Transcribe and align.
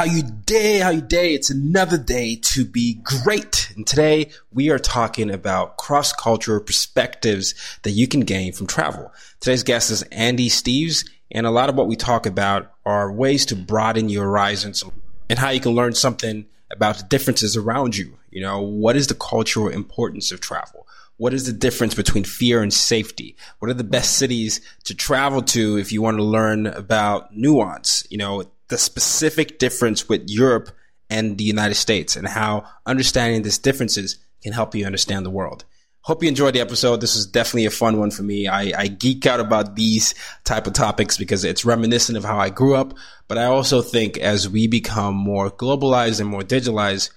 How 0.00 0.06
you 0.06 0.22
day, 0.22 0.78
how 0.78 0.88
you 0.88 1.02
day. 1.02 1.34
It's 1.34 1.50
another 1.50 1.98
day 1.98 2.36
to 2.36 2.64
be 2.64 2.94
great. 3.02 3.70
And 3.76 3.86
today 3.86 4.30
we 4.50 4.70
are 4.70 4.78
talking 4.78 5.30
about 5.30 5.76
cross-cultural 5.76 6.60
perspectives 6.60 7.54
that 7.82 7.90
you 7.90 8.08
can 8.08 8.20
gain 8.20 8.54
from 8.54 8.66
travel. 8.66 9.12
Today's 9.40 9.62
guest 9.62 9.90
is 9.90 10.00
Andy 10.04 10.48
Steves. 10.48 11.06
And 11.30 11.46
a 11.46 11.50
lot 11.50 11.68
of 11.68 11.74
what 11.74 11.86
we 11.86 11.96
talk 11.96 12.24
about 12.24 12.72
are 12.86 13.12
ways 13.12 13.44
to 13.44 13.56
broaden 13.56 14.08
your 14.08 14.24
horizons 14.24 14.82
and 15.28 15.38
how 15.38 15.50
you 15.50 15.60
can 15.60 15.72
learn 15.72 15.92
something 15.92 16.46
about 16.70 16.96
the 16.96 17.04
differences 17.04 17.54
around 17.54 17.94
you. 17.94 18.16
You 18.30 18.40
know, 18.40 18.62
what 18.62 18.96
is 18.96 19.08
the 19.08 19.14
cultural 19.14 19.68
importance 19.68 20.32
of 20.32 20.40
travel? 20.40 20.86
What 21.18 21.34
is 21.34 21.44
the 21.44 21.52
difference 21.52 21.94
between 21.94 22.24
fear 22.24 22.62
and 22.62 22.72
safety? 22.72 23.36
What 23.58 23.70
are 23.70 23.74
the 23.74 23.84
best 23.84 24.16
cities 24.16 24.62
to 24.84 24.94
travel 24.94 25.42
to 25.42 25.76
if 25.76 25.92
you 25.92 26.00
want 26.00 26.16
to 26.16 26.24
learn 26.24 26.66
about 26.68 27.36
nuance? 27.36 28.06
You 28.08 28.16
know, 28.16 28.44
the 28.70 28.78
specific 28.78 29.58
difference 29.58 30.08
with 30.08 30.28
Europe 30.28 30.70
and 31.10 31.36
the 31.36 31.44
United 31.44 31.74
States 31.74 32.16
and 32.16 32.26
how 32.26 32.64
understanding 32.86 33.42
these 33.42 33.58
differences 33.58 34.18
can 34.42 34.52
help 34.52 34.74
you 34.74 34.86
understand 34.86 35.26
the 35.26 35.30
world. 35.30 35.64
Hope 36.02 36.22
you 36.22 36.28
enjoyed 36.30 36.54
the 36.54 36.60
episode. 36.60 37.00
This 37.00 37.14
is 37.14 37.26
definitely 37.26 37.66
a 37.66 37.70
fun 37.70 37.98
one 37.98 38.10
for 38.10 38.22
me. 38.22 38.48
I, 38.48 38.72
I 38.74 38.86
geek 38.86 39.26
out 39.26 39.38
about 39.38 39.76
these 39.76 40.14
type 40.44 40.66
of 40.66 40.72
topics 40.72 41.18
because 41.18 41.44
it's 41.44 41.66
reminiscent 41.66 42.16
of 42.16 42.24
how 42.24 42.38
I 42.38 42.48
grew 42.48 42.74
up. 42.74 42.94
But 43.28 43.36
I 43.36 43.44
also 43.44 43.82
think 43.82 44.16
as 44.16 44.48
we 44.48 44.66
become 44.66 45.14
more 45.14 45.50
globalized 45.50 46.20
and 46.20 46.28
more 46.28 46.40
digitalized, 46.40 47.10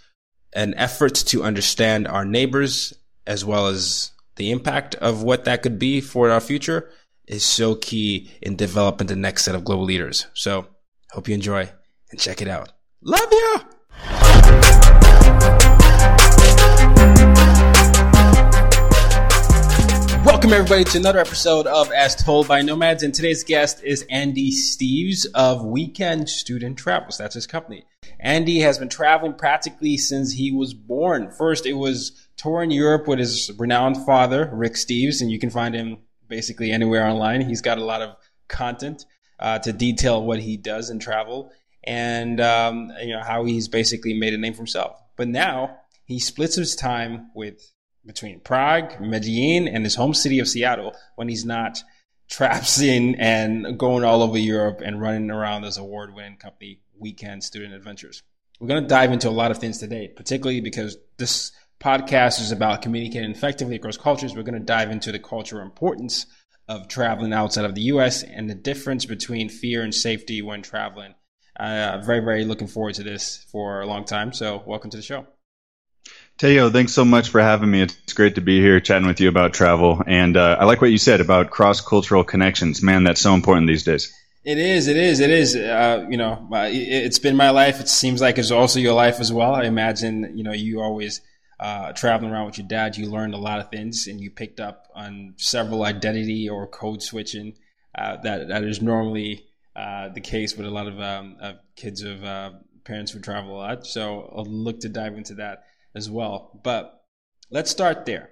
an 0.54 0.74
effort 0.74 1.16
to 1.16 1.44
understand 1.44 2.08
our 2.08 2.26
neighbors 2.26 2.94
as 3.26 3.46
well 3.46 3.68
as 3.68 4.12
the 4.36 4.52
impact 4.52 4.96
of 4.96 5.24
what 5.24 5.46
that 5.46 5.62
could 5.62 5.80
be 5.80 6.02
for 6.02 6.30
our 6.30 6.42
future 6.42 6.90
is 7.26 7.44
so 7.46 7.76
key 7.76 8.30
in 8.42 8.58
developing 8.58 9.08
the 9.08 9.16
next 9.16 9.46
set 9.46 9.56
of 9.56 9.64
global 9.64 9.86
leaders. 9.86 10.28
So 10.34 10.68
hope 11.14 11.28
you 11.28 11.36
enjoy 11.36 11.70
and 12.10 12.20
check 12.20 12.42
it 12.42 12.48
out. 12.48 12.72
Love 13.04 13.32
you. 13.32 13.60
Welcome 20.26 20.54
everybody 20.54 20.84
to 20.86 20.98
another 20.98 21.20
episode 21.20 21.68
of 21.68 21.92
As 21.92 22.16
Told 22.16 22.48
by 22.48 22.64
Nomads, 22.64 23.04
and 23.04 23.14
today's 23.14 23.44
guest 23.44 23.84
is 23.84 24.04
Andy 24.10 24.52
Steves 24.52 25.28
of 25.36 25.64
Weekend 25.64 26.28
Student 26.30 26.80
Travels. 26.80 27.20
That's 27.20 27.36
his 27.36 27.46
company. 27.46 27.86
Andy 28.20 28.62
has 28.62 28.80
been 28.80 28.90
traveling 28.90 29.36
practically 29.36 29.98
since 29.98 30.34
he 30.34 30.52
was 30.52 30.74
born. 30.74 31.30
First, 31.30 31.68
it 31.68 31.74
was 31.74 32.28
touring 32.38 32.72
Europe 32.72 33.08
with 33.08 33.20
his 33.20 33.52
renowned 33.60 34.04
father, 34.04 34.50
Rick 34.52 34.74
Steves, 34.74 35.22
and 35.22 35.30
you 35.30 35.38
can 35.38 35.52
find 35.52 35.76
him 35.76 36.00
basically 36.28 36.72
anywhere 36.72 37.06
online. 37.06 37.42
He's 37.42 37.62
got 37.62 37.78
a 37.78 37.86
lot 37.86 38.02
of 38.02 38.16
content 38.48 39.06
uh, 39.40 39.60
to 39.60 39.74
detail 39.74 40.24
what 40.24 40.40
he 40.40 40.58
does 40.58 40.90
in 40.90 41.00
travel 41.00 41.52
and 41.84 42.40
um, 42.40 42.92
you 43.02 43.14
know 43.14 43.22
how 43.22 43.44
he's 43.44 43.68
basically 43.68 44.14
made 44.14 44.34
a 44.34 44.38
name 44.38 44.54
for 44.54 44.60
himself. 44.60 45.02
But 45.16 45.28
now 45.28 45.78
he 46.06 46.20
splits 46.20 46.56
his 46.56 46.76
time 46.76 47.30
with 47.36 47.72
between 48.06 48.40
Prague, 48.40 49.00
Medellin, 49.00 49.68
and 49.68 49.84
his 49.84 49.96
home 49.96 50.14
city 50.14 50.40
of 50.40 50.48
Seattle 50.48 50.94
when 51.16 51.30
he's 51.30 51.46
not 51.46 51.82
traipsing 52.30 53.16
and 53.16 53.78
going 53.78 54.04
all 54.04 54.22
over 54.22 54.38
Europe 54.38 54.82
and 54.84 55.02
running 55.02 55.30
around 55.30 55.62
this 55.62 55.78
award-winning 55.78 56.38
company, 56.38 56.80
Weekend 56.98 57.44
Student 57.44 57.74
Adventures. 57.74 58.24
We're 58.60 58.68
going 58.68 58.82
to 58.82 58.88
dive 58.88 59.12
into 59.12 59.30
a 59.30 59.32
lot 59.32 59.52
of 59.52 59.58
things 59.58 59.78
today, 59.78 60.08
particularly 60.08 60.62
because 60.62 60.98
this 61.18 61.52
podcast 61.80 62.40
is 62.40 62.52
about 62.52 62.82
communicating 62.82 63.32
effectively 63.32 63.76
across 63.76 63.98
cultures. 63.98 64.36
We're 64.36 64.44
going 64.44 64.60
to 64.60 64.66
dive 64.66 64.90
into 64.90 65.12
the 65.12 65.20
cultural 65.20 65.64
importance 65.64 66.26
of 66.68 66.88
traveling 66.88 67.34
outside 67.34 67.66
of 67.66 67.76
the 67.76 67.82
U.S. 67.82 68.24
and 68.24 68.50
the 68.50 68.56
difference 68.56 69.06
between 69.06 69.50
fear 69.50 69.82
and 69.82 69.94
safety 69.94 70.42
when 70.42 70.62
traveling. 70.62 71.16
Uh, 71.60 72.02
very, 72.04 72.20
very 72.20 72.46
looking 72.46 72.68
forward 72.68 72.96
to 72.96 73.04
this 73.04 73.46
for 73.52 73.82
a 73.82 73.86
long 73.86 74.06
time. 74.06 74.34
So, 74.34 74.64
welcome 74.66 74.90
to 74.92 74.98
the 74.98 75.04
show. 75.04 75.28
Teo, 76.38 76.70
thanks 76.70 76.94
so 76.94 77.06
much 77.06 77.30
for 77.30 77.42
having 77.42 77.70
me. 77.70 77.84
It's 77.84 78.14
great 78.14 78.36
to 78.36 78.42
be 78.42 78.60
here 78.60 78.80
chatting 78.80 79.08
with 79.08 79.20
you 79.22 79.30
about 79.30 79.54
travel. 79.54 80.02
And 80.06 80.36
uh, 80.36 80.58
I 80.60 80.66
like 80.66 80.82
what 80.82 80.92
you 80.92 80.98
said 80.98 81.22
about 81.22 81.52
cross 81.52 81.80
cultural 81.80 82.24
connections. 82.24 82.82
Man, 82.82 83.04
that's 83.04 83.22
so 83.22 83.34
important 83.36 83.68
these 83.68 83.84
days. 83.84 84.12
It 84.44 84.58
is. 84.58 84.88
It 84.88 84.98
is. 84.98 85.20
It 85.20 85.30
is. 85.30 85.56
Uh, 85.56 86.06
you 86.10 86.18
know, 86.18 86.48
uh, 86.52 86.68
it's 86.70 87.20
been 87.20 87.38
my 87.38 87.52
life. 87.52 87.80
It 87.80 87.88
seems 87.88 88.20
like 88.20 88.38
it's 88.38 88.52
also 88.52 88.80
your 88.80 88.94
life 88.94 89.20
as 89.20 89.32
well. 89.32 89.54
I 89.54 89.64
imagine, 89.64 90.34
you 90.36 90.44
know, 90.44 90.52
you 90.52 90.82
always 90.82 91.22
uh, 91.64 91.94
traveling 91.94 92.30
around 92.30 92.48
with 92.48 92.58
your 92.58 92.68
dad, 92.68 92.98
you 92.98 93.10
learned 93.10 93.34
a 93.34 93.38
lot 93.38 93.58
of 93.58 93.70
things 93.70 94.08
and 94.08 94.20
you 94.20 94.30
picked 94.30 94.60
up 94.60 94.90
on 94.94 95.34
several 95.38 95.86
identity 95.86 96.50
or 96.50 96.68
code 96.68 97.02
switching 97.02 97.54
uh, 97.96 98.18
that, 98.22 98.50
that 98.50 98.66
is 98.66 98.82
normally 98.82 99.46
uh, 99.74 100.10
the 100.10 100.20
case 100.20 100.58
with 100.58 100.68
a 100.68 100.70
lot 100.70 100.88
of, 100.88 101.00
um, 101.00 101.38
of 101.40 101.56
kids 101.78 102.02
of 102.02 102.22
uh, 102.26 102.52
parents 102.84 103.14
who 103.14 103.20
travel 103.22 103.56
a 103.56 103.60
lot. 103.60 103.88
So 103.88 104.30
I'll 104.36 104.44
look 104.44 104.82
to 104.82 104.90
dive 104.90 105.16
into 105.16 105.36
that 105.36 105.64
as 105.96 106.10
well. 106.10 106.60
But 106.66 107.02
let's 107.50 107.72
start 107.72 108.06
there. 108.06 108.32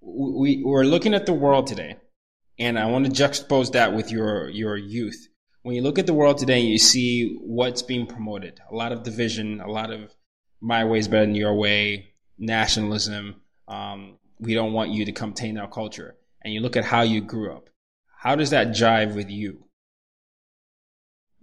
We, 0.00 0.62
we're 0.64 0.84
looking 0.84 1.14
at 1.14 1.26
the 1.26 1.32
world 1.32 1.66
today, 1.66 1.96
and 2.56 2.78
I 2.78 2.86
want 2.86 3.04
to 3.06 3.10
juxtapose 3.10 3.72
that 3.72 3.94
with 3.94 4.12
your, 4.12 4.48
your 4.48 4.76
youth. 4.76 5.26
When 5.62 5.74
you 5.74 5.82
look 5.82 5.98
at 5.98 6.06
the 6.06 6.14
world 6.14 6.38
today, 6.38 6.60
you 6.60 6.78
see 6.78 7.36
what's 7.40 7.82
being 7.82 8.06
promoted. 8.06 8.60
A 8.70 8.76
lot 8.76 8.92
of 8.92 9.02
division, 9.02 9.60
a 9.60 9.68
lot 9.68 9.90
of 9.90 10.14
my 10.60 10.84
way 10.84 11.00
is 11.00 11.08
better 11.08 11.26
than 11.26 11.34
your 11.34 11.54
way, 11.54 12.12
nationalism. 12.38 13.42
Um, 13.66 14.18
we 14.38 14.54
don't 14.54 14.72
want 14.72 14.90
you 14.90 15.04
to 15.04 15.12
come 15.12 15.32
taint 15.32 15.58
our 15.58 15.68
culture. 15.68 16.16
And 16.42 16.54
you 16.54 16.60
look 16.60 16.76
at 16.76 16.84
how 16.84 17.02
you 17.02 17.20
grew 17.20 17.52
up. 17.52 17.68
How 18.16 18.34
does 18.34 18.50
that 18.50 18.68
jive 18.68 19.14
with 19.14 19.30
you? 19.30 19.67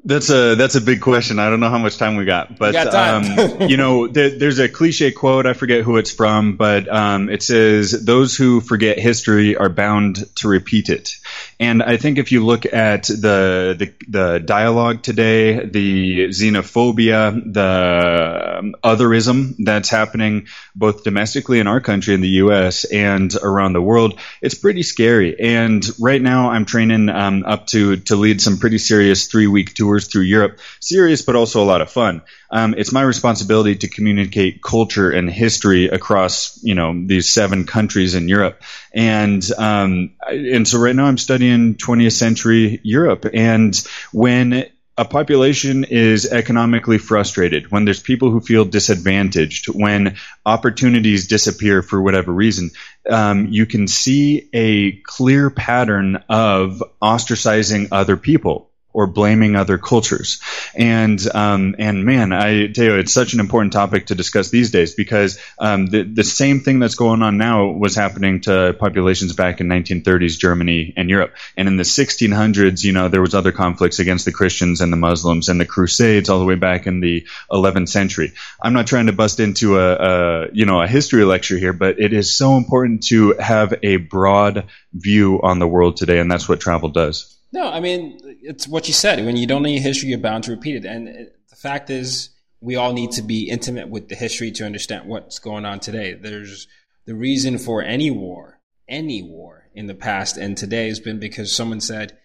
That's 0.07 0.29
a 0.29 0.53
that's 0.53 0.75
a 0.75 0.81
big 0.81 1.01
question. 1.01 1.39
I 1.39 1.49
don't 1.49 1.59
know 1.59 1.69
how 1.71 1.79
much 1.79 1.97
time 1.97 2.15
we 2.15 2.25
got, 2.25 2.59
but 2.59 2.73
got 2.73 2.93
um, 2.93 3.61
you 3.69 3.75
know, 3.75 4.07
there, 4.07 4.29
there's 4.29 4.59
a 4.59 4.69
cliche 4.69 5.11
quote. 5.11 5.47
I 5.47 5.53
forget 5.53 5.81
who 5.81 5.97
it's 5.97 6.11
from, 6.11 6.57
but 6.57 6.87
um, 6.87 7.27
it 7.27 7.41
says, 7.41 8.05
"Those 8.05 8.37
who 8.37 8.61
forget 8.61 8.99
history 8.99 9.57
are 9.57 9.67
bound 9.67 10.23
to 10.35 10.47
repeat 10.47 10.89
it." 10.89 11.15
And 11.59 11.81
I 11.81 11.97
think 11.97 12.19
if 12.19 12.31
you 12.31 12.45
look 12.45 12.71
at 12.71 13.05
the 13.05 13.75
the, 13.79 13.93
the 14.07 14.39
dialogue 14.39 15.01
today, 15.01 15.65
the 15.65 16.27
xenophobia, 16.27 17.53
the 17.53 18.57
um, 18.59 18.75
otherism 18.83 19.55
that's 19.57 19.89
happening 19.89 20.45
both 20.75 21.03
domestically 21.03 21.59
in 21.59 21.65
our 21.65 21.81
country, 21.81 22.13
in 22.13 22.21
the 22.21 22.35
U.S. 22.45 22.83
and 22.83 23.35
around 23.41 23.73
the 23.73 23.81
world, 23.81 24.19
it's 24.39 24.53
pretty 24.53 24.83
scary. 24.83 25.39
And 25.39 25.83
right 25.99 26.21
now, 26.21 26.51
I'm 26.51 26.65
training 26.65 27.09
um, 27.09 27.43
up 27.43 27.65
to 27.67 27.97
to 27.97 28.15
lead 28.15 28.39
some 28.39 28.59
pretty 28.59 28.77
serious 28.77 29.25
three 29.25 29.47
week 29.47 29.73
tours 29.73 29.94
through 29.99 30.23
Europe. 30.23 30.59
Serious, 30.79 31.21
but 31.21 31.35
also 31.35 31.63
a 31.63 31.65
lot 31.65 31.81
of 31.81 31.91
fun. 31.91 32.21
Um, 32.51 32.75
it's 32.77 32.91
my 32.91 33.01
responsibility 33.01 33.75
to 33.77 33.87
communicate 33.87 34.61
culture 34.61 35.11
and 35.11 35.29
history 35.29 35.87
across, 35.87 36.59
you 36.63 36.75
know, 36.75 36.93
these 37.05 37.29
seven 37.29 37.65
countries 37.65 38.15
in 38.15 38.27
Europe. 38.29 38.61
And, 38.93 39.43
um, 39.57 40.15
and 40.27 40.67
so 40.67 40.79
right 40.79 40.95
now 40.95 41.05
I'm 41.05 41.17
studying 41.17 41.75
20th 41.75 42.13
century 42.13 42.79
Europe. 42.83 43.25
And 43.33 43.75
when 44.11 44.69
a 44.97 45.05
population 45.05 45.83
is 45.83 46.31
economically 46.31 46.97
frustrated, 46.97 47.69
when 47.69 47.83
there's 47.83 48.01
people 48.01 48.31
who 48.31 48.39
feel 48.39 48.63
disadvantaged, 48.63 49.67
when 49.67 50.15
opportunities 50.45 51.27
disappear 51.27 51.81
for 51.81 52.01
whatever 52.01 52.31
reason, 52.31 52.71
um, 53.09 53.47
you 53.47 53.65
can 53.65 53.87
see 53.87 54.49
a 54.53 54.93
clear 55.01 55.49
pattern 55.49 56.23
of 56.29 56.81
ostracizing 57.01 57.89
other 57.91 58.15
people 58.15 58.71
or 58.95 59.07
blaming 59.07 59.57
other 59.57 59.77
cultures. 59.77 60.39
And 60.73 61.19
um, 61.35 61.75
and 61.77 62.05
man, 62.05 62.31
I 62.31 62.67
tell 62.67 62.85
you, 62.85 62.95
it's 62.95 63.11
such 63.11 63.33
an 63.33 63.41
important 63.41 63.73
topic 63.73 64.05
to 64.05 64.15
discuss 64.15 64.49
these 64.49 64.71
days 64.71 64.95
because 64.95 65.37
um, 65.59 65.87
the 65.87 66.03
the 66.03 66.23
same 66.23 66.61
thing 66.61 66.79
that's 66.79 66.95
going 66.95 67.21
on 67.21 67.37
now 67.37 67.71
was 67.71 67.93
happening 67.93 68.39
to 68.41 68.73
populations 68.79 69.33
back 69.33 69.59
in 69.59 69.67
1930s 69.67 70.39
Germany 70.39 70.93
and 70.95 71.09
Europe. 71.09 71.35
And 71.57 71.67
in 71.67 71.75
the 71.75 71.83
1600s, 71.83 72.85
you 72.85 72.93
know, 72.93 73.09
there 73.09 73.19
was 73.19 73.35
other 73.35 73.51
conflicts 73.51 73.99
against 73.99 74.23
the 74.23 74.31
Christians 74.31 74.79
and 74.79 74.93
the 74.93 74.97
Muslims 74.97 75.49
and 75.49 75.59
the 75.59 75.65
Crusades 75.65 76.29
all 76.29 76.39
the 76.39 76.45
way 76.45 76.55
back 76.55 76.87
in 76.87 77.01
the 77.01 77.27
11th 77.51 77.89
century. 77.89 78.31
I'm 78.63 78.73
not 78.73 78.87
trying 78.87 79.07
to 79.07 79.13
bust 79.13 79.41
into 79.41 79.77
a, 79.77 79.95
a 79.95 80.47
you 80.53 80.65
know 80.65 80.81
a 80.81 80.87
history 80.87 81.25
lecture 81.25 81.57
here, 81.57 81.73
but 81.73 81.99
it 81.99 82.13
is 82.13 82.37
so 82.37 82.55
important 82.55 83.03
to 83.07 83.33
have 83.33 83.73
a 83.83 83.97
broad 83.97 84.67
view 84.93 85.41
on 85.43 85.59
the 85.59 85.67
world 85.67 85.97
today, 85.97 86.19
and 86.19 86.31
that's 86.31 86.47
what 86.47 86.61
travel 86.61 86.87
does. 86.87 87.35
No, 87.55 87.71
I 87.71 87.79
mean, 87.79 88.19
it's 88.45 88.67
what 88.67 88.87
you 88.87 88.93
said. 88.93 89.23
When 89.25 89.37
you 89.37 89.47
don't 89.47 89.63
know 89.63 89.69
your 89.69 89.81
history, 89.81 90.09
you're 90.09 90.19
bound 90.19 90.45
to 90.45 90.51
repeat 90.51 90.75
it. 90.75 90.85
And 90.85 91.07
it, 91.07 91.35
the 91.49 91.55
fact 91.55 91.89
is, 91.89 92.29
we 92.61 92.75
all 92.75 92.93
need 92.93 93.11
to 93.11 93.21
be 93.21 93.49
intimate 93.49 93.89
with 93.89 94.09
the 94.09 94.15
history 94.15 94.51
to 94.51 94.65
understand 94.65 95.07
what's 95.07 95.39
going 95.39 95.65
on 95.65 95.79
today. 95.79 96.13
There's 96.13 96.67
the 97.05 97.15
reason 97.15 97.57
for 97.57 97.81
any 97.81 98.09
war, 98.09 98.59
any 98.87 99.21
war 99.21 99.69
in 99.73 99.87
the 99.87 99.93
past 99.93 100.37
and 100.37 100.57
today 100.57 100.87
has 100.87 100.99
been 100.99 101.19
because 101.19 101.53
someone 101.53 101.81
said, 101.81 102.17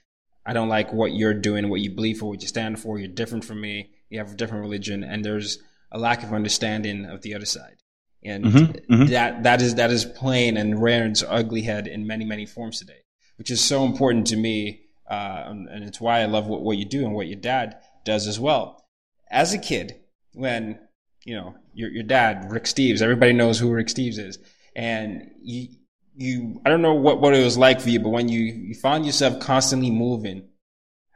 I 0.46 0.52
don't 0.52 0.68
like 0.68 0.92
what 0.92 1.12
you're 1.12 1.34
doing, 1.34 1.68
what 1.68 1.80
you 1.80 1.90
believe 1.90 2.18
for, 2.18 2.26
what 2.30 2.42
you 2.42 2.48
stand 2.48 2.80
for. 2.80 2.98
You're 2.98 3.08
different 3.08 3.44
from 3.44 3.60
me. 3.60 3.90
You 4.08 4.18
have 4.18 4.32
a 4.32 4.36
different 4.36 4.62
religion. 4.62 5.04
And 5.04 5.24
there's 5.24 5.58
a 5.92 5.98
lack 5.98 6.22
of 6.22 6.32
understanding 6.32 7.04
of 7.04 7.22
the 7.22 7.34
other 7.34 7.44
side. 7.46 7.76
And 8.22 8.44
mm-hmm, 8.44 8.94
mm-hmm. 8.94 9.06
that, 9.06 9.42
that 9.42 9.62
is, 9.62 9.74
that 9.76 9.90
is 9.90 10.04
plain 10.04 10.56
and 10.56 10.80
rearing 10.80 11.12
its 11.12 11.24
ugly 11.26 11.62
head 11.62 11.86
in 11.86 12.06
many, 12.06 12.24
many 12.24 12.46
forms 12.46 12.78
today, 12.78 13.02
which 13.36 13.50
is 13.50 13.60
so 13.60 13.84
important 13.84 14.26
to 14.28 14.36
me 14.36 14.82
uh, 15.10 15.44
and 15.48 15.84
it's 15.84 16.00
why 16.00 16.20
I 16.20 16.26
love 16.26 16.46
what, 16.46 16.62
what 16.62 16.78
you 16.78 16.84
do 16.84 17.04
and 17.04 17.14
what 17.14 17.26
your 17.26 17.40
dad 17.40 17.78
does 18.04 18.26
as 18.26 18.38
well. 18.38 18.86
As 19.30 19.52
a 19.52 19.58
kid, 19.58 19.96
when 20.32 20.78
you 21.24 21.34
know 21.34 21.54
your 21.74 21.90
your 21.90 22.04
dad, 22.04 22.50
Rick 22.50 22.64
Steves, 22.64 23.02
everybody 23.02 23.32
knows 23.32 23.58
who 23.58 23.70
Rick 23.70 23.88
Steves 23.88 24.18
is, 24.18 24.38
and 24.74 25.30
you 25.42 25.68
you 26.14 26.60
I 26.64 26.70
don't 26.70 26.82
know 26.82 26.94
what 26.94 27.20
what 27.20 27.34
it 27.34 27.44
was 27.44 27.58
like 27.58 27.80
for 27.80 27.90
you, 27.90 28.00
but 28.00 28.10
when 28.10 28.28
you 28.28 28.40
you 28.40 28.74
found 28.74 29.04
yourself 29.04 29.40
constantly 29.40 29.90
moving, 29.90 30.48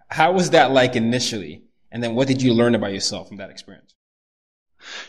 how 0.08 0.32
was 0.32 0.50
that 0.50 0.72
like 0.72 0.96
initially? 0.96 1.62
And 1.90 2.02
then 2.02 2.16
what 2.16 2.26
did 2.26 2.42
you 2.42 2.52
learn 2.52 2.74
about 2.74 2.92
yourself 2.92 3.28
from 3.28 3.36
that 3.36 3.50
experience? 3.50 3.94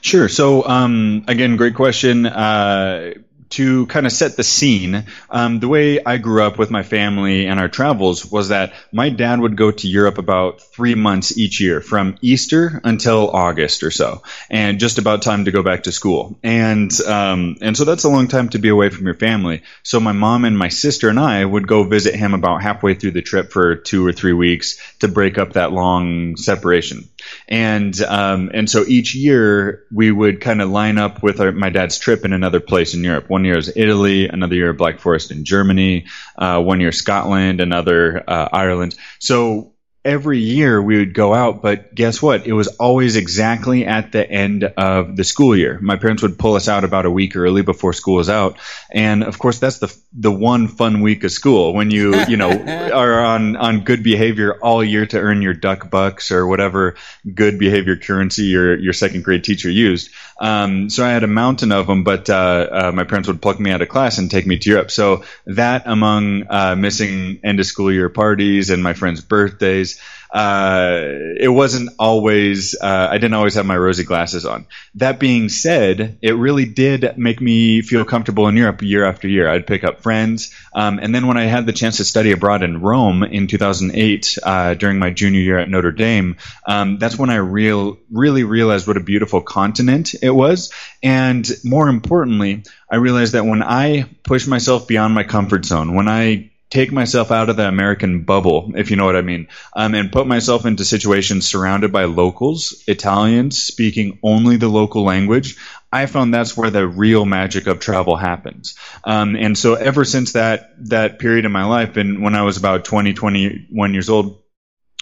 Sure. 0.02 0.30
So, 0.30 0.66
um, 0.68 1.26
again, 1.28 1.56
great 1.56 1.76
question. 1.76 2.28
Uh, 2.28 3.16
to 3.56 3.86
kind 3.88 4.06
of 4.06 4.12
set 4.12 4.36
the 4.36 4.44
scene, 4.44 5.06
um, 5.30 5.60
the 5.60 5.68
way 5.68 6.04
I 6.04 6.18
grew 6.18 6.44
up 6.44 6.58
with 6.58 6.72
my 6.72 6.84
family 6.84 7.48
and 7.48 7.60
our 7.60 7.70
travels 7.70 8.26
was 8.26 8.50
that 8.50 8.74
my 8.92 9.10
dad 9.10 9.40
would 9.40 9.56
go 9.56 9.72
to 9.72 9.88
Europe 9.88 10.18
about 10.18 10.62
three 10.62 10.96
months 10.96 11.38
each 11.38 11.62
year, 11.62 11.82
from 11.82 12.18
Easter 12.22 12.82
until 12.84 13.30
August 13.30 13.84
or 13.84 13.92
so, 13.92 14.24
and 14.50 14.80
just 14.80 14.98
about 14.98 15.22
time 15.22 15.46
to 15.46 15.52
go 15.52 15.64
back 15.64 15.84
to 15.84 15.92
school. 15.92 16.38
And 16.44 16.92
um, 17.02 17.58
and 17.62 17.78
so 17.78 17.86
that's 17.86 18.04
a 18.04 18.10
long 18.10 18.28
time 18.28 18.50
to 18.50 18.60
be 18.60 18.70
away 18.70 18.90
from 18.90 19.06
your 19.06 19.16
family. 19.16 19.64
So 19.84 20.00
my 20.00 20.12
mom 20.12 20.46
and 20.46 20.58
my 20.58 20.70
sister 20.70 21.10
and 21.10 21.20
I 21.20 21.44
would 21.46 21.68
go 21.68 21.84
visit 21.84 22.16
him 22.16 22.34
about 22.34 22.62
halfway 22.62 22.94
through 22.94 23.12
the 23.12 23.22
trip 23.22 23.52
for 23.52 23.76
two 23.76 24.06
or 24.06 24.12
three 24.12 24.34
weeks 24.34 24.78
to 25.00 25.08
break 25.08 25.38
up 25.38 25.54
that 25.54 25.72
long 25.72 26.36
separation. 26.38 27.08
And 27.48 28.00
um, 28.02 28.52
and 28.54 28.70
so 28.70 28.84
each 28.88 29.16
year 29.16 29.84
we 29.92 30.12
would 30.12 30.42
kind 30.42 30.62
of 30.62 30.70
line 30.70 30.98
up 30.98 31.22
with 31.22 31.40
our, 31.40 31.52
my 31.52 31.70
dad's 31.70 32.00
trip 32.00 32.26
in 32.26 32.34
another 32.34 32.60
place 32.60 32.94
in 32.94 33.04
Europe. 33.04 33.30
One 33.30 33.46
year 33.46 33.56
was 33.56 33.76
Italy, 33.76 34.28
another 34.28 34.56
year 34.56 34.74
Black 34.74 35.00
Forest 35.00 35.32
in 35.32 35.46
Germany, 35.46 36.08
uh, 36.38 36.62
one 36.62 36.80
year 36.80 36.92
Scotland, 36.92 37.62
another 37.62 38.24
uh, 38.28 38.50
Ireland. 38.52 38.96
So 39.20 39.75
every 40.06 40.38
year 40.40 40.80
we 40.80 41.00
would 41.00 41.16
go 41.16 41.34
out, 41.34 41.64
but 41.64 41.94
guess 41.94 42.22
what? 42.22 42.46
It 42.46 42.54
was 42.54 42.68
always 42.68 43.16
exactly 43.16 43.88
at 43.88 44.12
the 44.12 44.30
end 44.30 44.64
of 44.64 45.16
the 45.16 45.24
school 45.24 45.58
year. 45.58 45.80
My 45.82 45.98
parents 45.98 46.22
would 46.22 46.38
pull 46.38 46.54
us 46.54 46.68
out 46.68 46.84
about 46.84 47.08
a 47.08 47.12
week 47.12 47.36
early 47.36 47.64
before 47.64 47.92
school 47.92 48.18
was 48.18 48.30
out, 48.30 48.58
and 48.92 49.24
of 49.24 49.40
course 49.40 49.58
that's 49.58 49.80
the 49.80 49.96
the 50.14 50.32
one 50.32 50.68
fun 50.68 51.02
week 51.02 51.24
of 51.24 51.32
school 51.32 51.74
when 51.74 51.90
you 51.90 52.16
you 52.28 52.38
know 52.38 52.52
are 52.52 53.26
on 53.26 53.56
on 53.56 53.84
good 53.84 54.04
behavior 54.04 54.58
all 54.62 54.84
year 54.84 55.08
to 55.08 55.20
earn 55.20 55.42
your 55.42 55.56
duck 55.56 55.90
bucks 55.90 56.32
or 56.32 56.46
whatever 56.46 56.96
good 57.34 57.58
behavior 57.58 57.96
currency 57.96 58.44
your 58.44 58.78
your 58.78 58.94
second 58.94 59.24
grade 59.24 59.44
teacher 59.44 59.70
used. 59.70 60.12
Um, 60.40 60.90
so 60.90 61.04
I 61.04 61.12
had 61.12 61.24
a 61.24 61.28
mountain 61.28 61.72
of 61.72 61.88
them, 61.88 62.04
but 62.04 62.30
uh, 62.30 62.68
uh, 62.72 62.92
my 62.94 63.06
parents 63.06 63.28
would 63.28 63.42
pluck 63.42 63.60
me 63.60 63.72
out 63.72 63.82
of 63.82 63.90
class 63.90 64.18
and 64.18 64.30
take 64.30 64.46
me 64.46 64.60
to 64.60 64.70
Europe. 64.70 64.92
So 64.92 65.24
that 65.48 65.84
among 65.86 66.46
uh, 66.50 66.76
missing 66.76 67.40
end 67.44 67.60
of 67.60 67.66
school 67.66 67.92
year 67.92 68.10
parties 68.10 68.70
and 68.70 68.84
my 68.84 68.94
friends' 68.94 69.22
birthdays 69.22 69.95
uh, 70.36 71.00
it 71.40 71.48
wasn't 71.48 71.92
always, 71.98 72.76
uh, 72.80 73.08
I 73.10 73.18
didn't 73.20 73.36
always 73.36 73.54
have 73.54 73.66
my 73.66 73.78
rosy 73.78 74.04
glasses 74.04 74.46
on. 74.46 74.66
That 74.96 75.18
being 75.18 75.48
said, 75.48 76.18
it 76.22 76.34
really 76.34 76.66
did 76.66 77.18
make 77.18 77.40
me 77.40 77.82
feel 77.82 78.04
comfortable 78.04 78.48
in 78.50 78.58
Europe 78.58 78.82
year 78.82 79.06
after 79.06 79.30
year. 79.30 79.48
I'd 79.48 79.66
pick 79.66 79.86
up 79.86 80.02
friends. 80.02 80.54
Um, 80.74 81.00
and 81.00 81.16
then 81.16 81.28
when 81.28 81.38
I 81.38 81.44
had 81.44 81.66
the 81.66 81.72
chance 81.72 81.98
to 81.98 82.04
study 82.04 82.34
abroad 82.34 82.64
in 82.64 82.82
Rome 82.82 83.24
in 83.24 83.48
2008, 83.48 84.38
uh, 84.44 84.74
during 84.74 85.00
my 85.00 85.12
junior 85.12 85.40
year 85.40 85.60
at 85.60 85.70
Notre 85.70 85.94
Dame, 85.94 86.36
um, 86.68 86.98
that's 86.98 87.18
when 87.18 87.30
I 87.30 87.38
real, 87.38 87.98
really 88.12 88.44
realized 88.44 88.88
what 88.88 88.98
a 88.98 89.02
beautiful 89.02 89.42
continent 89.42 90.16
it 90.22 90.32
was. 90.32 90.74
And 91.02 91.50
more 91.64 91.88
importantly, 91.88 92.64
I 92.92 92.98
realized 92.98 93.36
that 93.36 93.46
when 93.46 93.64
I 93.64 94.10
push 94.24 94.48
myself 94.48 94.86
beyond 94.86 95.14
my 95.14 95.24
comfort 95.24 95.64
zone, 95.64 95.96
when 95.96 96.10
I 96.10 96.52
take 96.70 96.92
myself 96.92 97.32
out 97.32 97.50
of 97.50 97.58
the 97.58 97.68
American 97.68 98.24
bubble, 98.24 98.74
if 98.76 98.90
you 98.90 98.98
know 98.98 99.06
what 99.06 99.16
I 99.16 99.22
mean, 99.22 99.48
um, 99.76 99.94
and 99.94 100.12
put 100.12 100.28
myself 100.28 100.66
into 100.66 100.84
situations 100.84 101.48
surrounded 101.48 101.92
by 101.92 102.06
locals, 102.06 102.84
Italians 102.88 103.62
speaking 103.62 104.20
only 104.24 104.58
the 104.58 104.68
local 104.68 105.04
language, 105.04 105.58
I 105.92 106.08
found 106.08 106.34
that's 106.34 106.58
where 106.58 106.72
the 106.72 106.88
real 106.88 107.26
magic 107.26 107.68
of 107.68 107.80
travel 107.80 108.18
happens. 108.18 108.76
Um, 109.04 109.36
and 109.36 109.58
so 109.58 109.76
ever 109.76 110.04
since 110.04 110.34
that 110.34 110.72
that 110.90 111.20
period 111.20 111.46
in 111.46 111.52
my 111.52 111.66
life, 111.66 111.98
and 111.98 112.22
when 112.22 112.36
I 112.36 112.42
was 112.42 112.58
about 112.58 112.86
20, 112.86 113.14
21 113.14 113.94
years 113.94 114.10
old, 114.10 114.42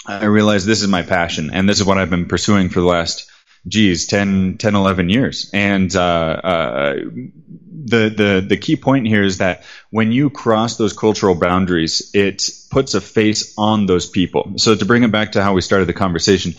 I 0.05 0.25
realized 0.25 0.67
this 0.67 0.81
is 0.81 0.89
my 0.89 1.01
passion, 1.01 1.49
and 1.53 1.67
this 1.67 1.79
is 1.79 1.85
what 1.85 1.97
I've 1.97 2.09
been 2.09 2.27
pursuing 2.27 2.69
for 2.69 2.81
the 2.81 2.85
last 2.85 3.31
geez, 3.67 4.07
10, 4.07 4.57
10 4.57 4.75
11 4.75 5.09
years. 5.09 5.49
And 5.53 5.93
uh, 5.95 5.99
uh, 5.99 6.93
the, 6.95 8.09
the, 8.09 8.45
the 8.47 8.57
key 8.57 8.75
point 8.75 9.07
here 9.07 9.23
is 9.23 9.39
that 9.39 9.63
when 9.89 10.11
you 10.11 10.29
cross 10.29 10.77
those 10.77 10.93
cultural 10.93 11.35
boundaries, 11.35 12.11
it 12.13 12.49
puts 12.69 12.93
a 12.93 13.01
face 13.01 13.53
on 13.57 13.85
those 13.85 14.09
people. 14.09 14.53
So 14.57 14.75
to 14.75 14.85
bring 14.85 15.03
it 15.03 15.11
back 15.11 15.33
to 15.33 15.43
how 15.43 15.53
we 15.53 15.61
started 15.61 15.87
the 15.87 15.93
conversation, 15.93 16.55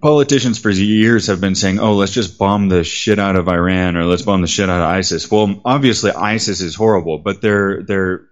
politicians 0.00 0.58
for 0.58 0.70
years 0.70 1.26
have 1.26 1.40
been 1.40 1.54
saying, 1.54 1.78
"Oh, 1.78 1.94
let's 1.94 2.12
just 2.12 2.38
bomb 2.38 2.68
the 2.68 2.84
shit 2.84 3.18
out 3.18 3.36
of 3.36 3.48
Iran 3.48 3.96
or 3.96 4.04
let's 4.04 4.22
bomb 4.22 4.40
the 4.40 4.46
shit 4.46 4.70
out 4.70 4.80
of 4.80 4.88
ISIS." 4.88 5.30
Well, 5.30 5.60
obviously 5.64 6.12
ISIS 6.12 6.60
is 6.60 6.74
horrible, 6.74 7.18
but 7.18 7.40
they're 7.42 7.82
they're 7.82 8.22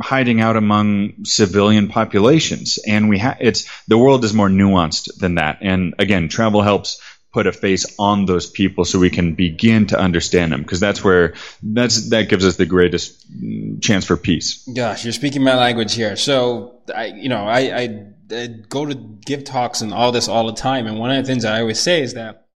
hiding 0.00 0.40
out 0.40 0.56
among 0.56 1.24
civilian 1.24 1.88
populations, 1.88 2.78
and 2.86 3.08
we 3.08 3.18
ha- 3.18 3.36
it's 3.40 3.68
the 3.88 3.98
world 3.98 4.24
is 4.24 4.34
more 4.34 4.48
nuanced 4.48 5.16
than 5.18 5.36
that. 5.36 5.58
And 5.62 5.94
again, 5.98 6.28
travel 6.28 6.62
helps 6.62 7.00
put 7.32 7.46
a 7.46 7.52
face 7.52 7.86
on 7.98 8.26
those 8.26 8.48
people 8.48 8.84
so 8.84 8.98
we 8.98 9.10
can 9.10 9.34
begin 9.34 9.86
to 9.86 9.98
understand 9.98 10.52
them 10.52 10.62
because 10.62 10.80
that's 10.80 11.02
where 11.02 11.34
that's 11.62 12.10
that 12.10 12.28
gives 12.28 12.44
us 12.44 12.56
the 12.56 12.66
greatest 12.66 13.30
mm, 13.32 13.80
chance 13.82 14.04
for 14.04 14.16
peace. 14.16 14.68
Gosh 14.74 15.04
you're 15.04 15.12
speaking 15.12 15.42
my 15.42 15.56
language 15.56 15.94
here. 15.94 16.16
So 16.16 16.80
i 16.94 17.06
you 17.06 17.28
know 17.28 17.44
I, 17.46 17.60
I, 17.60 18.06
I 18.30 18.46
go 18.68 18.86
to 18.86 18.94
give 18.94 19.44
talks 19.44 19.80
and 19.80 19.92
all 19.92 20.12
this 20.12 20.28
all 20.28 20.46
the 20.46 20.54
time 20.54 20.86
and 20.86 20.98
one 20.98 21.10
of 21.10 21.16
the 21.16 21.30
things 21.30 21.44
i 21.44 21.60
always 21.60 21.78
say 21.78 22.02
is 22.02 22.14
that 22.14 22.48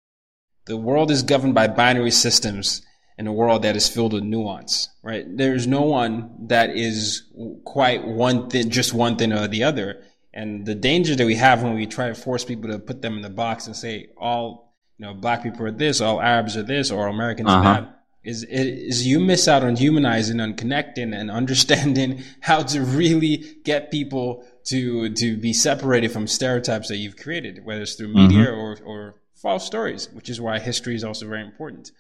the 0.65 0.77
world 0.77 1.11
is 1.11 1.23
governed 1.23 1.55
by 1.55 1.69
binary 1.69 2.11
systems 2.11 2.83
in 3.19 3.27
a 3.27 3.33
world 3.33 3.63
that 3.63 3.77
is 3.77 3.89
filled 3.89 4.13
with 4.13 4.25
nuance 4.25 4.89
right? 5.07 5.25
There's 5.37 5.69
no 5.69 5.83
one 5.83 6.49
that 6.49 6.71
is 6.71 7.23
quite 7.65 8.05
one 8.05 8.51
thing 8.51 8.71
just 8.71 8.93
one 8.93 9.17
thing 9.17 9.33
or 9.33 9.47
the 9.47 9.63
other. 9.63 10.03
And 10.35 10.67
the 10.67 10.75
danger 10.75 11.15
that 11.15 11.25
we 11.25 11.37
have 11.37 11.63
when 11.63 11.75
we 11.75 11.87
try 11.87 12.09
to 12.09 12.15
force 12.15 12.45
people 12.45 12.71
to 12.71 12.81
put 12.81 13.03
them 13.03 13.15
in 13.15 13.23
the 13.23 13.31
box 13.31 13.69
and 13.69 13.77
say 13.77 14.09
all 14.19 14.66
you 14.99 15.07
know, 15.07 15.15
black 15.15 15.43
people 15.43 15.67
are 15.67 15.71
this, 15.71 16.01
all 16.01 16.21
Arabs 16.21 16.57
are 16.57 16.63
this, 16.63 16.91
or 16.91 17.09
Americans 17.09 17.49
uh-huh. 17.49 17.69
are 17.69 17.81
that. 17.81 17.93
Is, 18.25 18.43
is 18.43 19.07
you 19.07 19.21
miss 19.21 19.47
out 19.47 19.63
on 19.63 19.77
humanizing 19.77 20.41
and 20.41 20.57
connecting 20.57 21.15
and 21.15 21.31
understanding 21.31 22.25
how 22.41 22.63
to 22.65 22.81
really 22.81 23.57
get 23.65 23.93
people 23.93 24.45
to 24.65 25.11
to 25.15 25.37
be 25.37 25.53
separated 25.53 26.11
from 26.11 26.27
stereotypes 26.27 26.89
that 26.89 26.97
you've 26.97 27.17
created, 27.17 27.65
whether 27.65 27.83
it's 27.83 27.95
through 27.95 28.13
media 28.13 28.47
mm-hmm. 28.47 28.59
or, 28.59 28.79
or 28.85 29.15
false 29.37 29.65
stories, 29.65 30.09
which 30.13 30.29
is 30.29 30.41
why 30.41 30.59
history 30.59 30.97
is 30.97 31.05
also 31.05 31.29
very 31.29 31.43
important. 31.43 31.93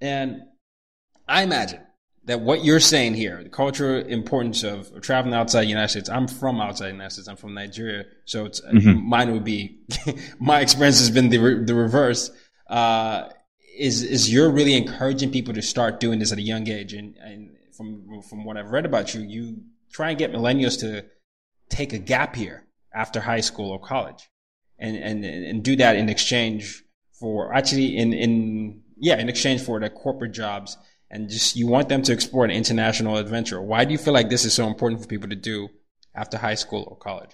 And 0.00 0.42
I 1.26 1.42
imagine 1.42 1.80
that 2.26 2.40
what 2.40 2.64
you're 2.64 2.80
saying 2.80 3.14
here, 3.14 3.42
the 3.42 3.48
cultural 3.48 4.04
importance 4.04 4.64
of, 4.64 4.90
of, 4.92 5.00
traveling 5.00 5.34
outside 5.34 5.62
the 5.62 5.68
United 5.68 5.88
States. 5.88 6.08
I'm 6.08 6.26
from 6.26 6.60
outside 6.60 6.86
the 6.86 6.92
United 6.92 7.12
States. 7.12 7.28
I'm 7.28 7.36
from 7.36 7.54
Nigeria, 7.54 8.04
so 8.24 8.44
it's 8.44 8.60
mm-hmm. 8.60 9.08
mine 9.08 9.32
would 9.32 9.44
be 9.44 9.78
my 10.40 10.60
experience 10.60 10.98
has 10.98 11.10
been 11.10 11.28
the 11.30 11.38
re- 11.38 11.64
the 11.64 11.74
reverse. 11.74 12.30
Uh, 12.68 13.28
is 13.78 14.02
is 14.02 14.32
you're 14.32 14.50
really 14.50 14.74
encouraging 14.74 15.30
people 15.30 15.54
to 15.54 15.62
start 15.62 16.00
doing 16.00 16.18
this 16.18 16.32
at 16.32 16.38
a 16.38 16.42
young 16.42 16.68
age, 16.68 16.92
and, 16.92 17.16
and 17.18 17.56
from 17.76 18.22
from 18.22 18.44
what 18.44 18.56
I've 18.56 18.70
read 18.70 18.86
about 18.86 19.14
you, 19.14 19.20
you 19.20 19.62
try 19.92 20.10
and 20.10 20.18
get 20.18 20.32
millennials 20.32 20.80
to 20.80 21.04
take 21.68 21.92
a 21.92 21.98
gap 21.98 22.34
here 22.34 22.66
after 22.92 23.20
high 23.20 23.40
school 23.40 23.70
or 23.70 23.78
college, 23.78 24.28
and 24.78 24.96
and 24.96 25.24
and 25.24 25.62
do 25.62 25.76
that 25.76 25.94
in 25.94 26.08
exchange 26.08 26.82
for 27.12 27.54
actually 27.54 27.96
in 27.96 28.12
in 28.12 28.82
yeah 28.96 29.18
in 29.18 29.28
exchange 29.28 29.60
for 29.62 29.78
the 29.78 29.90
corporate 29.90 30.32
jobs, 30.32 30.76
and 31.10 31.28
just 31.28 31.56
you 31.56 31.66
want 31.66 31.88
them 31.88 32.02
to 32.02 32.12
explore 32.12 32.44
an 32.44 32.50
international 32.50 33.16
adventure. 33.16 33.60
Why 33.60 33.84
do 33.84 33.92
you 33.92 33.98
feel 33.98 34.14
like 34.14 34.28
this 34.28 34.44
is 34.44 34.54
so 34.54 34.66
important 34.66 35.02
for 35.02 35.06
people 35.06 35.28
to 35.28 35.36
do 35.36 35.68
after 36.14 36.38
high 36.38 36.54
school 36.54 36.84
or 36.86 36.96
college? 36.96 37.30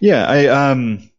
Yeah, 0.00 0.26
I 0.26 0.46
um 0.46 1.10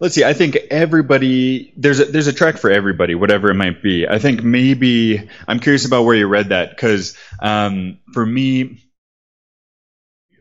let's 0.00 0.14
see. 0.14 0.24
I 0.24 0.32
think 0.32 0.56
everybody 0.70 1.72
there's 1.76 2.00
a 2.00 2.06
there's 2.06 2.26
a 2.26 2.32
track 2.32 2.58
for 2.58 2.70
everybody, 2.70 3.14
whatever 3.14 3.50
it 3.50 3.54
might 3.54 3.82
be. 3.82 4.08
I 4.08 4.18
think 4.18 4.42
maybe 4.42 5.28
I'm 5.46 5.60
curious 5.60 5.84
about 5.84 6.04
where 6.04 6.16
you 6.16 6.26
read 6.26 6.48
that 6.48 6.70
because 6.70 7.16
um, 7.40 7.98
for 8.12 8.24
me, 8.24 8.82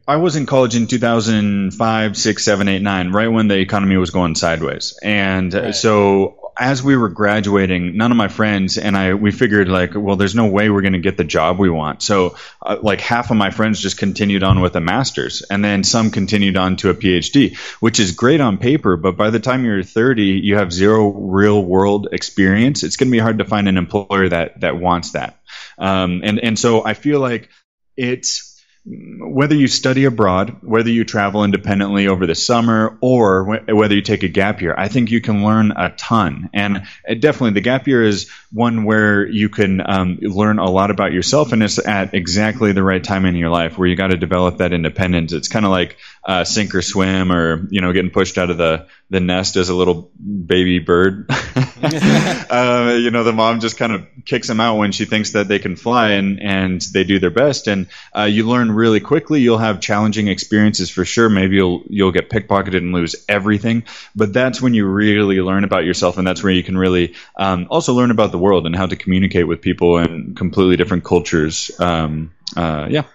I 0.07 0.15
was 0.15 0.35
in 0.35 0.47
college 0.47 0.75
in 0.75 0.87
2005, 0.87 2.17
6, 2.17 2.43
7, 2.43 2.67
8, 2.67 2.81
9, 2.81 3.11
right 3.11 3.27
when 3.27 3.47
the 3.47 3.59
economy 3.59 3.95
was 3.97 4.09
going 4.09 4.33
sideways, 4.33 4.97
and 5.03 5.53
right. 5.53 5.75
so 5.75 6.38
as 6.59 6.83
we 6.83 6.97
were 6.97 7.09
graduating, 7.09 7.95
none 7.95 8.11
of 8.11 8.17
my 8.17 8.27
friends 8.27 8.77
and 8.77 8.97
I 8.97 9.13
we 9.13 9.31
figured 9.31 9.69
like, 9.69 9.91
well, 9.95 10.17
there's 10.17 10.35
no 10.35 10.47
way 10.47 10.69
we're 10.69 10.81
going 10.81 10.93
to 10.93 10.99
get 10.99 11.15
the 11.15 11.23
job 11.23 11.57
we 11.57 11.69
want. 11.69 12.03
So, 12.03 12.35
uh, 12.61 12.77
like 12.81 12.99
half 12.99 13.31
of 13.31 13.37
my 13.37 13.49
friends 13.49 13.81
just 13.81 13.97
continued 13.97 14.43
on 14.43 14.59
with 14.59 14.75
a 14.75 14.81
master's, 14.81 15.41
and 15.41 15.63
then 15.63 15.83
some 15.83 16.11
continued 16.11 16.57
on 16.57 16.75
to 16.77 16.89
a 16.89 16.93
PhD, 16.93 17.57
which 17.79 17.99
is 17.99 18.11
great 18.11 18.41
on 18.41 18.57
paper. 18.57 18.97
But 18.97 19.15
by 19.15 19.29
the 19.29 19.39
time 19.39 19.63
you're 19.63 19.83
30, 19.83 20.23
you 20.43 20.57
have 20.57 20.73
zero 20.73 21.09
real 21.09 21.63
world 21.63 22.09
experience. 22.11 22.83
It's 22.83 22.97
going 22.97 23.07
to 23.07 23.11
be 23.11 23.19
hard 23.19 23.39
to 23.39 23.45
find 23.45 23.69
an 23.69 23.77
employer 23.77 24.27
that 24.29 24.59
that 24.59 24.77
wants 24.77 25.11
that. 25.11 25.39
Um, 25.77 26.21
and 26.23 26.39
and 26.39 26.59
so 26.59 26.83
I 26.85 26.93
feel 26.93 27.21
like 27.21 27.49
it's 27.95 28.48
whether 28.85 29.55
you 29.55 29.67
study 29.67 30.05
abroad, 30.05 30.57
whether 30.61 30.89
you 30.89 31.03
travel 31.03 31.43
independently 31.43 32.07
over 32.07 32.25
the 32.25 32.33
summer, 32.33 32.97
or 33.01 33.43
wh- 33.45 33.75
whether 33.75 33.93
you 33.93 34.01
take 34.01 34.23
a 34.23 34.29
gap 34.29 34.61
year, 34.61 34.73
I 34.75 34.87
think 34.87 35.11
you 35.11 35.21
can 35.21 35.43
learn 35.43 35.71
a 35.71 35.89
ton. 35.89 36.49
And 36.53 36.87
uh, 37.07 37.13
definitely, 37.13 37.51
the 37.51 37.61
gap 37.61 37.87
year 37.87 38.03
is 38.03 38.29
one 38.51 38.85
where 38.85 39.27
you 39.27 39.49
can 39.49 39.81
um, 39.85 40.17
learn 40.21 40.59
a 40.59 40.69
lot 40.69 40.91
about 40.91 41.11
yourself, 41.11 41.51
and 41.51 41.61
it's 41.61 41.85
at 41.85 42.13
exactly 42.13 42.71
the 42.71 42.83
right 42.83 43.03
time 43.03 43.25
in 43.25 43.35
your 43.35 43.49
life 43.49 43.77
where 43.77 43.87
you 43.87 43.95
got 43.95 44.07
to 44.07 44.17
develop 44.17 44.57
that 44.57 44.73
independence. 44.73 45.33
It's 45.33 45.49
kind 45.49 45.65
of 45.65 45.71
like 45.71 45.97
uh, 46.29 46.43
sink 46.43 46.75
or 46.75 46.83
swim, 46.83 47.31
or 47.31 47.67
you 47.71 47.81
know, 47.81 47.91
getting 47.91 48.11
pushed 48.11 48.37
out 48.37 48.51
of 48.51 48.57
the 48.59 48.85
the 49.09 49.19
nest 49.19 49.55
as 49.55 49.69
a 49.69 49.73
little 49.73 50.11
baby 50.13 50.77
bird. 50.77 51.25
uh, 51.27 52.95
you 53.01 53.09
know, 53.09 53.23
the 53.23 53.33
mom 53.33 53.59
just 53.59 53.77
kind 53.79 53.93
of 53.93 54.05
kicks 54.25 54.47
them 54.47 54.59
out 54.59 54.77
when 54.77 54.91
she 54.91 55.05
thinks 55.05 55.31
that 55.31 55.47
they 55.47 55.57
can 55.57 55.75
fly, 55.75 56.11
and 56.11 56.39
and 56.39 56.81
they 56.93 57.03
do 57.03 57.17
their 57.17 57.31
best, 57.31 57.67
and 57.67 57.87
uh, 58.15 58.25
you 58.25 58.47
learn 58.47 58.71
really 58.71 58.99
quickly. 58.99 59.41
You'll 59.41 59.57
have 59.57 59.79
challenging 59.79 60.27
experiences 60.27 60.91
for 60.91 61.03
sure. 61.03 61.29
Maybe 61.29 61.55
you'll 61.55 61.81
you'll 61.89 62.11
get 62.11 62.29
pickpocketed 62.29 62.77
and 62.77 62.93
lose 62.93 63.15
everything, 63.27 63.85
but 64.15 64.31
that's 64.31 64.61
when 64.61 64.75
you 64.75 64.85
really 64.85 65.41
learn 65.41 65.63
about 65.63 65.83
yourself, 65.83 66.19
and 66.19 66.27
that's 66.27 66.43
where 66.43 66.53
you 66.53 66.61
can 66.63 66.77
really 66.77 67.15
um, 67.37 67.65
also 67.71 67.95
learn 67.95 68.11
about 68.11 68.31
the 68.31 68.37
world 68.37 68.67
and 68.67 68.75
how 68.75 68.85
to 68.85 68.95
communicate 68.95 69.47
with 69.47 69.61
people 69.61 69.97
in 69.97 70.35
completely 70.35 70.77
different 70.77 71.03
cultures. 71.03 71.71
Um, 71.79 72.33
uh, 72.55 72.85
yeah. 72.87 73.05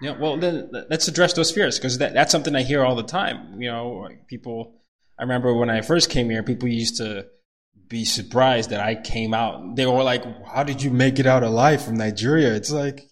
Yeah, 0.00 0.16
well, 0.18 0.36
then 0.36 0.70
let's 0.88 1.08
address 1.08 1.34
those 1.34 1.50
fears 1.50 1.78
because 1.78 1.98
that, 1.98 2.14
that's 2.14 2.32
something 2.32 2.56
I 2.56 2.62
hear 2.62 2.84
all 2.84 2.96
the 2.96 3.02
time. 3.02 3.60
You 3.60 3.70
know, 3.70 4.08
people. 4.26 4.76
I 5.18 5.22
remember 5.22 5.52
when 5.52 5.68
I 5.68 5.82
first 5.82 6.08
came 6.08 6.30
here, 6.30 6.42
people 6.42 6.68
used 6.68 6.96
to 6.96 7.26
be 7.88 8.06
surprised 8.06 8.70
that 8.70 8.80
I 8.80 8.94
came 8.94 9.34
out. 9.34 9.76
They 9.76 9.84
were 9.84 10.02
like, 10.02 10.24
"How 10.46 10.62
did 10.64 10.82
you 10.82 10.90
make 10.90 11.18
it 11.18 11.26
out 11.26 11.42
alive 11.42 11.84
from 11.84 11.96
Nigeria?" 11.96 12.54
It's 12.54 12.70
like 12.70 13.10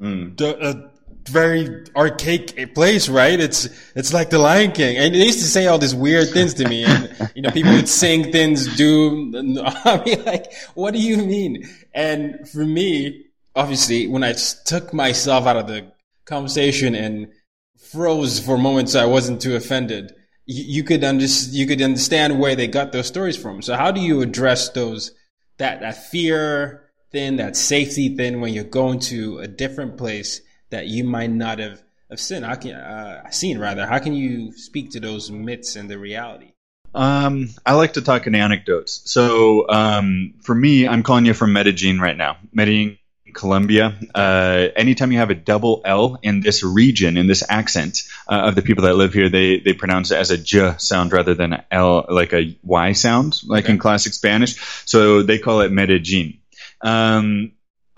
mm. 0.00 0.36
the, 0.36 0.68
a 0.68 0.92
very 1.28 1.84
archaic 1.96 2.74
place, 2.74 3.08
right? 3.08 3.38
It's 3.38 3.68
it's 3.96 4.12
like 4.12 4.30
the 4.30 4.38
Lion 4.38 4.72
King, 4.72 4.96
and 4.98 5.14
they 5.14 5.24
used 5.24 5.40
to 5.40 5.46
say 5.46 5.66
all 5.66 5.78
these 5.78 5.94
weird 5.94 6.30
things 6.30 6.54
to 6.54 6.68
me, 6.68 6.84
and 6.84 7.32
you 7.34 7.42
know, 7.42 7.50
people 7.50 7.72
would 7.72 7.88
sing 7.88 8.30
things, 8.30 8.76
do. 8.76 9.32
I 9.84 10.02
mean, 10.04 10.24
like, 10.24 10.52
what 10.74 10.94
do 10.94 11.00
you 11.00 11.16
mean? 11.18 11.68
And 11.94 12.48
for 12.48 12.64
me, 12.64 13.26
obviously, 13.54 14.08
when 14.08 14.22
I 14.22 14.34
took 14.34 14.92
myself 14.92 15.46
out 15.46 15.56
of 15.56 15.66
the 15.66 15.90
conversation 16.32 16.94
and 16.94 17.28
froze 17.92 18.40
for 18.40 18.56
moments, 18.56 18.94
I 18.94 19.04
wasn't 19.04 19.42
too 19.42 19.54
offended. 19.54 20.14
You, 20.46 20.82
could 20.82 21.04
under, 21.04 21.26
you 21.26 21.66
could 21.66 21.82
understand 21.82 22.40
where 22.40 22.56
they 22.56 22.66
got 22.66 22.92
those 22.92 23.06
stories 23.06 23.36
from. 23.36 23.60
So 23.62 23.76
how 23.76 23.90
do 23.92 24.00
you 24.00 24.22
address 24.22 24.70
those 24.70 25.12
that 25.58 25.80
that 25.80 25.96
fear 26.10 26.90
thing, 27.10 27.36
that 27.36 27.56
safety 27.56 28.16
thing 28.16 28.40
when 28.40 28.54
you're 28.54 28.64
going 28.64 28.98
to 29.00 29.38
a 29.38 29.46
different 29.46 29.98
place 29.98 30.40
that 30.70 30.86
you 30.86 31.04
might 31.04 31.30
not 31.30 31.58
have 31.58 31.82
have 32.10 32.20
seen? 32.20 32.42
How 32.42 32.56
can 32.56 32.74
uh, 32.74 33.30
seen 33.30 33.58
rather? 33.58 33.86
How 33.86 33.98
can 33.98 34.14
you 34.14 34.52
speak 34.52 34.90
to 34.92 35.00
those 35.00 35.30
myths 35.30 35.76
and 35.76 35.90
the 35.90 35.98
reality? 35.98 36.52
Um, 36.94 37.48
I 37.64 37.74
like 37.74 37.94
to 37.94 38.02
talk 38.02 38.26
in 38.26 38.34
anecdotes. 38.34 39.02
So 39.04 39.68
um, 39.68 40.34
for 40.42 40.54
me, 40.54 40.88
I'm 40.88 41.02
calling 41.02 41.26
you 41.26 41.34
from 41.34 41.52
Medellin 41.52 42.00
right 42.00 42.16
now. 42.16 42.36
Medellin 42.52 42.98
Colombia. 43.34 43.94
Uh, 44.14 44.68
anytime 44.76 45.12
you 45.12 45.18
have 45.18 45.30
a 45.30 45.34
double 45.34 45.82
L 45.84 46.18
in 46.22 46.40
this 46.40 46.62
region, 46.62 47.16
in 47.16 47.26
this 47.26 47.42
accent 47.48 48.02
uh, 48.28 48.48
of 48.48 48.54
the 48.54 48.62
people 48.62 48.84
that 48.84 48.94
live 48.94 49.12
here, 49.12 49.28
they 49.28 49.58
they 49.60 49.72
pronounce 49.72 50.10
it 50.10 50.16
as 50.18 50.30
a 50.30 50.38
J 50.38 50.74
sound 50.78 51.12
rather 51.12 51.34
than 51.34 51.52
a 51.52 51.64
L, 51.70 52.06
like 52.08 52.32
a 52.32 52.56
Y 52.62 52.92
sound, 52.92 53.40
like 53.46 53.64
okay. 53.64 53.74
in 53.74 53.78
classic 53.78 54.12
Spanish. 54.12 54.56
So 54.86 55.22
they 55.22 55.38
call 55.38 55.60
it 55.60 55.72
Medellin. 55.72 56.38
Um, 56.80 57.52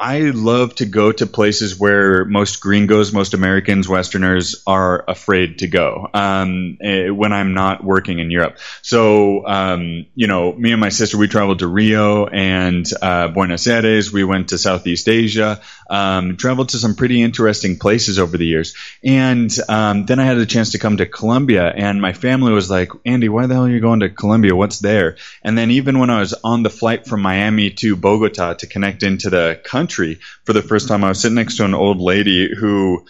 I 0.05 0.21
love 0.35 0.75
to 0.75 0.85
go 0.85 1.13
to 1.13 1.27
places 1.27 1.81
where 1.81 2.27
most 2.27 2.61
gringos, 2.61 3.15
most 3.15 3.33
Americans, 3.33 3.89
Westerners 3.89 4.63
are 4.67 5.03
afraid 5.09 5.61
to 5.61 5.67
go 5.67 6.11
um, 6.13 6.77
eh, 6.83 7.09
when 7.09 7.33
I'm 7.33 7.55
not 7.55 7.83
working 7.83 8.19
in 8.19 8.31
Europe. 8.31 8.59
So, 8.83 9.47
um, 9.47 10.05
you 10.15 10.27
know, 10.27 10.53
me 10.53 10.73
and 10.73 10.81
my 10.83 10.91
sister, 10.91 11.17
we 11.17 11.27
traveled 11.27 11.61
to 11.61 11.67
Rio 11.67 12.27
and 12.27 12.87
uh, 13.01 13.29
Buenos 13.29 13.67
Aires. 13.67 14.13
We 14.13 14.25
went 14.25 14.51
to 14.51 14.59
Southeast 14.59 15.09
Asia, 15.09 15.63
um, 15.89 16.37
traveled 16.37 16.69
to 16.71 16.77
some 16.77 16.97
pretty 16.97 17.23
interesting 17.23 17.79
places 17.79 18.19
over 18.19 18.37
the 18.37 18.45
years. 18.45 18.75
And 19.03 19.51
um, 19.71 20.05
then 20.05 20.21
I 20.21 20.27
had 20.27 20.37
a 20.37 20.45
chance 20.45 20.73
to 20.73 20.79
come 20.79 20.99
to 20.99 21.07
Colombia, 21.07 21.73
and 21.75 22.03
my 22.03 22.13
family 22.13 22.53
was 22.53 22.69
like, 22.69 22.91
Andy, 23.07 23.31
why 23.31 23.47
the 23.47 23.55
hell 23.55 23.65
are 23.65 23.71
you 23.71 23.81
going 23.81 24.01
to 24.01 24.11
Colombia? 24.11 24.55
What's 24.55 24.81
there? 24.81 25.17
And 25.43 25.57
then 25.57 25.71
even 25.71 25.99
when 25.99 26.11
I 26.11 26.21
was 26.21 26.35
on 26.45 26.63
the 26.63 26.69
flight 26.69 27.07
from 27.07 27.23
Miami 27.23 27.71
to 27.71 27.97
Bogota 27.97 28.53
to 28.53 28.67
connect 28.67 29.03
into 29.03 29.31
the 29.31 29.59
country, 29.65 29.94
country 29.95 30.21
for 30.45 30.53
the 30.53 30.63
first 30.63 30.89
time. 30.89 31.05
I 31.05 31.09
was 31.09 31.21
sitting 31.21 31.37
next 31.37 31.57
to 31.59 31.65
an 31.65 31.75
old 31.75 32.01
lady 32.01 32.55
who 32.55 33.07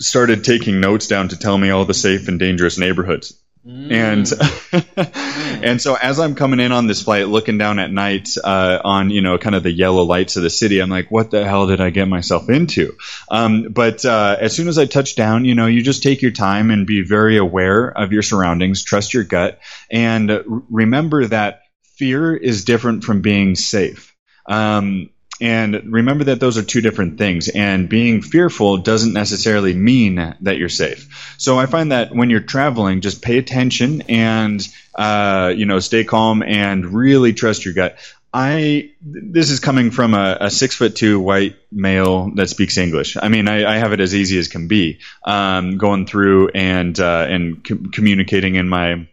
started 0.00 0.44
taking 0.44 0.80
notes 0.80 1.06
down 1.06 1.28
to 1.28 1.38
tell 1.38 1.56
me 1.56 1.70
all 1.70 1.84
the 1.84 1.94
safe 1.94 2.28
and 2.28 2.38
dangerous 2.38 2.78
neighborhoods. 2.78 3.40
Mm. 3.66 3.92
And 3.92 5.64
and 5.64 5.80
so 5.80 5.94
as 5.94 6.20
I'm 6.20 6.34
coming 6.34 6.60
in 6.60 6.72
on 6.72 6.86
this 6.86 7.02
flight, 7.02 7.28
looking 7.28 7.56
down 7.56 7.78
at 7.78 7.90
night 7.90 8.28
uh, 8.42 8.80
on 8.84 9.08
you 9.08 9.22
know 9.22 9.38
kind 9.38 9.54
of 9.54 9.62
the 9.62 9.72
yellow 9.72 10.02
lights 10.02 10.36
of 10.36 10.42
the 10.42 10.50
city, 10.50 10.80
I'm 10.80 10.90
like, 10.90 11.10
what 11.10 11.30
the 11.30 11.46
hell 11.46 11.66
did 11.66 11.80
I 11.80 11.88
get 11.88 12.06
myself 12.06 12.50
into? 12.50 12.94
Um, 13.30 13.68
but 13.70 14.04
uh, 14.04 14.36
as 14.38 14.54
soon 14.54 14.68
as 14.68 14.76
I 14.76 14.84
touch 14.84 15.16
down, 15.16 15.46
you 15.46 15.54
know, 15.54 15.66
you 15.66 15.82
just 15.82 16.02
take 16.02 16.20
your 16.20 16.32
time 16.32 16.70
and 16.70 16.86
be 16.86 17.02
very 17.02 17.38
aware 17.38 17.88
of 17.88 18.12
your 18.12 18.22
surroundings, 18.22 18.82
trust 18.82 19.14
your 19.14 19.24
gut, 19.24 19.60
and 19.90 20.44
remember 20.68 21.24
that 21.26 21.62
fear 21.96 22.36
is 22.36 22.66
different 22.66 23.04
from 23.04 23.22
being 23.22 23.54
safe. 23.54 24.14
Um, 24.46 25.08
and 25.40 25.92
remember 25.92 26.24
that 26.24 26.40
those 26.40 26.58
are 26.58 26.62
two 26.62 26.80
different 26.80 27.18
things. 27.18 27.48
And 27.48 27.88
being 27.88 28.22
fearful 28.22 28.78
doesn't 28.78 29.12
necessarily 29.12 29.74
mean 29.74 30.34
that 30.40 30.58
you're 30.58 30.68
safe. 30.68 31.34
So 31.38 31.58
I 31.58 31.66
find 31.66 31.92
that 31.92 32.14
when 32.14 32.30
you're 32.30 32.40
traveling, 32.40 33.00
just 33.00 33.22
pay 33.22 33.38
attention 33.38 34.02
and, 34.08 34.66
uh, 34.94 35.52
you 35.56 35.66
know, 35.66 35.80
stay 35.80 36.04
calm 36.04 36.42
and 36.42 36.86
really 36.86 37.32
trust 37.32 37.64
your 37.64 37.74
gut. 37.74 37.98
I 38.36 38.90
this 39.00 39.50
is 39.50 39.60
coming 39.60 39.92
from 39.92 40.12
a, 40.12 40.36
a, 40.40 40.50
six 40.50 40.74
foot 40.74 40.96
two 40.96 41.20
white 41.20 41.54
male 41.70 42.32
that 42.34 42.50
speaks 42.50 42.76
English. 42.76 43.16
I 43.16 43.28
mean, 43.28 43.46
I, 43.46 43.76
I 43.76 43.78
have 43.78 43.92
it 43.92 44.00
as 44.00 44.12
easy 44.12 44.38
as 44.38 44.48
can 44.48 44.66
be, 44.66 44.98
um, 45.22 45.78
going 45.78 46.04
through 46.06 46.48
and 46.48 46.98
uh, 46.98 47.26
and 47.28 47.64
com- 47.64 47.92
communicating 47.92 48.56
in 48.56 48.68
my 48.68 49.06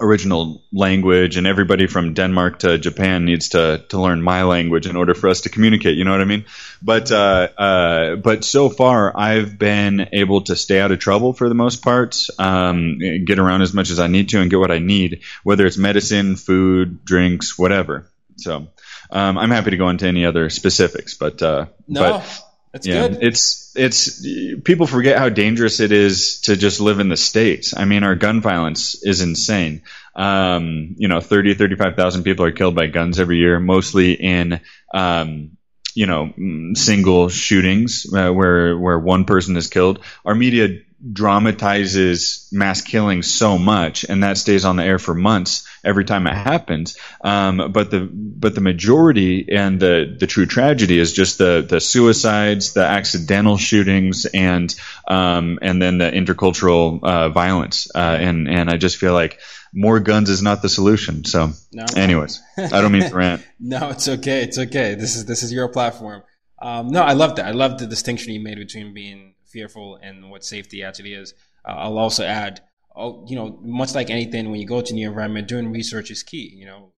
original 0.00 0.62
language 0.72 1.36
and 1.36 1.46
everybody 1.46 1.86
from 1.86 2.14
Denmark 2.14 2.60
to 2.60 2.78
Japan 2.78 3.24
needs 3.24 3.50
to 3.50 3.84
to 3.88 4.00
learn 4.00 4.22
my 4.22 4.42
language 4.44 4.86
in 4.86 4.96
order 4.96 5.14
for 5.14 5.28
us 5.28 5.42
to 5.42 5.48
communicate 5.48 5.96
you 5.96 6.04
know 6.04 6.12
what 6.12 6.20
I 6.20 6.24
mean 6.24 6.44
but 6.82 7.10
uh, 7.10 7.48
uh, 7.56 8.16
but 8.16 8.44
so 8.44 8.68
far 8.68 9.16
I've 9.16 9.58
been 9.58 10.08
able 10.12 10.42
to 10.42 10.56
stay 10.56 10.80
out 10.80 10.92
of 10.92 10.98
trouble 10.98 11.32
for 11.32 11.48
the 11.48 11.54
most 11.54 11.82
part 11.82 12.16
um, 12.38 12.98
get 12.98 13.38
around 13.38 13.62
as 13.62 13.74
much 13.74 13.90
as 13.90 13.98
I 13.98 14.06
need 14.06 14.28
to 14.30 14.40
and 14.40 14.50
get 14.50 14.58
what 14.58 14.70
I 14.70 14.78
need 14.78 15.22
whether 15.42 15.66
it's 15.66 15.78
medicine 15.78 16.36
food 16.36 17.04
drinks 17.04 17.58
whatever 17.58 18.10
so 18.36 18.68
um, 19.10 19.38
I'm 19.38 19.50
happy 19.50 19.70
to 19.70 19.76
go 19.76 19.88
into 19.88 20.06
any 20.06 20.24
other 20.24 20.50
specifics 20.50 21.14
but 21.14 21.42
uh, 21.42 21.66
no 21.86 22.18
but 22.18 22.44
that's 22.72 22.86
yeah, 22.86 23.08
good. 23.08 23.22
It's 23.22 23.67
it's 23.78 24.26
people 24.64 24.86
forget 24.86 25.18
how 25.18 25.28
dangerous 25.28 25.80
it 25.80 25.92
is 25.92 26.40
to 26.42 26.56
just 26.56 26.80
live 26.80 27.00
in 27.00 27.08
the 27.08 27.16
states. 27.16 27.74
I 27.76 27.84
mean, 27.84 28.02
our 28.02 28.14
gun 28.14 28.40
violence 28.40 29.02
is 29.02 29.20
insane. 29.20 29.82
Um, 30.14 30.96
you 30.98 31.08
know, 31.08 31.20
30, 31.20 31.54
35,000 31.54 32.24
people 32.24 32.44
are 32.44 32.52
killed 32.52 32.74
by 32.74 32.88
guns 32.88 33.20
every 33.20 33.38
year, 33.38 33.60
mostly 33.60 34.12
in 34.12 34.60
um, 34.92 35.56
you 35.94 36.06
know 36.06 36.32
single 36.74 37.28
shootings 37.28 38.06
uh, 38.12 38.30
where 38.30 38.78
where 38.78 38.98
one 38.98 39.24
person 39.24 39.56
is 39.56 39.68
killed. 39.68 40.00
Our 40.24 40.34
media 40.34 40.78
dramatizes 41.12 42.48
mass 42.50 42.80
killing 42.80 43.22
so 43.22 43.58
much, 43.58 44.04
and 44.04 44.22
that 44.22 44.38
stays 44.38 44.64
on 44.64 44.76
the 44.76 44.84
air 44.84 44.98
for 44.98 45.14
months 45.14 45.67
every 45.84 46.04
time 46.04 46.26
it 46.26 46.34
happens. 46.34 46.96
Um, 47.22 47.72
but 47.72 47.90
the 47.90 48.00
but 48.12 48.54
the 48.54 48.60
majority 48.60 49.46
and 49.50 49.78
the 49.80 50.16
the 50.18 50.26
true 50.26 50.46
tragedy 50.46 50.98
is 50.98 51.12
just 51.12 51.38
the 51.38 51.64
the 51.68 51.80
suicides, 51.80 52.72
the 52.74 52.84
accidental 52.84 53.56
shootings, 53.56 54.26
and 54.26 54.74
um, 55.06 55.58
and 55.62 55.80
then 55.80 55.98
the 55.98 56.10
intercultural 56.10 57.02
uh, 57.02 57.28
violence. 57.30 57.88
Uh, 57.94 57.98
and 58.20 58.48
and 58.48 58.70
I 58.70 58.76
just 58.76 58.96
feel 58.96 59.12
like 59.12 59.40
more 59.72 60.00
guns 60.00 60.30
is 60.30 60.42
not 60.42 60.62
the 60.62 60.68
solution. 60.68 61.24
So, 61.24 61.50
No. 61.72 61.84
anyways, 61.94 62.40
I 62.56 62.68
don't 62.80 62.90
mean 62.92 63.08
to 63.08 63.14
rant. 63.14 63.42
No, 63.60 63.90
it's 63.90 64.08
okay. 64.08 64.42
It's 64.42 64.58
okay. 64.58 64.94
This 64.94 65.16
is 65.16 65.24
this 65.26 65.42
is 65.42 65.52
your 65.52 65.68
platform. 65.68 66.22
Um, 66.60 66.88
no, 66.88 67.02
I 67.02 67.12
love 67.12 67.36
that. 67.36 67.46
I 67.46 67.50
love 67.52 67.78
the 67.78 67.86
distinction 67.86 68.32
you 68.32 68.40
made 68.40 68.56
between 68.58 68.94
being 68.94 69.34
fearful 69.46 69.96
and 70.02 70.30
what 70.30 70.44
safety 70.44 70.82
actually 70.82 71.14
is. 71.14 71.34
Uh, 71.64 71.72
I'll 71.72 71.98
also 71.98 72.24
add, 72.24 72.60
oh, 72.98 73.24
you 73.26 73.36
know, 73.36 73.58
much 73.62 73.94
like 73.94 74.10
anything, 74.10 74.50
when 74.50 74.60
you 74.60 74.66
go 74.66 74.80
to 74.80 74.94
new 74.94 75.08
environment, 75.08 75.48
doing 75.48 75.72
research 75.72 76.10
is 76.10 76.22
key. 76.22 76.52
You 76.54 76.66
know, 76.66 76.92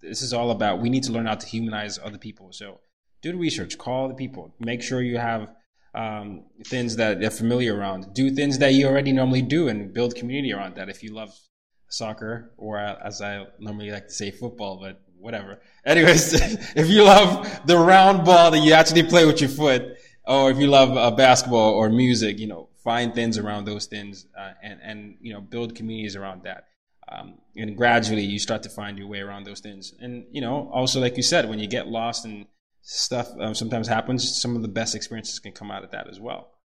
this 0.00 0.22
is 0.22 0.32
all 0.32 0.50
about 0.50 0.80
we 0.80 0.90
need 0.90 1.04
to 1.04 1.12
learn 1.12 1.26
how 1.26 1.34
to 1.34 1.46
humanize 1.46 1.98
other 2.02 2.18
people. 2.18 2.52
So 2.52 2.80
do 3.22 3.32
the 3.32 3.38
research, 3.38 3.78
call 3.78 4.08
the 4.08 4.14
people, 4.14 4.54
make 4.58 4.82
sure 4.82 5.02
you 5.02 5.18
have 5.18 5.50
um, 5.94 6.44
things 6.66 6.96
that 6.96 7.20
they're 7.20 7.30
familiar 7.30 7.76
around. 7.76 8.14
Do 8.14 8.30
things 8.30 8.58
that 8.58 8.72
you 8.74 8.86
already 8.86 9.12
normally 9.12 9.42
do 9.42 9.68
and 9.68 9.92
build 9.92 10.14
community 10.14 10.52
around 10.52 10.76
that. 10.76 10.88
If 10.88 11.02
you 11.02 11.12
love 11.12 11.30
soccer, 11.88 12.52
or 12.56 12.78
as 12.78 13.20
I 13.20 13.46
normally 13.58 13.90
like 13.90 14.08
to 14.08 14.12
say, 14.12 14.30
football, 14.30 14.78
but 14.80 15.00
whatever. 15.18 15.60
Anyways, 15.84 16.34
if 16.76 16.88
you 16.88 17.04
love 17.04 17.66
the 17.66 17.76
round 17.76 18.24
ball 18.24 18.50
that 18.50 18.60
you 18.60 18.72
actually 18.72 19.02
play 19.02 19.26
with 19.26 19.40
your 19.40 19.50
foot, 19.50 19.96
or 20.24 20.50
if 20.50 20.58
you 20.58 20.66
love 20.66 20.96
uh, 20.96 21.10
basketball 21.10 21.72
or 21.72 21.88
music, 21.88 22.38
you 22.38 22.46
know, 22.46 22.68
find 22.88 23.14
things 23.14 23.36
around 23.36 23.66
those 23.66 23.84
things 23.94 24.26
uh, 24.40 24.52
and 24.62 24.80
and 24.82 24.98
you 25.20 25.32
know 25.34 25.42
build 25.54 25.74
communities 25.74 26.16
around 26.16 26.44
that. 26.44 26.68
Um, 27.10 27.38
and 27.56 27.76
gradually 27.76 28.22
you 28.22 28.38
start 28.38 28.62
to 28.64 28.70
find 28.70 28.98
your 28.98 29.08
way 29.08 29.20
around 29.20 29.44
those 29.44 29.60
things. 29.60 29.94
And 30.00 30.12
you 30.30 30.40
know, 30.40 30.70
also 30.72 30.98
like 31.00 31.16
you 31.16 31.22
said, 31.22 31.48
when 31.50 31.58
you 31.58 31.66
get 31.66 31.86
lost 31.86 32.24
and 32.24 32.46
stuff 32.82 33.28
um, 33.40 33.54
sometimes 33.54 33.88
happens, 33.88 34.40
some 34.42 34.56
of 34.56 34.62
the 34.62 34.72
best 34.80 34.94
experiences 34.94 35.38
can 35.38 35.52
come 35.52 35.70
out 35.70 35.84
of 35.84 35.90
that 35.90 36.08
as 36.08 36.18
well. 36.18 36.57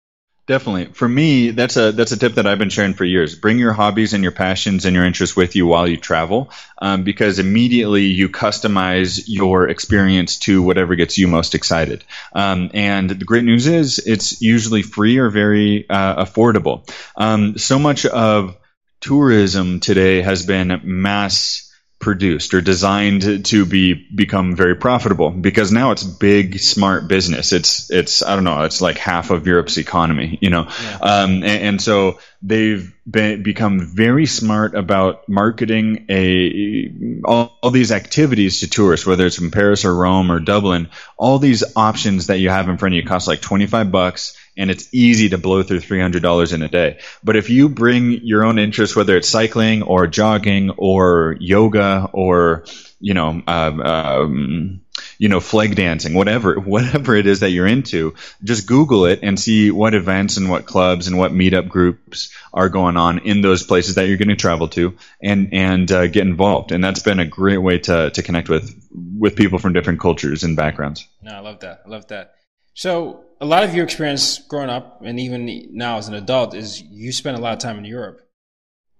Definitely. 0.49 0.87
For 0.87 1.09
me, 1.09 1.51
that's 1.51 1.77
a 1.77 1.93
that's 1.93 2.11
a 2.11 2.19
tip 2.19 2.35
that 2.35 2.49
I've 2.49 2.59
been 2.59 2.69
sharing 2.69 2.95
for 2.95 3.05
years. 3.05 3.37
Bring 3.37 3.61
your 3.61 3.73
hobbies 3.73 4.13
and 4.13 4.25
your 4.25 4.33
passions 4.33 4.85
and 4.85 4.95
your 4.95 5.05
interests 5.05 5.37
with 5.37 5.55
you 5.55 5.69
while 5.69 5.87
you 5.87 5.97
travel, 5.97 6.51
um, 6.79 7.05
because 7.05 7.39
immediately 7.39 8.07
you 8.07 8.29
customize 8.29 9.23
your 9.27 9.69
experience 9.69 10.41
to 10.41 10.61
whatever 10.61 10.97
gets 10.97 11.17
you 11.17 11.29
most 11.29 11.55
excited. 11.55 12.03
Um, 12.35 12.73
and 12.75 13.09
the 13.09 13.25
great 13.25 13.45
news 13.45 13.69
is, 13.69 14.01
it's 14.01 14.43
usually 14.43 14.83
free 14.83 15.19
or 15.19 15.31
very 15.31 15.89
uh, 15.89 16.25
affordable. 16.25 16.91
Um, 17.17 17.57
so 17.57 17.79
much 17.79 18.05
of 18.05 18.57
tourism 19.01 19.79
today 19.79 20.23
has 20.23 20.45
been 20.45 20.81
mass 20.83 21.72
produced 22.03 22.53
or 22.53 22.61
designed 22.61 23.47
to 23.47 23.65
be 23.65 23.95
become 23.95 24.55
very 24.55 24.75
profitable. 24.75 25.31
Because 25.31 25.73
now 25.73 25.93
it's 25.93 26.03
big 26.03 26.59
smart 26.61 27.09
business. 27.09 27.53
It's 27.53 27.91
it's 27.91 28.23
i 28.23 28.35
don't 28.35 28.45
know 28.45 28.63
it's 28.63 28.81
like 28.81 28.99
half 28.99 29.31
of 29.31 29.47
europe's 29.47 29.79
economy 29.79 30.39
you 30.41 30.51
know? 30.51 30.69
Um, 31.01 31.43
and, 31.43 31.45
and 31.45 31.83
so 31.83 32.19
they've 32.43 32.93
been, 33.09 33.43
become 33.43 33.81
very 33.81 34.27
smart 34.27 34.75
about 34.75 35.29
marketing 35.29 36.07
a 36.09 36.93
all, 37.25 37.57
all 37.63 37.71
these 37.71 37.93
activities 37.93 38.61
to 38.61 38.69
tourists 38.69 39.07
whether 39.07 39.25
it's 39.27 39.37
from 39.37 39.51
paris 39.51 39.85
or 39.85 39.95
rome 39.95 40.31
or 40.31 40.41
dublin. 40.41 40.89
All 41.17 41.39
these 41.39 41.65
options 41.77 42.27
that 42.27 42.39
you 42.39 42.51
have 42.51 42.69
in 42.69 42.77
front 42.77 42.95
of 42.95 42.97
you 42.97 43.05
cost 43.07 43.29
like 43.29 43.41
25 43.41 43.91
bucks 43.93 44.37
and 44.57 44.71
it's 44.71 44.93
easy 44.93 45.31
to 45.31 45.39
blow 45.39 45.63
through 45.63 45.81
$300 45.81 46.53
in 46.53 46.63
a 46.63 46.69
day. 46.69 46.99
But 47.25 47.37
if 47.37 47.51
you 47.51 47.69
bring 47.69 48.21
your 48.23 48.45
own 48.45 48.59
interest, 48.59 48.97
whether 48.97 49.17
it's 49.17 49.29
cycling 49.29 49.83
or 49.83 50.07
jogging 50.07 50.71
or 50.71 51.37
yoga 51.41 52.11
or, 52.13 52.65
you 53.01 53.15
know, 53.15 53.43
um, 53.47 53.81
um, 53.81 54.81
you 55.19 55.29
know, 55.29 55.41
flag 55.41 55.75
dancing, 55.75 56.15
whatever, 56.15 56.55
whatever 56.61 57.17
it 57.17 57.27
is 57.27 57.41
that 57.41 57.51
you're 57.51 57.67
into, 57.67 58.15
just 58.45 58.67
Google 58.67 59.07
it 59.07 59.21
and 59.23 59.41
see 59.41 59.71
what 59.71 59.95
events 59.95 60.37
and 60.37 60.51
what 60.51 60.67
clubs 60.67 61.07
and 61.07 61.17
what 61.17 61.33
meetup 61.33 61.69
groups 61.69 62.31
are 62.53 62.69
going 62.69 62.97
on 62.97 63.21
in 63.21 63.41
those 63.41 63.63
places 63.63 63.95
that 63.95 64.07
you're 64.07 64.19
going 64.19 64.29
to 64.29 64.37
travel 64.37 64.69
to 64.69 64.97
and, 65.23 65.55
and 65.55 65.91
uh, 65.91 66.07
get 66.09 66.27
involved. 66.27 66.73
And 66.73 66.85
that's 66.85 67.03
been 67.03 67.21
a 67.21 67.27
great 67.27 67.59
way 67.59 67.79
to, 67.79 68.11
to 68.11 68.23
connect 68.23 68.51
with, 68.51 68.71
with 69.19 69.35
people 69.35 69.59
from 69.59 69.73
different 69.73 70.01
cultures 70.01 70.45
and 70.45 70.57
backgrounds. 70.57 71.07
No, 71.23 71.33
I 71.33 71.41
love 71.41 71.61
that. 71.61 71.83
I 71.87 71.89
love 71.89 72.07
that. 72.09 72.35
So 72.75 73.25
a 73.41 73.47
lot 73.47 73.65
of 73.65 73.75
your 73.75 73.85
experience 73.85 74.39
growing 74.39 74.71
up 74.71 75.03
and 75.05 75.19
even 75.21 75.69
now 75.73 75.99
as 75.99 76.09
an 76.09 76.15
adult 76.15 76.55
is 76.55 76.81
you 76.81 77.13
spent 77.13 77.37
a 77.37 77.41
lot 77.41 77.53
of 77.53 77.59
time 77.59 77.79
in 77.79 77.85
Europe. 77.85 78.21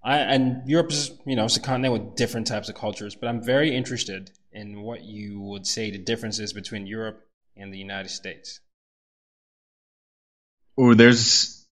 I, 0.05 0.19
and 0.19 0.69
Europe 0.69 0.91
is, 0.91 1.13
you 1.25 1.37
know, 1.37 1.45
it's 1.45 1.57
a 1.57 1.61
continent 1.61 1.93
with 1.93 2.17
different 2.17 2.49
types 2.49 2.69
of 2.69 2.75
cultures, 2.75 3.15
but 3.15 3.29
I'm 3.29 3.43
very 3.43 3.75
interested 3.75 4.31
in 4.51 4.83
what 4.83 5.05
you 5.05 5.41
would 5.41 5.67
say 5.67 5.91
the 5.91 5.99
differences 5.99 6.53
between 6.53 6.87
Europe 6.87 7.25
and 7.57 7.73
the 7.73 7.79
United 7.79 8.09
States. 8.09 8.61
Oh, 10.77 10.95
there's 10.95 11.67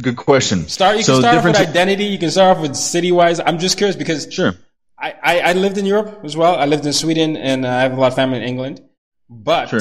good 0.00 0.16
question. 0.16 0.68
Start. 0.68 0.98
You 0.98 1.02
So 1.02 1.14
can 1.14 1.22
start 1.22 1.36
off 1.38 1.44
with 1.44 1.56
identity. 1.56 2.04
You 2.04 2.18
can 2.18 2.30
start 2.30 2.56
off 2.58 2.62
with 2.62 2.76
city 2.76 3.10
wise. 3.10 3.40
I'm 3.40 3.58
just 3.58 3.76
curious 3.76 3.96
because 3.96 4.32
Sure. 4.32 4.54
I, 4.98 5.14
I, 5.22 5.40
I 5.40 5.52
lived 5.54 5.78
in 5.78 5.84
Europe 5.84 6.20
as 6.22 6.36
well. 6.36 6.54
I 6.54 6.66
lived 6.66 6.86
in 6.86 6.92
Sweden 6.92 7.36
and 7.36 7.66
I 7.66 7.82
have 7.82 7.92
a 7.92 8.00
lot 8.00 8.08
of 8.08 8.14
family 8.14 8.38
in 8.38 8.44
England. 8.44 8.82
But 9.28 9.68
Sure. 9.68 9.80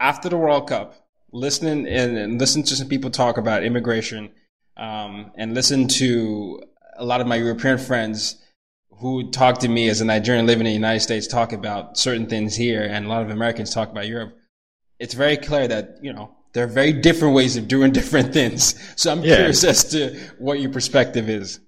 After 0.00 0.28
the 0.28 0.36
World 0.36 0.68
Cup, 0.68 0.94
listening 1.32 1.86
and, 1.88 2.16
and 2.16 2.40
listen 2.40 2.62
to 2.64 2.76
some 2.76 2.88
people 2.88 3.10
talk 3.10 3.36
about 3.38 3.64
immigration, 3.64 4.30
um, 4.76 5.32
and 5.36 5.54
listen 5.54 5.88
to 5.88 6.62
a 6.96 7.04
lot 7.04 7.20
of 7.20 7.26
my 7.26 7.36
European 7.36 7.78
friends 7.78 8.36
who 8.98 9.30
talk 9.30 9.58
to 9.58 9.68
me 9.68 9.88
as 9.88 10.00
a 10.00 10.04
Nigerian 10.04 10.46
living 10.46 10.66
in 10.66 10.70
the 10.70 10.74
United 10.74 11.00
States 11.00 11.26
talk 11.26 11.52
about 11.52 11.98
certain 11.98 12.26
things 12.26 12.54
here, 12.56 12.82
and 12.82 13.06
a 13.06 13.08
lot 13.08 13.22
of 13.22 13.30
Americans 13.30 13.70
talk 13.74 13.90
about 13.90 14.06
Europe. 14.06 14.36
It's 14.98 15.14
very 15.14 15.36
clear 15.36 15.66
that 15.68 15.98
you 16.02 16.12
know 16.12 16.34
there 16.52 16.64
are 16.64 16.68
very 16.68 16.92
different 16.92 17.34
ways 17.34 17.56
of 17.56 17.66
doing 17.68 17.92
different 18.00 18.32
things. 18.32 18.74
So 18.96 19.10
I'm 19.12 19.22
Yeah. 19.24 19.36
curious 19.36 19.64
as 19.64 19.84
to 19.90 20.16
what 20.38 20.60
your 20.60 20.70
perspective 20.70 21.28
is. 21.28 21.60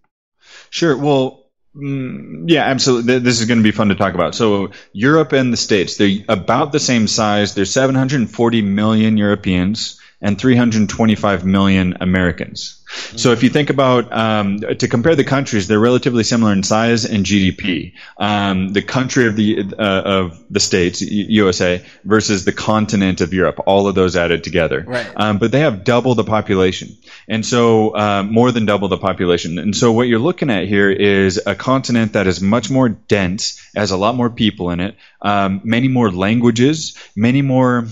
Sure. 0.70 0.96
Well, 0.96 1.45
Mm, 1.76 2.44
yeah, 2.48 2.64
absolutely. 2.64 3.18
This 3.18 3.40
is 3.40 3.46
going 3.46 3.58
to 3.58 3.64
be 3.64 3.72
fun 3.72 3.88
to 3.88 3.94
talk 3.94 4.14
about. 4.14 4.34
So, 4.34 4.70
Europe 4.92 5.32
and 5.32 5.52
the 5.52 5.56
States, 5.56 5.96
they're 5.96 6.24
about 6.28 6.72
the 6.72 6.80
same 6.80 7.06
size. 7.06 7.54
There's 7.54 7.70
740 7.70 8.62
million 8.62 9.16
Europeans 9.16 10.00
and 10.20 10.38
325 10.38 11.44
million 11.44 11.98
Americans. 12.00 12.82
So, 13.16 13.32
if 13.32 13.42
you 13.42 13.50
think 13.50 13.70
about 13.70 14.12
um, 14.12 14.60
to 14.60 14.88
compare 14.88 15.16
the 15.16 15.24
countries, 15.24 15.66
they're 15.66 15.78
relatively 15.78 16.22
similar 16.22 16.52
in 16.52 16.62
size 16.62 17.04
and 17.04 17.24
GDP. 17.26 17.94
Um, 18.16 18.72
the 18.72 18.82
country 18.82 19.26
of 19.26 19.36
the 19.36 19.74
uh, 19.78 19.82
of 19.82 20.44
the 20.48 20.60
states, 20.60 21.02
USA, 21.02 21.84
versus 22.04 22.44
the 22.44 22.52
continent 22.52 23.20
of 23.20 23.34
Europe, 23.34 23.60
all 23.66 23.88
of 23.88 23.94
those 23.94 24.16
added 24.16 24.44
together. 24.44 24.84
Right. 24.86 25.10
Um, 25.16 25.38
but 25.38 25.50
they 25.50 25.60
have 25.60 25.84
double 25.84 26.14
the 26.14 26.24
population, 26.24 26.96
and 27.28 27.44
so 27.44 27.94
uh, 27.96 28.22
more 28.22 28.52
than 28.52 28.66
double 28.66 28.88
the 28.88 28.98
population. 28.98 29.58
And 29.58 29.76
so 29.76 29.92
what 29.92 30.06
you're 30.08 30.20
looking 30.20 30.50
at 30.50 30.66
here 30.66 30.90
is 30.90 31.40
a 31.44 31.56
continent 31.56 32.12
that 32.12 32.26
is 32.26 32.40
much 32.40 32.70
more 32.70 32.88
dense, 32.88 33.60
has 33.74 33.90
a 33.90 33.96
lot 33.96 34.14
more 34.14 34.30
people 34.30 34.70
in 34.70 34.80
it, 34.80 34.96
um, 35.20 35.60
many 35.64 35.88
more 35.88 36.10
languages, 36.10 36.96
many 37.16 37.42
more. 37.42 37.88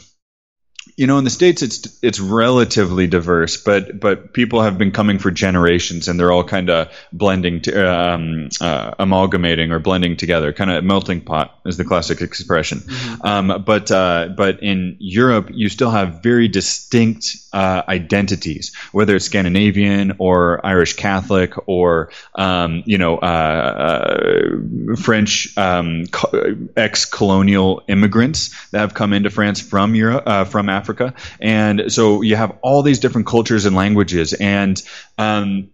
You 0.96 1.08
know, 1.08 1.18
in 1.18 1.24
the 1.24 1.30
states, 1.30 1.62
it's 1.62 1.98
it's 2.02 2.20
relatively 2.20 3.08
diverse, 3.08 3.56
but 3.56 3.98
but 3.98 4.32
people 4.32 4.62
have 4.62 4.78
been 4.78 4.92
coming 4.92 5.18
for 5.18 5.32
generations, 5.32 6.06
and 6.06 6.20
they're 6.20 6.30
all 6.30 6.44
kind 6.44 6.70
of 6.70 6.92
blending, 7.12 7.62
to, 7.62 7.90
um, 7.90 8.48
uh, 8.60 8.94
amalgamating 9.00 9.72
or 9.72 9.80
blending 9.80 10.16
together, 10.16 10.52
kind 10.52 10.70
of 10.70 10.84
melting 10.84 11.20
pot 11.22 11.58
is 11.66 11.76
the 11.76 11.84
classic 11.84 12.20
expression. 12.20 12.82
Um, 13.22 13.64
but 13.66 13.90
uh, 13.90 14.28
but 14.36 14.62
in 14.62 14.96
Europe, 15.00 15.50
you 15.52 15.68
still 15.68 15.90
have 15.90 16.22
very 16.22 16.46
distinct 16.46 17.38
uh, 17.52 17.82
identities, 17.88 18.72
whether 18.92 19.16
it's 19.16 19.24
Scandinavian 19.24 20.14
or 20.18 20.64
Irish 20.64 20.94
Catholic 20.94 21.54
or 21.66 22.10
um, 22.36 22.84
you 22.86 22.98
know 22.98 23.16
uh, 23.16 24.04
uh, 24.92 24.96
French 24.96 25.56
um, 25.58 26.06
co- 26.06 26.56
ex-colonial 26.76 27.82
immigrants 27.88 28.54
that 28.70 28.78
have 28.78 28.94
come 28.94 29.12
into 29.12 29.30
France 29.30 29.60
from 29.60 29.96
Europe, 29.96 30.22
uh, 30.26 30.44
from 30.44 30.68
Africa, 30.68 30.83
and 31.40 31.92
so 31.92 32.22
you 32.22 32.36
have 32.36 32.56
all 32.62 32.82
these 32.82 32.98
different 32.98 33.26
cultures 33.26 33.64
and 33.64 33.74
languages, 33.74 34.32
and 34.32 34.82
um, 35.18 35.70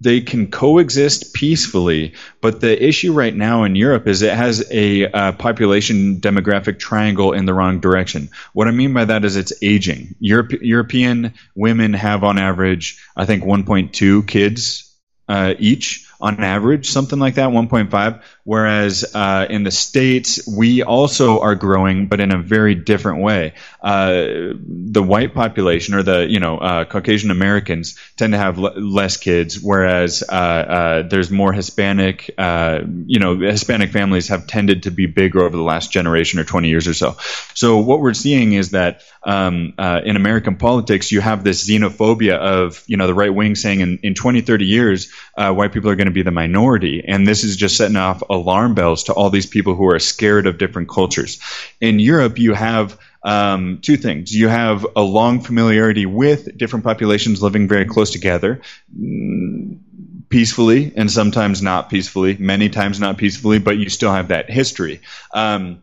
they 0.00 0.20
can 0.20 0.50
coexist 0.50 1.34
peacefully. 1.34 2.14
But 2.40 2.60
the 2.60 2.82
issue 2.82 3.12
right 3.12 3.34
now 3.34 3.64
in 3.64 3.74
Europe 3.74 4.06
is 4.06 4.22
it 4.22 4.34
has 4.34 4.64
a 4.70 5.10
uh, 5.10 5.32
population 5.32 6.20
demographic 6.20 6.78
triangle 6.78 7.32
in 7.32 7.44
the 7.44 7.54
wrong 7.54 7.80
direction. 7.80 8.30
What 8.52 8.68
I 8.68 8.70
mean 8.70 8.92
by 8.94 9.06
that 9.06 9.24
is 9.24 9.36
it's 9.36 9.52
aging. 9.62 10.14
Europe, 10.20 10.52
European 10.60 11.34
women 11.54 11.92
have 11.94 12.22
on 12.24 12.38
average, 12.38 13.02
I 13.16 13.26
think, 13.26 13.42
1.2 13.44 14.26
kids 14.26 14.94
uh, 15.28 15.54
each. 15.58 16.04
on 16.20 16.42
average, 16.42 16.90
something 16.90 17.18
like 17.18 17.36
that, 17.36 17.50
1.5. 17.50 18.22
Whereas 18.48 19.04
uh, 19.14 19.46
in 19.50 19.62
the 19.62 19.70
states, 19.70 20.48
we 20.48 20.82
also 20.82 21.40
are 21.40 21.54
growing, 21.54 22.06
but 22.06 22.18
in 22.18 22.32
a 22.32 22.38
very 22.38 22.74
different 22.74 23.20
way. 23.20 23.52
Uh, 23.82 24.54
the 24.56 25.02
white 25.02 25.34
population, 25.34 25.94
or 25.94 26.02
the 26.02 26.26
you 26.26 26.40
know 26.40 26.56
uh, 26.56 26.86
Caucasian 26.86 27.30
Americans, 27.30 27.98
tend 28.16 28.32
to 28.32 28.38
have 28.38 28.56
l- 28.56 28.72
less 28.80 29.18
kids, 29.18 29.60
whereas 29.60 30.24
uh, 30.26 30.32
uh, 30.32 31.02
there's 31.02 31.30
more 31.30 31.52
Hispanic. 31.52 32.30
Uh, 32.38 32.84
you 33.04 33.18
know, 33.18 33.36
Hispanic 33.36 33.92
families 33.92 34.28
have 34.28 34.46
tended 34.46 34.84
to 34.84 34.90
be 34.90 35.04
bigger 35.04 35.42
over 35.42 35.54
the 35.54 35.62
last 35.62 35.92
generation 35.92 36.40
or 36.40 36.44
20 36.44 36.70
years 36.70 36.88
or 36.88 36.94
so. 36.94 37.18
So 37.52 37.76
what 37.76 38.00
we're 38.00 38.14
seeing 38.14 38.54
is 38.54 38.70
that 38.70 39.02
um, 39.24 39.74
in 39.78 40.16
American 40.16 40.56
politics, 40.56 41.12
you 41.12 41.20
have 41.20 41.44
this 41.44 41.68
xenophobia 41.68 42.38
of 42.38 42.82
you 42.86 42.96
know 42.96 43.06
the 43.08 43.12
right 43.12 43.34
wing 43.34 43.56
saying 43.56 43.80
in, 43.80 43.98
in 44.02 44.14
20, 44.14 44.40
30 44.40 44.64
years, 44.64 45.12
white 45.36 45.72
people 45.72 45.90
are 45.90 45.96
going 45.96 46.06
to 46.06 46.12
be 46.12 46.22
the 46.22 46.30
minority, 46.30 47.04
and 47.06 47.26
this 47.26 47.44
is 47.44 47.54
just 47.54 47.76
setting 47.76 47.96
off 47.96 48.22
alarm 48.38 48.74
bells 48.74 49.04
to 49.04 49.12
all 49.12 49.30
these 49.30 49.46
people 49.46 49.74
who 49.74 49.86
are 49.90 49.98
scared 49.98 50.46
of 50.46 50.58
different 50.58 50.88
cultures. 50.88 51.40
In 51.80 51.98
Europe, 51.98 52.38
you 52.38 52.54
have 52.54 52.98
um, 53.22 53.80
two 53.82 53.96
things. 53.96 54.34
You 54.34 54.48
have 54.48 54.86
a 54.96 55.02
long 55.02 55.40
familiarity 55.40 56.06
with 56.06 56.56
different 56.56 56.84
populations 56.84 57.42
living 57.42 57.68
very 57.68 57.84
close 57.84 58.10
together. 58.10 58.60
Mm, 58.98 59.80
peacefully 60.28 60.92
and 60.94 61.10
sometimes 61.10 61.62
not 61.62 61.90
peacefully, 61.90 62.36
many 62.38 62.68
times 62.68 63.00
not 63.00 63.16
peacefully, 63.16 63.58
but 63.58 63.76
you 63.78 63.88
still 63.88 64.12
have 64.12 64.28
that 64.28 64.50
history. 64.50 65.00
Um, 65.32 65.82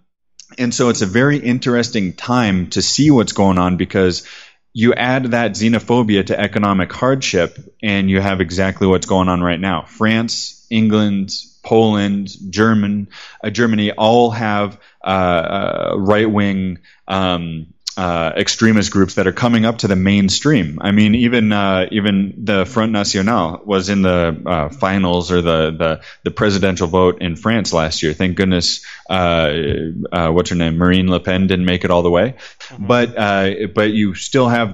and 0.57 0.73
so 0.73 0.89
it's 0.89 1.01
a 1.01 1.07
very 1.07 1.37
interesting 1.37 2.13
time 2.13 2.69
to 2.71 2.81
see 2.81 3.11
what's 3.11 3.33
going 3.33 3.57
on 3.57 3.77
because 3.77 4.27
you 4.73 4.93
add 4.93 5.31
that 5.31 5.51
xenophobia 5.51 6.25
to 6.25 6.39
economic 6.39 6.91
hardship 6.91 7.57
and 7.81 8.09
you 8.09 8.19
have 8.21 8.41
exactly 8.41 8.87
what's 8.87 9.07
going 9.07 9.29
on 9.29 9.41
right 9.41 9.59
now. 9.59 9.83
France, 9.83 10.67
England, 10.69 11.31
Poland, 11.65 12.29
German, 12.51 13.09
uh, 13.43 13.49
Germany 13.49 13.91
all 13.91 14.31
have 14.31 14.79
uh, 15.03 15.07
uh, 15.07 15.95
right 15.97 16.29
wing 16.29 16.79
um, 17.07 17.73
uh, 17.97 18.33
extremist 18.35 18.91
groups 18.91 19.15
that 19.15 19.25
are 19.25 19.31
coming 19.31 19.65
up 19.65 19.79
to 19.79 19.87
the 19.87 19.95
mainstream. 19.95 20.79
I 20.81 20.91
mean, 20.91 21.15
even 21.15 21.51
uh, 21.51 21.87
even 21.91 22.45
the 22.45 22.65
Front 22.65 22.91
National 22.91 23.61
was 23.65 23.89
in 23.89 24.01
the 24.01 24.41
uh, 24.45 24.69
finals 24.69 25.31
or 25.31 25.41
the, 25.41 25.71
the, 25.71 26.01
the 26.23 26.31
presidential 26.31 26.87
vote 26.87 27.21
in 27.21 27.35
France 27.35 27.73
last 27.73 28.03
year. 28.03 28.13
Thank 28.13 28.35
goodness, 28.37 28.85
what's 29.07 30.49
her 30.49 30.55
name, 30.55 30.77
Marine 30.77 31.09
Le 31.09 31.19
Pen 31.19 31.47
didn't 31.47 31.65
make 31.65 31.83
it 31.83 31.91
all 31.91 32.03
the 32.03 32.11
way. 32.11 32.35
Mm-hmm. 32.69 32.87
But 32.87 33.73
but 33.73 33.91
you 33.91 34.13
still 34.13 34.49
have 34.49 34.73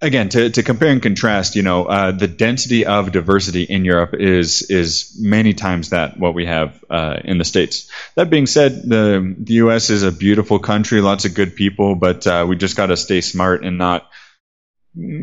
again 0.00 0.28
to, 0.28 0.50
to 0.50 0.62
compare 0.62 0.90
and 0.90 1.02
contrast 1.02 1.56
you 1.56 1.62
know 1.62 1.84
uh, 1.86 2.12
the 2.12 2.28
density 2.28 2.84
of 2.84 3.12
diversity 3.12 3.62
in 3.62 3.84
europe 3.84 4.14
is 4.14 4.62
is 4.62 5.16
many 5.18 5.54
times 5.54 5.90
that 5.90 6.18
what 6.18 6.34
we 6.34 6.46
have 6.46 6.84
uh, 6.90 7.18
in 7.24 7.38
the 7.38 7.44
states. 7.44 7.90
That 8.14 8.30
being 8.30 8.46
said 8.46 8.82
the 8.82 9.34
the 9.38 9.54
us 9.54 9.90
is 9.90 10.02
a 10.02 10.12
beautiful 10.12 10.58
country 10.58 11.00
lots 11.00 11.24
of 11.24 11.34
good 11.34 11.56
people 11.56 11.94
but 11.94 12.26
uh, 12.26 12.44
we 12.48 12.56
just 12.56 12.76
got 12.76 12.86
to 12.86 12.96
stay 12.96 13.20
smart 13.20 13.64
and 13.64 13.78
not 13.78 14.08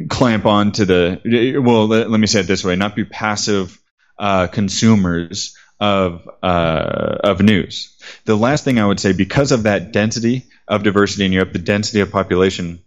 clamp 0.09 0.45
on 0.45 0.71
to 0.73 0.85
the 0.85 1.59
well 1.63 1.87
let, 1.87 2.09
let 2.09 2.19
me 2.19 2.27
say 2.27 2.41
it 2.41 2.47
this 2.47 2.63
way 2.63 2.75
not 2.75 2.95
be 2.95 3.05
passive 3.05 3.79
uh, 4.17 4.47
consumers 4.47 5.55
of 5.79 6.29
uh, 6.41 7.17
of 7.23 7.41
news. 7.41 7.97
The 8.25 8.35
last 8.35 8.63
thing 8.63 8.79
i 8.79 8.85
would 8.85 8.99
say 8.99 9.13
because 9.13 9.51
of 9.51 9.63
that 9.63 9.91
density 9.91 10.45
of 10.67 10.83
diversity 10.83 11.25
in 11.25 11.31
europe 11.31 11.53
the 11.53 11.59
density 11.59 11.99
of 11.99 12.11
population 12.11 12.81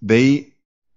they 0.00 0.53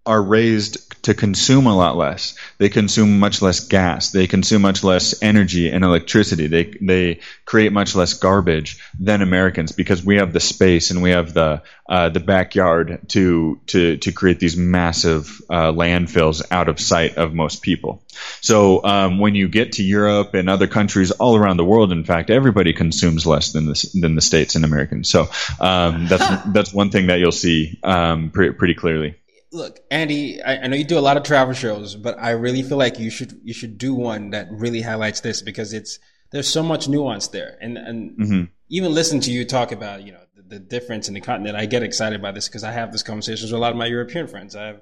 are 0.07 0.21
raised 0.21 0.87
to 1.03 1.13
consume 1.13 1.67
a 1.67 1.75
lot 1.75 1.95
less. 1.95 2.35
They 2.57 2.67
consume 2.67 3.19
much 3.19 3.41
less 3.41 3.61
gas. 3.61 4.11
They 4.11 4.27
consume 4.27 4.61
much 4.61 4.83
less 4.83 5.21
energy 5.21 5.69
and 5.69 5.83
electricity. 5.83 6.47
They 6.47 6.65
they 6.81 7.19
create 7.45 7.71
much 7.71 7.95
less 7.95 8.13
garbage 8.13 8.83
than 8.99 9.21
Americans 9.21 9.71
because 9.71 10.03
we 10.03 10.17
have 10.17 10.33
the 10.33 10.41
space 10.41 10.91
and 10.91 11.01
we 11.01 11.11
have 11.11 11.33
the 11.33 11.61
uh, 11.87 12.09
the 12.09 12.19
backyard 12.19 12.99
to 13.09 13.59
to 13.67 13.97
to 13.97 14.11
create 14.11 14.39
these 14.39 14.57
massive 14.57 15.41
uh, 15.49 15.71
landfills 15.71 16.41
out 16.51 16.67
of 16.67 16.79
sight 16.79 17.17
of 17.17 17.33
most 17.33 17.61
people. 17.61 18.01
So 18.41 18.83
um, 18.83 19.19
when 19.19 19.35
you 19.35 19.47
get 19.47 19.73
to 19.73 19.83
Europe 19.83 20.33
and 20.33 20.49
other 20.49 20.67
countries 20.67 21.11
all 21.11 21.37
around 21.37 21.57
the 21.57 21.65
world, 21.65 21.91
in 21.91 22.03
fact, 22.03 22.29
everybody 22.29 22.73
consumes 22.73 23.25
less 23.25 23.53
than 23.53 23.65
the 23.65 23.89
than 23.93 24.15
the 24.15 24.21
states 24.21 24.55
and 24.55 24.65
Americans. 24.65 25.09
So 25.09 25.29
um, 25.59 26.07
that's 26.07 26.43
that's 26.53 26.73
one 26.73 26.89
thing 26.89 27.07
that 27.07 27.19
you'll 27.19 27.31
see 27.31 27.79
um, 27.83 28.31
pre- 28.31 28.51
pretty 28.51 28.73
clearly 28.73 29.15
look, 29.51 29.79
Andy, 29.89 30.41
I, 30.41 30.63
I, 30.63 30.67
know 30.67 30.75
you 30.75 30.83
do 30.83 30.97
a 30.97 31.01
lot 31.01 31.17
of 31.17 31.23
travel 31.23 31.53
shows, 31.53 31.95
but 31.95 32.17
I 32.19 32.31
really 32.31 32.63
feel 32.63 32.77
like 32.77 32.99
you 32.99 33.09
should 33.09 33.39
you 33.43 33.53
should 33.53 33.77
do 33.77 33.93
one 33.93 34.31
that 34.31 34.47
really 34.51 34.81
highlights 34.81 35.21
this 35.21 35.41
because 35.41 35.73
it's 35.73 35.99
there's 36.31 36.47
so 36.47 36.63
much 36.63 36.87
nuance 36.87 37.27
there, 37.29 37.57
and 37.61 37.77
and 37.77 38.17
mm-hmm. 38.17 38.43
even 38.69 38.93
listen 38.93 39.19
to 39.21 39.31
you 39.31 39.45
talk 39.45 39.71
about 39.71 40.03
you 40.03 40.11
know 40.11 40.23
the, 40.35 40.41
the, 40.43 40.59
difference 40.59 41.07
in 41.07 41.13
the 41.13 41.21
continent. 41.21 41.55
I 41.55 41.65
get 41.65 41.83
excited 41.83 42.21
by 42.21 42.31
this 42.31 42.47
because 42.47 42.63
I 42.63 42.71
have 42.71 42.91
this 42.91 43.03
conversations 43.03 43.51
with 43.51 43.57
a 43.57 43.61
lot 43.61 43.71
of 43.71 43.77
my 43.77 43.87
European 43.87 44.27
friends. 44.27 44.55
I 44.55 44.67
have 44.67 44.81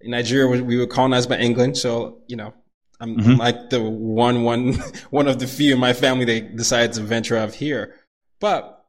in 0.00 0.10
Nigeria 0.10 0.62
we 0.62 0.76
were 0.76 0.86
colonized 0.86 1.28
by 1.28 1.38
England, 1.38 1.76
so 1.76 2.22
you 2.26 2.36
know. 2.36 2.54
I'm 3.02 3.16
mm-hmm. 3.16 3.36
like 3.36 3.70
the 3.70 3.80
one, 3.80 4.42
one, 4.42 4.74
one 5.10 5.26
of 5.26 5.38
the 5.38 5.46
few 5.46 5.72
in 5.72 5.80
my 5.80 5.94
family 5.94 6.26
that 6.26 6.56
decided 6.56 6.92
to 6.92 7.00
venture 7.00 7.34
out 7.34 7.54
here. 7.54 7.94
But 8.40 8.84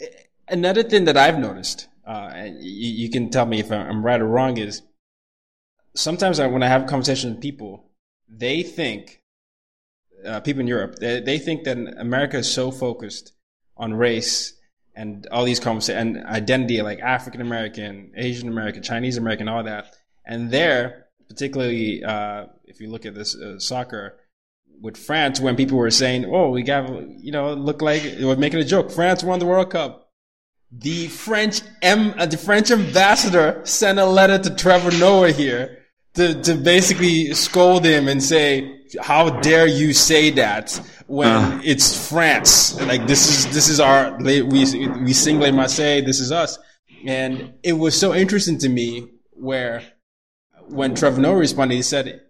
eh, 0.00 0.06
another 0.48 0.82
thing 0.82 1.04
that 1.04 1.16
I've 1.16 1.38
noticed 1.38 1.86
uh, 2.06 2.30
and 2.34 2.62
you, 2.62 3.04
you, 3.04 3.10
can 3.10 3.30
tell 3.30 3.46
me 3.46 3.60
if 3.60 3.70
I'm 3.70 4.04
right 4.04 4.20
or 4.20 4.26
wrong, 4.26 4.56
is 4.58 4.82
sometimes 5.94 6.40
I, 6.40 6.46
when 6.48 6.62
I 6.62 6.68
have 6.68 6.86
conversations 6.86 7.34
with 7.34 7.42
people, 7.42 7.90
they 8.28 8.62
think, 8.62 9.22
uh, 10.26 10.40
people 10.40 10.60
in 10.60 10.66
Europe, 10.66 10.96
they, 10.96 11.20
they, 11.20 11.38
think 11.38 11.64
that 11.64 11.76
America 11.76 12.38
is 12.38 12.50
so 12.50 12.70
focused 12.70 13.32
on 13.76 13.94
race 13.94 14.54
and 14.94 15.26
all 15.28 15.44
these 15.44 15.60
conversations 15.60 16.16
and 16.16 16.26
identity, 16.26 16.82
like 16.82 17.00
African 17.00 17.40
American, 17.40 18.12
Asian 18.16 18.48
American, 18.48 18.82
Chinese 18.82 19.16
American, 19.16 19.48
all 19.48 19.62
that. 19.64 19.94
And 20.24 20.50
there, 20.50 21.06
particularly 21.28 22.02
uh, 22.04 22.46
if 22.64 22.80
you 22.80 22.90
look 22.90 23.06
at 23.06 23.14
this 23.14 23.36
uh, 23.36 23.58
soccer, 23.58 24.18
with 24.80 24.96
France, 24.96 25.38
when 25.38 25.54
people 25.54 25.78
were 25.78 25.90
saying, 25.90 26.24
"Oh, 26.24 26.50
we 26.50 26.62
got," 26.64 26.90
you 27.20 27.30
know, 27.30 27.54
look 27.54 27.80
like 27.82 28.02
were 28.20 28.36
making 28.36 28.58
a 28.58 28.64
joke. 28.64 28.90
France 28.90 29.22
won 29.22 29.38
the 29.38 29.46
World 29.46 29.70
Cup 29.70 30.01
the 30.72 31.08
French 31.08 31.60
M, 31.82 32.14
uh, 32.16 32.26
the 32.26 32.38
French 32.38 32.70
ambassador 32.70 33.60
sent 33.64 33.98
a 33.98 34.06
letter 34.06 34.38
to 34.38 34.54
Trevor 34.54 34.96
Noah 34.98 35.30
here 35.30 35.84
to, 36.14 36.40
to 36.42 36.54
basically 36.54 37.34
scold 37.34 37.84
him 37.84 38.08
and 38.08 38.22
say, 38.22 38.80
how 39.00 39.40
dare 39.40 39.66
you 39.66 39.92
say 39.92 40.30
that 40.30 40.72
when 41.06 41.28
uh. 41.28 41.60
it's 41.62 42.08
France? 42.08 42.80
Like 42.80 43.06
this 43.06 43.28
is, 43.28 43.54
this 43.54 43.68
is 43.68 43.80
our, 43.80 44.16
we, 44.18 44.42
we 44.42 45.12
sing 45.12 45.40
Les 45.40 45.50
Marseille, 45.50 46.02
this 46.02 46.20
is 46.20 46.32
us. 46.32 46.58
And 47.06 47.54
it 47.62 47.74
was 47.74 47.98
so 47.98 48.14
interesting 48.14 48.58
to 48.58 48.68
me 48.68 49.10
where 49.32 49.82
when 50.68 50.94
Trevor 50.94 51.20
Noah 51.20 51.36
responded, 51.36 51.74
he 51.74 51.82
said, 51.82 52.22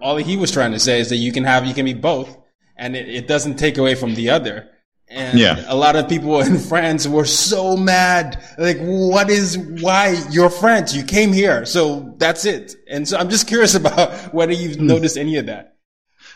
all 0.00 0.16
he 0.16 0.36
was 0.36 0.52
trying 0.52 0.72
to 0.72 0.78
say 0.78 1.00
is 1.00 1.08
that 1.08 1.16
you 1.16 1.32
can 1.32 1.44
have, 1.44 1.64
you 1.64 1.74
can 1.74 1.86
be 1.86 1.94
both 1.94 2.36
and 2.76 2.94
it, 2.94 3.08
it 3.08 3.26
doesn't 3.26 3.56
take 3.56 3.78
away 3.78 3.94
from 3.94 4.14
the 4.14 4.30
other 4.30 4.70
And 5.14 5.38
Yeah. 5.38 5.64
a 5.68 5.76
lot 5.76 5.94
of 5.96 6.08
people 6.08 6.40
in 6.40 6.58
France 6.70 7.06
were 7.06 7.24
so 7.24 7.76
mad. 7.76 8.42
Like, 8.58 8.78
what 8.80 9.30
is, 9.30 9.56
why 9.56 10.20
you're 10.30 10.50
French? 10.50 10.92
You 10.92 11.04
came 11.04 11.32
here. 11.32 11.64
So 11.66 12.14
that's 12.18 12.44
it. 12.44 12.74
And 12.90 13.06
so 13.08 13.16
I'm 13.16 13.30
just 13.30 13.46
curious 13.46 13.74
about 13.82 14.34
whether 14.34 14.52
you've 14.52 14.76
Hmm. 14.76 14.86
noticed 14.88 15.16
any 15.16 15.36
of 15.36 15.46
that. 15.46 15.76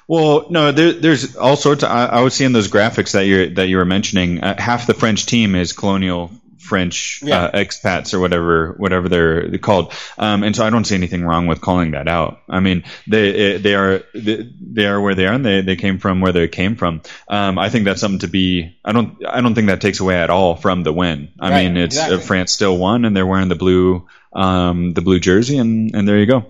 Well, 0.06 0.46
no, 0.48 0.72
there, 0.72 0.92
there's 0.94 1.36
all 1.36 1.56
sorts. 1.56 1.82
Of, 1.82 1.90
I, 1.90 2.06
I 2.06 2.20
was 2.22 2.32
seeing 2.32 2.52
those 2.52 2.68
graphics 2.68 3.12
that 3.12 3.26
you 3.26 3.50
that 3.56 3.68
you 3.68 3.76
were 3.76 3.84
mentioning. 3.84 4.42
Uh, 4.42 4.54
half 4.58 4.86
the 4.86 4.94
French 4.94 5.26
team 5.26 5.54
is 5.54 5.74
colonial 5.74 6.30
French 6.58 7.20
Yeah. 7.22 7.44
uh, 7.44 7.52
expats 7.52 8.14
or 8.14 8.20
whatever 8.20 8.74
whatever 8.78 9.08
they're, 9.08 9.58
called, 9.58 9.92
um, 10.18 10.42
and 10.42 10.54
so 10.54 10.64
I 10.66 10.70
don't 10.70 10.84
see 10.84 10.94
anything 10.94 11.24
wrong 11.24 11.46
with 11.46 11.60
calling 11.60 11.92
that 11.92 12.08
out. 12.08 12.40
I 12.48 12.60
mean, 12.60 12.84
they 13.06 13.58
they 13.58 13.74
are 13.74 14.02
they, 14.14 14.48
they 14.60 14.86
are 14.86 15.00
where 15.00 15.14
they 15.14 15.26
are, 15.26 15.32
and 15.32 15.44
they, 15.44 15.60
they 15.62 15.76
came 15.76 15.98
from 15.98 16.20
where 16.20 16.32
they 16.32 16.48
came 16.48 16.76
from. 16.76 17.02
Um, 17.28 17.58
I 17.58 17.68
think 17.70 17.84
that's 17.84 18.00
something 18.00 18.20
to 18.20 18.28
be. 18.28 18.76
I 18.84 18.92
don't 18.92 19.24
I 19.26 19.40
don't 19.40 19.54
think 19.54 19.68
that 19.68 19.80
takes 19.80 20.00
away 20.00 20.16
at 20.16 20.30
all 20.30 20.56
from 20.56 20.82
the 20.82 20.92
win. 20.92 21.28
I 21.40 21.50
Right, 21.50 21.64
mean, 21.66 21.76
it's 21.76 21.96
exactly. 21.96 22.18
uh, 22.18 22.20
France 22.20 22.52
still 22.52 22.76
won, 22.76 23.04
and 23.04 23.16
they're 23.16 23.26
wearing 23.26 23.48
the 23.48 23.54
blue 23.56 24.06
um, 24.32 24.92
the 24.92 25.00
blue 25.00 25.20
jersey, 25.20 25.58
and 25.58 25.94
and 25.94 26.06
there 26.06 26.18
you 26.18 26.26
go. 26.26 26.46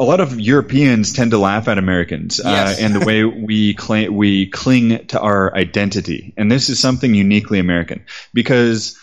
A 0.00 0.04
lot 0.04 0.18
of 0.20 0.40
Europeans 0.40 1.12
tend 1.12 1.30
to 1.32 1.38
laugh 1.38 1.68
at 1.68 1.78
Americans 1.78 2.40
Yes. 2.42 2.80
uh, 2.80 2.84
and 2.84 2.94
the 2.94 3.04
way 3.06 3.22
we 3.48 3.74
cling, 3.74 4.16
we 4.16 4.46
cling 4.48 5.06
to 5.08 5.20
our 5.20 5.54
identity, 5.54 6.32
and 6.36 6.50
this 6.50 6.70
is 6.70 6.80
something 6.80 7.14
uniquely 7.14 7.58
American 7.60 8.04
because. 8.34 8.98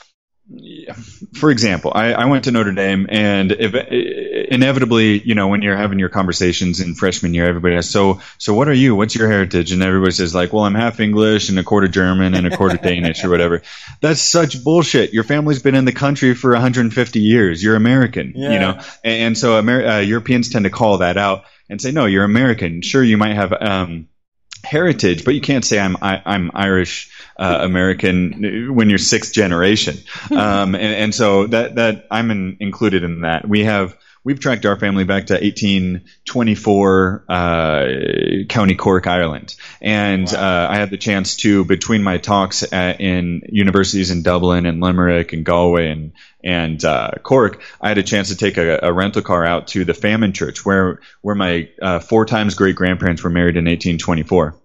For 1.34 1.52
example, 1.52 1.92
I, 1.94 2.14
I 2.14 2.26
went 2.26 2.46
to 2.46 2.52
Notre 2.52 2.72
Dame, 2.72 3.08
and 3.10 3.52
if, 3.52 3.74
inevitably, 4.50 5.20
you 5.20 5.36
know, 5.36 5.50
when 5.50 5.62
you're 5.62 5.76
having 5.76 6.00
your 6.00 6.10
conversations 6.10 6.80
in 6.80 6.96
freshman 6.96 7.34
year, 7.34 7.46
everybody 7.48 7.76
asks, 7.76 7.92
"So, 7.92 8.22
so 8.38 8.54
what 8.54 8.68
are 8.70 8.74
you? 8.74 8.96
What's 8.96 9.14
your 9.16 9.28
heritage?" 9.28 9.72
And 9.72 9.84
everybody 9.84 10.12
says, 10.12 10.34
"Like, 10.34 10.54
well, 10.54 10.64
I'm 10.64 10.76
half 10.76 11.00
English 11.00 11.50
and 11.50 11.60
a 11.60 11.64
quarter 11.64 11.88
German 11.88 12.34
and 12.34 12.48
a 12.48 12.56
quarter 12.56 12.78
Danish 12.78 13.24
or 13.26 13.30
whatever." 13.30 13.62
That's 14.02 14.22
such 14.22 14.64
bullshit. 14.64 15.14
Your 15.14 15.24
family's 15.26 15.62
been 15.62 15.76
in 15.76 15.86
the 15.86 15.92
country 15.92 16.34
for 16.34 16.52
150 16.54 17.20
years. 17.20 17.62
You're 17.62 17.76
American, 17.76 18.34
Yeah. 18.36 18.54
you 18.54 18.60
know, 18.60 18.72
and, 19.04 19.14
and 19.24 19.38
so 19.38 19.58
Amer- 19.60 19.86
uh, 19.86 20.00
Europeans 20.00 20.50
tend 20.50 20.64
to 20.66 20.72
call 20.72 21.00
that 21.00 21.18
out 21.18 21.44
and 21.70 21.82
say, 21.82 21.92
"No, 21.92 22.06
you're 22.06 22.24
American. 22.24 22.82
Sure, 22.82 23.04
you 23.04 23.18
might 23.18 23.36
have." 23.36 23.52
Um, 23.54 24.08
heritage, 24.63 25.24
but 25.26 25.34
you 25.34 25.41
can't 25.41 25.65
say 25.65 25.80
I'm 25.80 25.98
I, 26.02 26.22
I'm 26.26 26.52
Irish 26.54 27.12
uh, 27.38 27.60
American 27.62 28.74
when 28.76 28.89
you're 28.89 28.98
sixth 28.98 29.34
generation. 29.34 29.98
Um, 30.30 30.76
and, 30.76 30.93
and 30.93 31.15
so 31.15 31.48
that 31.48 31.76
that 31.76 32.06
I'm 32.12 32.32
in, 32.32 32.58
included 32.60 33.04
in 33.04 33.22
that. 33.22 33.48
We 33.48 33.63
have 33.63 33.98
we've 34.28 34.42
tracked 34.42 34.66
our 34.66 34.78
family 34.78 35.06
back 35.06 35.28
to 35.28 35.36
1824, 35.36 37.24
uh, 37.30 37.86
County 38.50 38.76
Cork, 38.76 39.08
Ireland, 39.08 39.56
and 39.80 40.28
uh, 40.34 40.68
I 40.70 40.76
had 40.76 40.90
the 40.90 40.98
chance 40.98 41.38
to 41.38 41.63
between 41.63 42.04
my 42.04 42.18
talks 42.18 42.62
at, 42.74 43.00
in 43.00 43.44
universities 43.48 44.12
in 44.12 44.24
Dublin 44.24 44.66
and 44.66 44.82
Limerick 44.82 45.32
and 45.32 45.46
Galway 45.46 45.90
and 45.90 46.12
and 46.44 46.84
uh, 46.84 47.12
Cork, 47.24 47.62
I 47.80 47.88
had 47.88 48.00
a 48.00 48.04
chance 48.04 48.28
to 48.28 48.36
take 48.36 48.58
a, 48.58 48.80
a 48.84 48.92
rental 48.92 49.22
car 49.22 49.46
out 49.46 49.68
to 49.70 49.86
the 49.86 49.94
Famine 49.94 50.34
Church, 50.34 50.66
where 50.66 51.00
where 51.22 51.36
my 51.36 51.70
uh, 51.82 52.00
four 52.00 52.26
times 52.26 52.56
great 52.56 52.76
grandparents 52.76 53.24
were 53.24 53.30
married 53.30 53.56
in 53.56 53.63
1824 53.63 54.58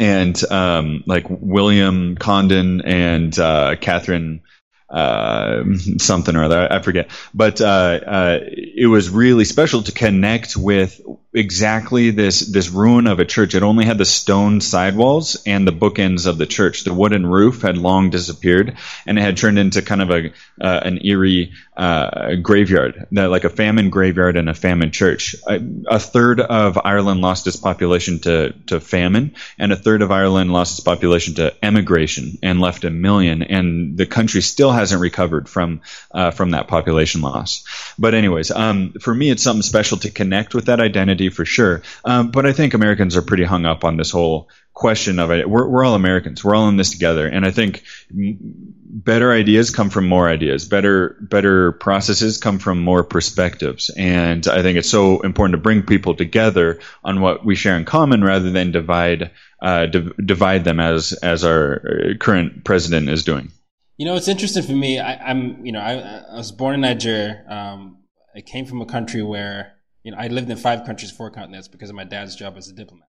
and 0.00 0.50
um, 0.50 1.04
like 1.06 1.26
William 1.28 2.16
Condon 2.16 2.80
and 2.80 3.38
uh, 3.38 3.76
Catherine 3.80 4.42
uh, 4.90 5.62
something 5.98 6.34
or 6.36 6.44
other, 6.44 6.68
I 6.70 6.80
forget. 6.82 7.10
But 7.32 7.60
uh, 7.60 7.64
uh, 7.64 8.38
it 8.42 8.86
was 8.86 9.10
really 9.10 9.44
special 9.44 9.82
to 9.84 9.92
connect 9.92 10.56
with 10.56 11.00
exactly 11.32 12.10
this 12.10 12.40
this 12.40 12.70
ruin 12.70 13.06
of 13.06 13.20
a 13.20 13.24
church. 13.24 13.54
It 13.54 13.62
only 13.62 13.84
had 13.84 13.98
the 13.98 14.04
stone 14.04 14.60
sidewalls 14.60 15.42
and 15.46 15.66
the 15.66 15.72
bookends 15.72 16.26
of 16.26 16.38
the 16.38 16.46
church. 16.46 16.84
The 16.84 16.94
wooden 16.94 17.26
roof 17.26 17.62
had 17.62 17.78
long 17.78 18.10
disappeared, 18.10 18.76
and 19.06 19.18
it 19.18 19.22
had 19.22 19.36
turned 19.36 19.58
into 19.58 19.82
kind 19.82 20.02
of 20.02 20.10
a 20.10 20.32
uh, 20.60 20.80
an 20.84 21.04
eerie 21.04 21.52
uh, 21.76 22.34
graveyard, 22.36 23.06
like 23.10 23.44
a 23.44 23.50
famine 23.50 23.90
graveyard 23.90 24.36
and 24.36 24.48
a 24.48 24.54
famine 24.54 24.90
church. 24.90 25.36
A, 25.46 25.60
a 25.86 25.98
third 25.98 26.40
of 26.40 26.78
Ireland 26.82 27.20
lost 27.20 27.46
its 27.46 27.56
population 27.56 28.18
to 28.20 28.52
to 28.66 28.80
famine, 28.80 29.34
and 29.58 29.72
a 29.72 29.76
third 29.76 30.02
of 30.02 30.10
Ireland 30.10 30.52
lost 30.52 30.78
its 30.78 30.84
population 30.84 31.34
to 31.34 31.54
emigration 31.64 32.38
and 32.42 32.60
left 32.60 32.84
a 32.84 32.90
million. 32.90 33.42
And 33.42 33.96
the 33.96 34.06
country 34.06 34.40
still 34.42 34.72
hasn't 34.80 35.00
recovered 35.00 35.48
from 35.48 35.80
uh, 36.10 36.30
from 36.30 36.50
that 36.50 36.68
population 36.68 37.20
loss. 37.20 37.64
But 37.98 38.14
anyways, 38.14 38.50
um, 38.50 38.92
for 39.00 39.14
me, 39.14 39.30
it's 39.30 39.42
something 39.42 39.62
special 39.62 39.98
to 39.98 40.10
connect 40.10 40.54
with 40.54 40.66
that 40.66 40.80
identity 40.80 41.30
for 41.30 41.44
sure. 41.44 41.82
Um, 42.04 42.30
but 42.30 42.46
I 42.46 42.52
think 42.52 42.74
Americans 42.74 43.16
are 43.16 43.22
pretty 43.22 43.44
hung 43.44 43.66
up 43.66 43.84
on 43.84 43.96
this 43.96 44.10
whole 44.10 44.48
question 44.80 45.18
of 45.18 45.30
it. 45.30 45.48
We're, 45.48 45.68
we're 45.68 45.84
all 45.84 45.94
Americans. 45.94 46.42
We're 46.42 46.54
all 46.54 46.68
in 46.68 46.76
this 46.76 46.90
together. 46.90 47.26
And 47.26 47.44
I 47.44 47.50
think 47.50 47.82
better 48.10 49.32
ideas 49.32 49.70
come 49.70 49.90
from 49.90 50.08
more 50.08 50.28
ideas. 50.28 50.64
Better, 50.64 51.16
better 51.20 51.72
processes 51.72 52.38
come 52.38 52.58
from 52.58 52.82
more 52.82 53.04
perspectives. 53.04 53.90
And 53.90 54.46
I 54.48 54.62
think 54.62 54.78
it's 54.78 54.88
so 54.88 55.20
important 55.20 55.52
to 55.52 55.62
bring 55.62 55.82
people 55.82 56.14
together 56.14 56.80
on 57.04 57.20
what 57.20 57.44
we 57.44 57.56
share 57.56 57.76
in 57.76 57.84
common 57.84 58.24
rather 58.24 58.50
than 58.50 58.72
divide, 58.72 59.32
uh, 59.60 59.86
div- 59.86 60.16
divide 60.16 60.64
them 60.64 60.80
as, 60.80 61.12
as 61.12 61.44
our 61.44 61.74
uh, 61.74 62.16
current 62.18 62.64
president 62.64 63.10
is 63.10 63.24
doing. 63.24 63.52
You 64.00 64.06
know, 64.06 64.16
it's 64.16 64.28
interesting 64.28 64.62
for 64.62 64.72
me. 64.72 64.98
I, 64.98 65.12
I'm, 65.16 65.62
you 65.66 65.72
know, 65.72 65.80
I, 65.80 65.92
I 66.32 66.36
was 66.36 66.52
born 66.52 66.74
in 66.74 66.80
Nigeria. 66.80 67.44
Um, 67.46 67.98
I 68.34 68.40
came 68.40 68.64
from 68.64 68.80
a 68.80 68.86
country 68.86 69.20
where, 69.20 69.74
you 70.04 70.10
know, 70.10 70.16
I 70.16 70.28
lived 70.28 70.48
in 70.48 70.56
five 70.56 70.86
countries, 70.86 71.10
four 71.10 71.30
continents 71.30 71.68
because 71.68 71.90
of 71.90 71.96
my 71.96 72.04
dad's 72.04 72.34
job 72.34 72.54
as 72.56 72.66
a 72.66 72.72
diplomat. 72.72 73.08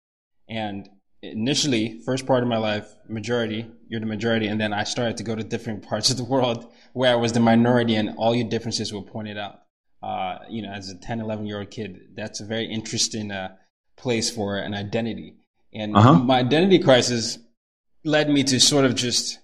And 0.48 0.88
initially, 1.22 1.98
first 2.06 2.24
part 2.24 2.44
of 2.44 2.48
my 2.48 2.58
life, 2.58 2.86
majority, 3.08 3.68
you're 3.88 3.98
the 3.98 4.06
majority. 4.06 4.46
And 4.46 4.60
then 4.60 4.72
I 4.72 4.84
started 4.84 5.16
to 5.16 5.24
go 5.24 5.34
to 5.34 5.42
different 5.42 5.82
parts 5.88 6.10
of 6.10 6.18
the 6.18 6.24
world 6.24 6.72
where 6.92 7.10
I 7.10 7.16
was 7.16 7.32
the 7.32 7.40
minority 7.40 7.96
and 7.96 8.14
all 8.16 8.32
your 8.32 8.48
differences 8.48 8.92
were 8.92 9.02
pointed 9.02 9.36
out. 9.36 9.62
Uh, 10.04 10.38
you 10.48 10.62
know, 10.62 10.70
as 10.70 10.88
a 10.88 10.96
10, 10.96 11.18
11 11.18 11.46
year 11.46 11.58
old 11.58 11.72
kid, 11.72 12.10
that's 12.14 12.38
a 12.38 12.44
very 12.44 12.66
interesting, 12.66 13.32
uh, 13.32 13.56
place 13.96 14.30
for 14.30 14.56
an 14.56 14.72
identity. 14.72 15.34
And 15.74 15.96
Uh-huh. 15.96 16.14
my 16.14 16.38
identity 16.38 16.78
crisis 16.78 17.40
led 18.04 18.30
me 18.30 18.44
to 18.44 18.60
sort 18.60 18.84
of 18.84 18.94
just 18.94 19.40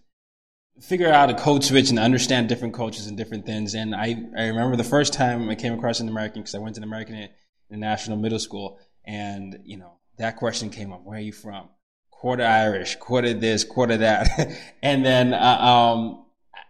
figure 0.80 1.12
out 1.12 1.30
a 1.30 1.34
code 1.34 1.62
switch 1.64 1.90
and 1.90 1.98
understand 1.98 2.48
different 2.48 2.74
cultures 2.74 3.06
and 3.06 3.16
different 3.16 3.46
things. 3.46 3.74
And 3.74 3.94
I, 3.94 4.16
I 4.36 4.46
remember 4.46 4.76
the 4.76 4.84
first 4.84 5.12
time 5.12 5.48
I 5.48 5.54
came 5.54 5.74
across 5.74 6.00
an 6.00 6.08
American 6.08 6.42
because 6.42 6.54
I 6.54 6.58
went 6.58 6.74
to 6.76 6.80
an 6.80 6.84
American 6.84 7.28
International 7.70 8.16
Middle 8.16 8.38
School, 8.38 8.78
and 9.04 9.58
you 9.64 9.76
know 9.76 9.98
that 10.18 10.36
question 10.36 10.70
came 10.70 10.92
up: 10.92 11.02
Where 11.04 11.18
are 11.18 11.22
you 11.22 11.32
from? 11.32 11.68
Quarter 12.10 12.44
Irish, 12.44 12.96
quarter 12.96 13.34
this, 13.34 13.64
quarter 13.64 13.96
that, 13.98 14.28
and 14.82 15.04
then 15.04 15.34
uh, 15.34 15.36
um, 15.36 16.24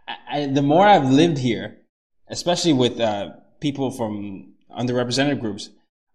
I, 0.08 0.16
I, 0.30 0.46
the 0.46 0.62
more 0.62 0.86
I've 0.86 1.10
lived 1.10 1.38
here, 1.38 1.78
especially 2.28 2.72
with 2.72 3.00
uh, 3.00 3.30
people 3.60 3.90
from 3.90 4.54
underrepresented 4.70 5.40
groups, 5.40 5.68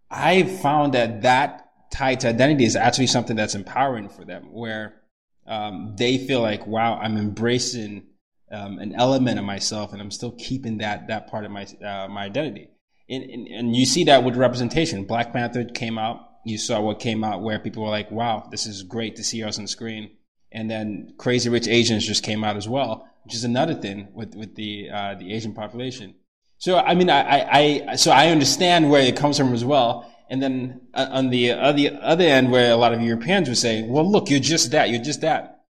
I 0.10 0.43
found 0.43 0.93
that 0.93 1.21
that 1.21 1.69
tied 1.91 2.21
to 2.21 2.30
identity 2.30 2.65
is 2.65 2.76
actually 2.76 3.08
something 3.08 3.36
that's 3.36 3.56
empowering 3.56 4.10
for 4.10 4.26
them, 4.26 4.52
where 4.52 5.02
um, 5.48 5.96
they 5.98 6.18
feel 6.18 6.42
like, 6.42 6.68
wow, 6.68 7.00
I'm 7.00 7.18
embracing 7.18 8.04
um, 8.52 8.80
an 8.80 8.94
element 8.96 9.40
of 9.40 9.46
myself, 9.46 9.94
and 9.94 10.02
I'm 10.02 10.12
still 10.12 10.32
keeping 10.32 10.80
that 10.80 11.08
that 11.08 11.28
part 11.28 11.46
of 11.46 11.52
my 11.52 11.66
uh, 11.84 12.08
my 12.10 12.24
identity. 12.26 12.70
And, 13.10 13.24
and, 13.24 13.48
and 13.48 13.76
you 13.76 13.86
see 13.86 14.04
that 14.06 14.24
with 14.24 14.36
representation. 14.36 15.06
Black 15.06 15.32
Panther 15.32 15.64
came 15.64 15.98
out. 15.98 16.22
You 16.46 16.58
saw 16.58 16.82
what 16.82 17.00
came 17.00 17.24
out 17.24 17.42
where 17.42 17.60
people 17.60 17.84
were 17.84 17.90
like, 17.90 18.12
wow, 18.12 18.48
this 18.52 18.66
is 18.66 18.84
great 18.84 19.16
to 19.16 19.24
see 19.24 19.44
us 19.44 19.60
on 19.60 19.68
screen. 19.68 20.12
And 20.52 20.70
then 20.70 21.14
Crazy 21.18 21.50
Rich 21.50 21.68
Asians 21.68 22.06
just 22.06 22.24
came 22.24 22.44
out 22.44 22.58
as 22.58 22.68
well, 22.68 23.08
which 23.24 23.34
is 23.34 23.44
another 23.44 23.74
thing 23.74 24.10
with 24.14 24.36
with 24.36 24.56
the 24.56 24.90
uh, 24.90 25.16
the 25.16 25.34
Asian 25.34 25.54
population. 25.54 26.16
So 26.58 26.78
I 26.78 26.96
mean, 26.96 27.10
I, 27.10 27.40
I, 27.40 27.86
I 27.90 27.96
so 27.96 28.12
I 28.12 28.28
understand 28.30 28.90
where 28.90 29.02
it 29.02 29.16
comes 29.16 29.38
from 29.38 29.54
as 29.54 29.64
well. 29.64 30.12
And 30.30 30.42
then 30.44 30.82
uh, 30.94 31.08
on 31.12 31.30
the 31.30 31.52
other 31.52 31.98
other 32.02 32.26
end, 32.26 32.52
where 32.52 32.72
a 32.72 32.76
lot 32.76 32.94
of 32.94 33.02
Europeans 33.02 33.48
would 33.48 33.58
say, 33.58 33.84
"Well, 33.84 34.10
look, 34.10 34.30
you're 34.30 34.40
just 34.40 34.72
that. 34.72 34.90
You're 34.90 35.04
just 35.04 35.22
that." 35.22 35.63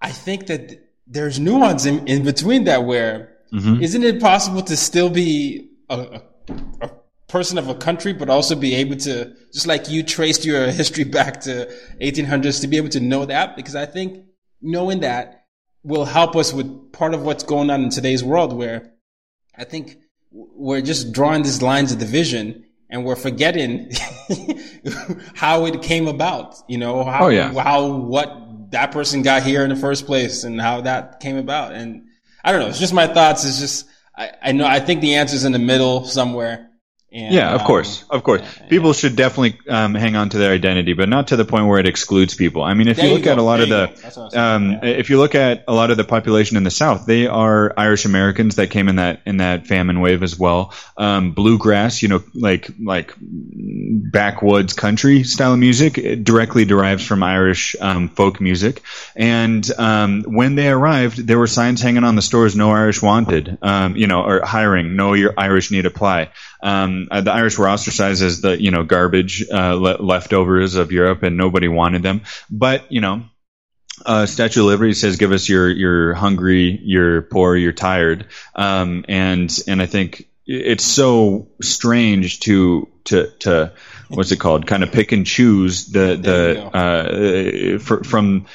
I 0.00 0.10
think 0.10 0.46
that 0.48 0.80
there's 1.06 1.38
nuance 1.38 1.86
in, 1.86 2.06
in 2.08 2.24
between 2.24 2.64
that. 2.64 2.84
Where 2.84 3.30
Mhm. 3.52 3.80
not 3.82 4.02
it 4.02 4.20
possible 4.20 4.62
to 4.62 4.76
still 4.76 5.10
be 5.10 5.70
a, 5.88 5.96
a, 6.00 6.22
a 6.82 6.90
person 7.28 7.56
of 7.56 7.68
a 7.68 7.74
country, 7.74 8.12
but 8.12 8.28
also 8.28 8.56
be 8.56 8.74
able 8.74 8.96
to, 8.96 9.32
just 9.52 9.66
like 9.68 9.88
you 9.88 10.02
traced 10.02 10.44
your 10.44 10.66
history 10.72 11.04
back 11.04 11.40
to 11.42 11.72
1800s, 12.00 12.60
to 12.62 12.66
be 12.66 12.76
able 12.76 12.88
to 12.88 13.00
know 13.00 13.24
that? 13.26 13.54
Because 13.54 13.76
I 13.76 13.86
think 13.86 14.24
knowing 14.60 15.00
that 15.00 15.44
will 15.84 16.04
help 16.04 16.34
us 16.34 16.52
with 16.52 16.92
part 16.92 17.14
of 17.14 17.22
what's 17.22 17.44
going 17.44 17.70
on 17.70 17.84
in 17.84 17.90
today's 17.90 18.24
world, 18.24 18.52
where 18.52 18.92
I 19.56 19.62
think 19.64 19.98
we're 20.32 20.80
just 20.80 21.12
drawing 21.12 21.42
these 21.44 21.62
lines 21.62 21.92
of 21.92 21.98
division 22.00 22.64
and 22.90 23.04
we're 23.04 23.16
forgetting 23.16 23.90
how 25.34 25.66
it 25.66 25.82
came 25.82 26.06
about, 26.08 26.56
you 26.68 26.78
know, 26.78 27.04
how, 27.04 27.26
Oh, 27.26 27.28
yeah. 27.28 27.52
how, 27.62 27.86
what 27.86 28.70
that 28.70 28.92
person 28.92 29.22
got 29.22 29.42
here 29.42 29.62
in 29.62 29.70
the 29.70 29.76
first 29.76 30.06
place 30.06 30.44
and 30.44 30.60
how 30.60 30.80
that 30.82 31.20
came 31.20 31.36
about. 31.36 31.72
And 31.72 32.06
I 32.44 32.52
don't 32.52 32.60
know. 32.60 32.68
It's 32.68 32.78
just 32.78 32.94
my 32.94 33.06
thoughts. 33.06 33.44
It's 33.44 33.58
just, 33.60 33.86
I, 34.16 34.30
I 34.42 34.52
know, 34.52 34.66
I 34.66 34.80
think 34.80 35.00
the 35.00 35.14
answer's 35.16 35.44
in 35.44 35.52
the 35.52 35.58
middle 35.58 36.04
somewhere. 36.04 36.70
And, 37.14 37.32
yeah, 37.32 37.54
of 37.54 37.60
um, 37.60 37.66
course, 37.68 38.04
of 38.10 38.24
course. 38.24 38.42
People 38.68 38.92
should 38.92 39.14
definitely 39.14 39.56
um, 39.68 39.94
hang 39.94 40.16
on 40.16 40.30
to 40.30 40.38
their 40.38 40.52
identity, 40.52 40.94
but 40.94 41.08
not 41.08 41.28
to 41.28 41.36
the 41.36 41.44
point 41.44 41.68
where 41.68 41.78
it 41.78 41.86
excludes 41.86 42.34
people. 42.34 42.60
I 42.60 42.74
mean, 42.74 42.88
if 42.88 42.96
There 42.96 43.06
you 43.06 43.12
you 43.12 43.18
look 43.18 43.28
at 43.28 43.38
a 43.38 43.42
lot 43.42 43.60
of 43.60 43.68
there 43.68 43.82
you 43.82 43.86
the, 43.86 43.94
go. 43.94 44.00
That's 44.00 44.32
saying, 44.32 44.36
um, 44.36 44.78
if 44.82 45.10
you 45.10 45.18
look 45.18 45.36
at 45.36 45.62
a 45.68 45.72
lot 45.72 45.92
of 45.92 45.96
the 45.96 46.02
population 46.02 46.56
in 46.56 46.64
the 46.64 46.72
South, 46.72 47.06
they 47.06 47.28
are 47.28 47.72
Irish 47.76 48.04
Americans 48.04 48.56
that 48.56 48.70
came 48.70 48.88
in 48.88 48.96
that 48.96 49.20
in 49.26 49.36
that 49.36 49.68
famine 49.68 50.00
wave 50.00 50.24
as 50.24 50.36
well. 50.36 50.74
Um, 50.96 51.34
bluegrass, 51.34 52.02
you 52.02 52.08
know, 52.08 52.24
like 52.34 52.68
like 52.82 53.14
backwoods 53.16 54.72
country 54.72 55.22
style 55.22 55.56
music, 55.56 55.98
it 55.98 56.24
directly 56.24 56.64
derives 56.64 57.06
from 57.06 57.22
Irish 57.22 57.76
um, 57.80 58.08
folk 58.08 58.40
music. 58.40 58.82
And 59.14 59.64
um, 59.78 60.24
when 60.24 60.56
they 60.56 60.68
arrived, 60.68 61.18
there 61.18 61.38
were 61.38 61.46
signs 61.46 61.80
hanging 61.80 62.02
on 62.02 62.16
the 62.16 62.22
stores: 62.22 62.56
"No 62.56 62.72
Irish 62.72 63.00
wanted," 63.00 63.56
um, 63.62 63.94
you 63.94 64.08
know, 64.08 64.24
or 64.24 64.44
hiring, 64.44 64.96
"No 64.96 65.12
your 65.12 65.32
Irish 65.38 65.70
need 65.70 65.86
apply." 65.86 66.30
Um, 66.64 67.08
uh, 67.10 67.20
the 67.20 67.30
Irish 67.30 67.58
were 67.58 67.68
ostracized 67.68 68.22
as 68.22 68.40
the 68.40 68.60
you 68.60 68.70
know 68.70 68.84
garbage 68.84 69.44
uh, 69.52 69.74
le- 69.74 70.02
leftovers 70.02 70.76
of 70.76 70.92
Europe, 70.92 71.22
and 71.22 71.36
nobody 71.36 71.68
wanted 71.68 72.02
them. 72.02 72.22
But 72.50 72.90
you 72.90 73.02
know, 73.02 73.24
uh, 74.04 74.24
Statue 74.24 74.60
of 74.60 74.66
Liberty 74.66 74.94
says, 74.94 75.18
"Give 75.18 75.30
us 75.30 75.48
your 75.48 75.68
you're 75.68 76.14
hungry, 76.14 76.80
you're 76.82 77.20
poor, 77.20 77.54
you're 77.54 77.72
tired," 77.72 78.28
um, 78.54 79.04
and 79.08 79.56
and 79.68 79.82
I 79.82 79.86
think 79.86 80.28
it's 80.46 80.84
so 80.84 81.48
strange 81.60 82.40
to 82.40 82.88
to 83.04 83.30
to 83.40 83.72
what's 84.08 84.32
it 84.32 84.40
called? 84.40 84.66
Kind 84.66 84.82
of 84.82 84.90
pick 84.90 85.12
and 85.12 85.26
choose 85.26 85.86
the 85.86 86.16
the 86.16 86.64
uh, 86.76 87.78
fr- 87.78 88.04
from 88.04 88.46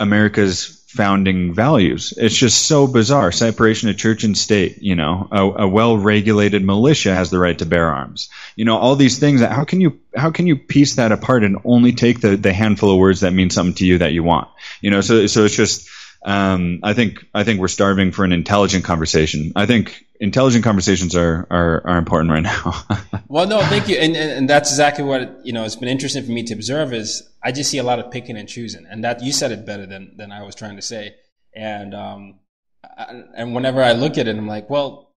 America's 0.00 0.77
founding 0.88 1.52
values. 1.52 2.14
It's 2.16 2.34
just 2.34 2.66
so 2.66 2.86
bizarre. 2.86 3.30
Separation 3.30 3.90
of 3.90 3.98
church 3.98 4.24
and 4.24 4.36
state. 4.36 4.78
You 4.80 4.96
know, 4.96 5.28
a, 5.30 5.64
a 5.64 5.68
well-regulated 5.68 6.64
militia 6.64 7.14
has 7.14 7.30
the 7.30 7.38
right 7.38 7.58
to 7.58 7.66
bear 7.66 7.90
arms. 7.90 8.30
You 8.56 8.64
know, 8.64 8.78
all 8.78 8.96
these 8.96 9.18
things. 9.18 9.42
How 9.42 9.64
can 9.64 9.80
you 9.80 10.00
how 10.16 10.30
can 10.30 10.46
you 10.46 10.56
piece 10.56 10.96
that 10.96 11.12
apart 11.12 11.44
and 11.44 11.58
only 11.64 11.92
take 11.92 12.20
the 12.20 12.36
the 12.36 12.52
handful 12.52 12.90
of 12.90 12.98
words 12.98 13.20
that 13.20 13.32
mean 13.32 13.50
something 13.50 13.74
to 13.74 13.86
you 13.86 13.98
that 13.98 14.12
you 14.12 14.22
want? 14.24 14.48
You 14.80 14.90
know, 14.90 15.00
so 15.00 15.26
so 15.26 15.44
it's 15.44 15.56
just. 15.56 15.88
Um, 16.20 16.80
I 16.82 16.94
think 16.94 17.24
I 17.32 17.44
think 17.44 17.60
we're 17.60 17.68
starving 17.68 18.10
for 18.10 18.24
an 18.24 18.32
intelligent 18.32 18.84
conversation. 18.84 19.52
I 19.54 19.66
think 19.66 20.04
intelligent 20.18 20.64
conversations 20.64 21.14
are 21.14 21.46
are, 21.48 21.86
are 21.86 21.96
important 21.98 22.32
right 22.32 22.42
now. 22.42 22.74
Well, 23.30 23.46
no, 23.46 23.60
thank 23.60 23.88
you, 23.88 23.96
and, 23.96 24.16
and 24.16 24.30
and 24.30 24.50
that's 24.50 24.70
exactly 24.70 25.04
what 25.04 25.44
you 25.44 25.52
know. 25.52 25.64
It's 25.64 25.76
been 25.76 25.88
interesting 25.88 26.24
for 26.24 26.32
me 26.32 26.44
to 26.44 26.54
observe. 26.54 26.94
Is 26.94 27.27
I 27.48 27.50
just 27.50 27.70
see 27.70 27.78
a 27.78 27.82
lot 27.82 27.98
of 27.98 28.10
picking 28.10 28.36
and 28.36 28.46
choosing, 28.46 28.84
and 28.84 29.02
that 29.04 29.22
you 29.22 29.32
said 29.32 29.52
it 29.52 29.64
better 29.64 29.86
than 29.86 30.14
than 30.18 30.30
I 30.30 30.42
was 30.42 30.54
trying 30.54 30.76
to 30.76 30.82
say. 30.82 31.14
And 31.54 31.94
um, 31.94 32.40
I, 32.84 33.22
and 33.34 33.54
whenever 33.54 33.82
I 33.82 33.92
look 33.92 34.18
at 34.18 34.28
it, 34.28 34.36
I'm 34.36 34.46
like, 34.46 34.68
well, 34.68 35.14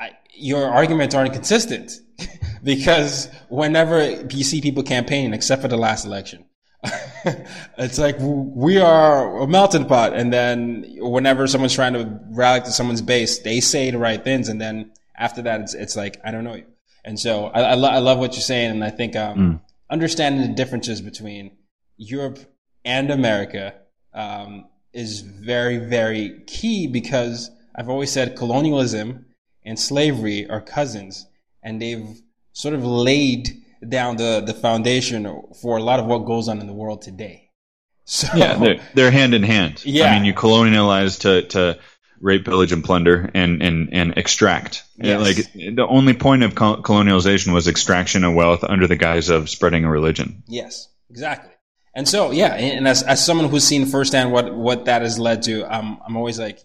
I, 0.00 0.10
your 0.34 0.64
arguments 0.66 1.14
aren't 1.14 1.32
consistent 1.32 1.92
because 2.64 3.28
whenever 3.50 4.26
you 4.32 4.42
see 4.42 4.60
people 4.60 4.82
campaigning, 4.82 5.32
except 5.32 5.62
for 5.62 5.68
the 5.68 5.76
last 5.76 6.04
election, 6.04 6.44
it's 7.78 8.00
like 8.00 8.16
we 8.18 8.78
are 8.78 9.38
a 9.38 9.46
melting 9.46 9.84
pot. 9.84 10.12
And 10.12 10.32
then 10.32 10.84
whenever 10.98 11.46
someone's 11.46 11.74
trying 11.74 11.92
to 11.92 12.18
rally 12.30 12.62
to 12.62 12.72
someone's 12.72 13.00
base, 13.00 13.38
they 13.38 13.60
say 13.60 13.92
the 13.92 13.98
right 13.98 14.24
things, 14.24 14.48
and 14.48 14.60
then 14.60 14.90
after 15.16 15.40
that, 15.42 15.60
it's 15.60 15.74
it's 15.74 15.94
like 15.94 16.20
I 16.24 16.32
don't 16.32 16.42
know 16.42 16.54
you. 16.54 16.66
And 17.04 17.16
so 17.16 17.46
I, 17.46 17.60
I, 17.60 17.74
lo- 17.74 17.90
I 17.90 17.98
love 17.98 18.18
what 18.18 18.32
you're 18.32 18.42
saying, 18.42 18.72
and 18.72 18.82
I 18.82 18.90
think 18.90 19.14
um, 19.14 19.60
understanding 19.90 20.42
the 20.42 20.54
differences 20.54 21.00
between 21.00 21.56
Europe 21.96 22.38
and 22.84 23.10
America 23.10 23.74
um, 24.12 24.66
is 24.92 25.20
very, 25.20 25.78
very 25.78 26.42
key 26.46 26.86
because 26.86 27.50
I've 27.74 27.88
always 27.88 28.10
said 28.10 28.36
colonialism 28.36 29.26
and 29.64 29.78
slavery 29.78 30.48
are 30.48 30.60
cousins, 30.60 31.26
and 31.62 31.80
they've 31.80 32.20
sort 32.52 32.74
of 32.74 32.84
laid 32.84 33.50
down 33.88 34.16
the, 34.16 34.42
the 34.44 34.54
foundation 34.54 35.42
for 35.60 35.76
a 35.76 35.82
lot 35.82 36.00
of 36.00 36.06
what 36.06 36.18
goes 36.18 36.48
on 36.48 36.60
in 36.60 36.66
the 36.66 36.72
world 36.72 37.02
today. 37.02 37.50
So 38.04 38.28
yeah, 38.36 38.58
they're, 38.58 38.80
they're 38.94 39.10
hand 39.10 39.32
in 39.32 39.42
hand. 39.42 39.82
Yeah. 39.84 40.06
I 40.06 40.14
mean, 40.14 40.26
you 40.26 40.34
colonialize 40.34 41.20
to, 41.20 41.42
to 41.48 41.78
rape, 42.20 42.44
pillage, 42.44 42.72
and 42.72 42.84
plunder, 42.84 43.30
and 43.34 43.62
and 43.62 43.88
and 43.92 44.16
extract. 44.16 44.82
Yes. 44.96 45.20
Like 45.20 45.74
the 45.74 45.86
only 45.88 46.14
point 46.14 46.42
of 46.42 46.54
col- 46.54 46.82
colonialization 46.82 47.52
was 47.52 47.68
extraction 47.68 48.24
of 48.24 48.34
wealth 48.34 48.64
under 48.64 48.86
the 48.86 48.96
guise 48.96 49.28
of 49.28 49.48
spreading 49.48 49.84
a 49.84 49.90
religion. 49.90 50.42
Yes, 50.46 50.88
exactly. 51.10 51.50
And 51.96 52.08
so, 52.08 52.32
yeah, 52.32 52.54
and 52.54 52.88
as, 52.88 53.04
as 53.04 53.24
someone 53.24 53.48
who's 53.48 53.62
seen 53.62 53.86
firsthand 53.86 54.32
what, 54.32 54.52
what 54.52 54.86
that 54.86 55.02
has 55.02 55.16
led 55.16 55.42
to, 55.42 55.64
I'm, 55.64 55.98
I'm 56.04 56.16
always 56.16 56.40
like, 56.40 56.58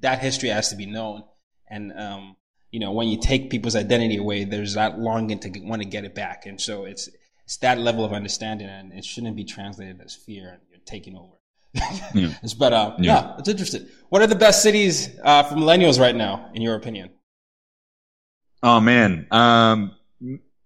that 0.00 0.18
history 0.18 0.48
has 0.48 0.70
to 0.70 0.76
be 0.76 0.86
known. 0.86 1.22
And, 1.70 1.92
um, 1.96 2.36
you 2.72 2.80
know, 2.80 2.90
when 2.90 3.06
you 3.06 3.20
take 3.20 3.48
people's 3.48 3.76
identity 3.76 4.16
away, 4.16 4.42
there's 4.42 4.74
that 4.74 4.98
longing 4.98 5.38
to 5.38 5.60
want 5.60 5.82
to 5.82 5.88
get 5.88 6.04
it 6.04 6.16
back. 6.16 6.46
And 6.46 6.60
so 6.60 6.84
it's, 6.84 7.08
it's 7.44 7.58
that 7.58 7.78
level 7.78 8.04
of 8.04 8.12
understanding 8.12 8.68
and 8.68 8.92
it 8.92 9.04
shouldn't 9.04 9.36
be 9.36 9.44
translated 9.44 10.00
as 10.04 10.16
fear 10.16 10.48
and 10.48 10.60
you're 10.68 10.80
taking 10.84 11.16
over. 11.16 11.35
It's- 12.14 12.54
but, 12.54 12.72
uh, 12.72 12.94
yeah. 12.98 13.04
Yeah. 13.26 13.34
it's 13.38 13.48
interesting. 13.48 13.86
What 14.08 14.22
are 14.22 14.26
the 14.26 14.34
best 14.36 14.62
cities, 14.62 15.10
uh, 15.22 15.42
for 15.42 15.54
millennials 15.56 16.00
right 16.00 16.14
now, 16.14 16.50
in 16.54 16.62
your 16.62 16.74
opinion? 16.76 17.10
Oh 18.62 18.80
man. 18.80 19.26
Um, 19.30 19.92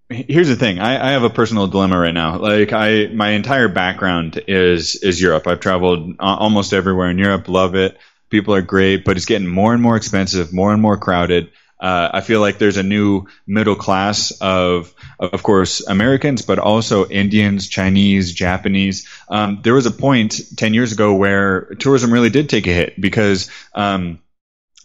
here's 0.08 0.48
the 0.48 0.56
thing. 0.56 0.78
I, 0.78 1.08
I 1.08 1.10
have 1.12 1.22
a 1.22 1.30
personal 1.30 1.66
dilemma 1.66 1.98
right 1.98 2.14
now. 2.14 2.38
Like 2.38 2.72
I, 2.72 3.06
my 3.08 3.30
entire 3.30 3.68
background 3.68 4.42
is 4.46 4.96
is 4.96 5.20
Europe. 5.20 5.46
I've 5.46 5.60
traveled 5.60 6.14
a- 6.18 6.22
almost 6.22 6.72
everywhere 6.72 7.10
in 7.10 7.18
Europe. 7.18 7.48
Love 7.48 7.74
it. 7.74 7.98
People 8.30 8.54
are 8.54 8.62
great, 8.62 9.04
but 9.04 9.16
it's 9.16 9.26
getting 9.26 9.48
more 9.48 9.74
and 9.74 9.82
more 9.82 9.96
expensive, 9.96 10.52
more 10.52 10.72
and 10.72 10.80
more 10.80 10.96
crowded. 10.96 11.50
Uh, 11.80 12.10
I 12.12 12.20
feel 12.20 12.40
like 12.40 12.58
there's 12.58 12.76
a 12.76 12.82
new 12.82 13.26
middle 13.46 13.74
class 13.74 14.32
of, 14.40 14.94
of 15.18 15.42
course, 15.42 15.86
Americans, 15.86 16.42
but 16.42 16.58
also 16.58 17.08
Indians, 17.08 17.68
Chinese, 17.68 18.32
Japanese. 18.32 19.08
Um, 19.28 19.60
there 19.62 19.74
was 19.74 19.86
a 19.86 19.90
point 19.90 20.40
10 20.56 20.74
years 20.74 20.92
ago 20.92 21.14
where 21.14 21.62
tourism 21.78 22.12
really 22.12 22.30
did 22.30 22.48
take 22.50 22.66
a 22.66 22.72
hit 22.72 23.00
because, 23.00 23.50
um, 23.74 24.20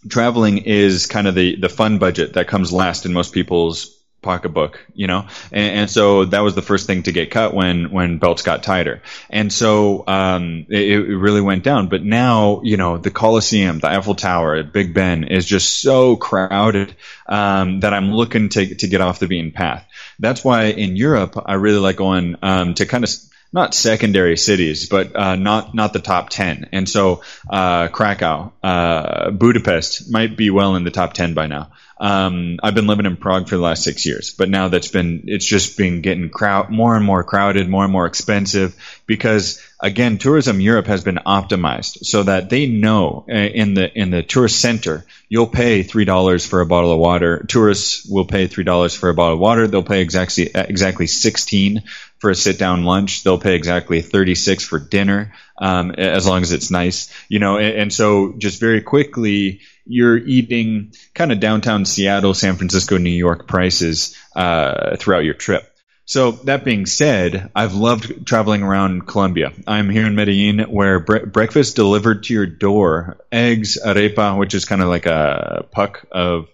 traveling 0.08 0.58
is 0.58 1.06
kind 1.06 1.26
of 1.26 1.34
the 1.34 1.56
the 1.56 1.68
fun 1.68 1.98
budget 1.98 2.34
that 2.34 2.46
comes 2.46 2.72
last 2.72 3.06
in 3.06 3.12
most 3.12 3.32
people's 3.32 3.95
pocketbook, 4.26 4.84
you 4.94 5.06
know, 5.06 5.26
and, 5.52 5.76
and 5.78 5.90
so 5.90 6.26
that 6.26 6.40
was 6.40 6.54
the 6.54 6.62
first 6.62 6.86
thing 6.86 7.04
to 7.04 7.12
get 7.12 7.30
cut 7.30 7.54
when 7.54 7.90
when 7.90 8.18
belts 8.18 8.42
got 8.42 8.62
tighter, 8.62 9.00
and 9.30 9.52
so 9.52 10.04
um, 10.06 10.66
it, 10.68 10.90
it 10.90 11.16
really 11.16 11.40
went 11.40 11.64
down. 11.64 11.88
But 11.88 12.02
now, 12.02 12.60
you 12.62 12.76
know, 12.76 12.98
the 12.98 13.10
Coliseum, 13.10 13.78
the 13.78 13.88
Eiffel 13.88 14.14
Tower, 14.14 14.62
Big 14.64 14.92
Ben 14.92 15.24
is 15.24 15.46
just 15.46 15.80
so 15.80 16.16
crowded 16.16 16.94
um, 17.26 17.80
that 17.80 17.94
I'm 17.94 18.12
looking 18.12 18.50
to 18.50 18.74
to 18.74 18.86
get 18.88 19.00
off 19.00 19.20
the 19.20 19.28
beaten 19.28 19.52
path. 19.52 19.86
That's 20.18 20.44
why 20.44 20.64
in 20.64 20.96
Europe 20.96 21.42
I 21.46 21.54
really 21.54 21.78
like 21.78 21.96
going 21.96 22.36
um, 22.42 22.74
to 22.74 22.86
kind 22.86 23.04
of 23.04 23.10
not 23.52 23.74
secondary 23.74 24.36
cities, 24.36 24.88
but 24.88 25.14
uh, 25.16 25.36
not 25.36 25.74
not 25.74 25.92
the 25.92 25.98
top 26.00 26.28
ten. 26.28 26.68
And 26.72 26.88
so 26.88 27.22
uh, 27.48 27.88
Krakow, 27.88 28.52
uh, 28.62 29.30
Budapest 29.30 30.10
might 30.10 30.36
be 30.36 30.50
well 30.50 30.76
in 30.76 30.84
the 30.84 30.90
top 30.90 31.12
ten 31.12 31.34
by 31.34 31.46
now. 31.46 31.70
Um, 31.98 32.58
I've 32.62 32.74
been 32.74 32.86
living 32.86 33.06
in 33.06 33.16
Prague 33.16 33.48
for 33.48 33.56
the 33.56 33.62
last 33.62 33.82
six 33.82 34.04
years, 34.04 34.34
but 34.34 34.50
now 34.50 34.68
that's 34.68 34.88
been 34.88 35.24
it's 35.28 35.46
just 35.46 35.78
been 35.78 36.02
getting 36.02 36.28
crowd 36.28 36.68
more 36.68 36.94
and 36.94 37.04
more 37.04 37.24
crowded, 37.24 37.68
more 37.68 37.84
and 37.84 37.92
more 37.92 38.04
expensive 38.04 38.76
because 39.06 39.62
again, 39.80 40.18
tourism 40.18 40.60
Europe 40.60 40.86
has 40.88 41.02
been 41.02 41.20
optimized 41.26 42.04
so 42.04 42.22
that 42.24 42.50
they 42.50 42.66
know 42.66 43.24
uh, 43.30 43.34
in 43.34 43.72
the 43.72 43.90
in 43.98 44.10
the 44.10 44.22
tourist 44.22 44.60
center 44.60 45.06
you'll 45.28 45.46
pay 45.46 45.82
three 45.82 46.04
dollars 46.04 46.44
for 46.44 46.60
a 46.60 46.66
bottle 46.66 46.92
of 46.92 46.98
water. 46.98 47.44
Tourists 47.48 48.06
will 48.06 48.26
pay 48.26 48.46
three 48.46 48.64
dollars 48.64 48.94
for 48.94 49.08
a 49.08 49.14
bottle 49.14 49.34
of 49.34 49.40
water. 49.40 49.66
They'll 49.66 49.82
pay 49.82 50.02
exactly 50.02 50.50
exactly 50.54 51.06
sixteen 51.06 51.84
for 52.18 52.30
a 52.30 52.34
sit 52.34 52.58
down 52.58 52.84
lunch. 52.84 53.22
They'll 53.22 53.38
pay 53.38 53.54
exactly 53.54 54.00
36 54.00 54.64
for 54.64 54.78
dinner, 54.78 55.32
um, 55.58 55.92
as 55.92 56.26
long 56.26 56.42
as 56.42 56.52
it's 56.52 56.70
nice, 56.70 57.12
you 57.28 57.38
know, 57.38 57.58
and, 57.58 57.76
and 57.76 57.92
so 57.92 58.34
just 58.38 58.60
very 58.60 58.82
quickly, 58.82 59.60
you're 59.86 60.16
eating 60.16 60.92
kind 61.14 61.32
of 61.32 61.40
downtown 61.40 61.84
Seattle, 61.84 62.34
San 62.34 62.56
Francisco, 62.56 62.98
New 62.98 63.10
York 63.10 63.46
prices, 63.46 64.16
uh, 64.34 64.96
throughout 64.96 65.24
your 65.24 65.34
trip. 65.34 65.72
So 66.08 66.30
that 66.30 66.64
being 66.64 66.86
said, 66.86 67.50
I've 67.54 67.74
loved 67.74 68.26
traveling 68.26 68.62
around 68.62 69.08
Colombia. 69.08 69.52
I'm 69.66 69.90
here 69.90 70.06
in 70.06 70.14
Medellin 70.14 70.60
where 70.60 71.00
bre- 71.00 71.26
breakfast 71.26 71.74
delivered 71.74 72.22
to 72.24 72.34
your 72.34 72.46
door, 72.46 73.18
eggs, 73.32 73.76
arepa, 73.84 74.38
which 74.38 74.54
is 74.54 74.66
kind 74.66 74.82
of 74.82 74.88
like 74.88 75.06
a 75.06 75.66
puck 75.72 76.06
of 76.12 76.48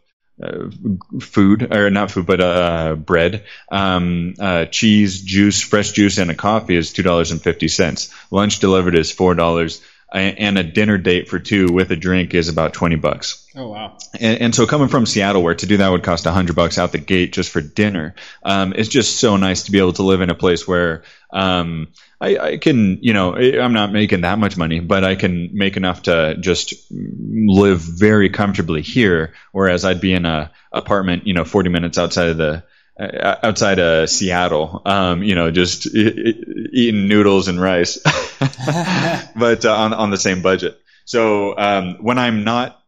food 1.21 1.73
or 1.73 1.91
not 1.91 2.11
food 2.11 2.27
but 2.27 2.41
uh, 2.41 2.95
bread. 2.97 3.45
Um, 3.71 4.35
uh, 4.39 4.67
cheese 4.67 5.23
juice 5.23 5.61
fresh 5.61 5.93
juice 5.93 6.19
and 6.19 6.31
a 6.31 6.35
coffee 6.35 6.77
is 6.77 6.93
two 6.93 7.03
dollars 7.03 7.31
and 7.31 7.43
fifty 7.43 7.69
cents. 7.69 8.13
Lunch 8.31 8.59
delivered 8.59 8.97
is 8.97 9.13
four 9.13 9.35
dollars 9.35 9.83
and 10.13 10.59
a 10.59 10.63
dinner 10.63 10.99
date 10.99 11.29
for 11.29 11.39
two 11.39 11.73
with 11.73 11.91
a 11.91 11.97
drink 11.97 12.35
is 12.35 12.49
about 12.49 12.75
20 12.75 12.97
bucks 12.97 13.49
Oh, 13.57 13.69
wow. 13.69 13.97
and, 14.21 14.41
and 14.41 14.55
so 14.55 14.67
coming 14.67 14.89
from 14.89 15.07
Seattle, 15.07 15.43
where 15.43 15.55
to 15.55 15.67
do 15.67 15.77
that 15.79 15.89
would 15.89 16.03
cost 16.03 16.25
hundred 16.25 16.57
bucks 16.57 16.79
out 16.79 16.93
the 16.93 16.99
gate 16.99 17.33
just 17.33 17.51
for 17.51 17.61
dinner, 17.61 18.15
um, 18.43 18.73
it's 18.77 18.89
just 18.89 19.19
so 19.19 19.37
nice 19.37 19.65
to 19.65 19.73
be 19.73 19.79
able 19.79 19.93
to 19.95 20.03
live 20.03 20.21
in 20.21 20.31
a 20.31 20.35
place 20.35 20.67
where 20.67 21.03
um, 21.31 21.89
I, 22.21 22.37
I 22.39 22.57
can, 22.59 22.99
you 23.03 23.13
know, 23.13 23.35
I'm 23.37 23.73
not 23.73 23.93
making 23.93 24.21
that 24.23 24.39
much 24.39 24.57
money, 24.57 24.81
but 24.81 25.03
I 25.05 25.17
can 25.17 25.51
make 25.53 25.77
enough 25.77 26.03
to 26.05 26.37
just 26.39 26.75
live 26.91 27.81
very 27.81 28.31
comfortably 28.31 28.81
here. 28.83 29.35
Whereas 29.51 29.85
I'd 29.85 30.01
be 30.01 30.13
in 30.13 30.25
a 30.25 30.51
apartment, 30.73 31.27
you 31.27 31.35
know, 31.35 31.45
40 31.45 31.69
minutes 31.71 31.99
outside 31.99 32.29
of 32.29 32.37
the 32.37 32.63
outside 32.99 33.79
of 33.79 34.09
Seattle, 34.09 34.83
um, 34.85 35.23
you 35.23 35.35
know, 35.35 35.51
just 35.51 35.87
eating 35.95 37.09
noodles 37.09 37.49
and 37.49 37.61
rice, 37.61 37.99
but 39.37 39.65
uh, 39.65 39.75
on 39.75 39.93
on 39.93 40.11
the 40.11 40.19
same 40.19 40.43
budget. 40.43 40.79
So 41.05 41.57
um, 41.57 41.97
when 42.01 42.19
I'm 42.19 42.45
not 42.45 42.81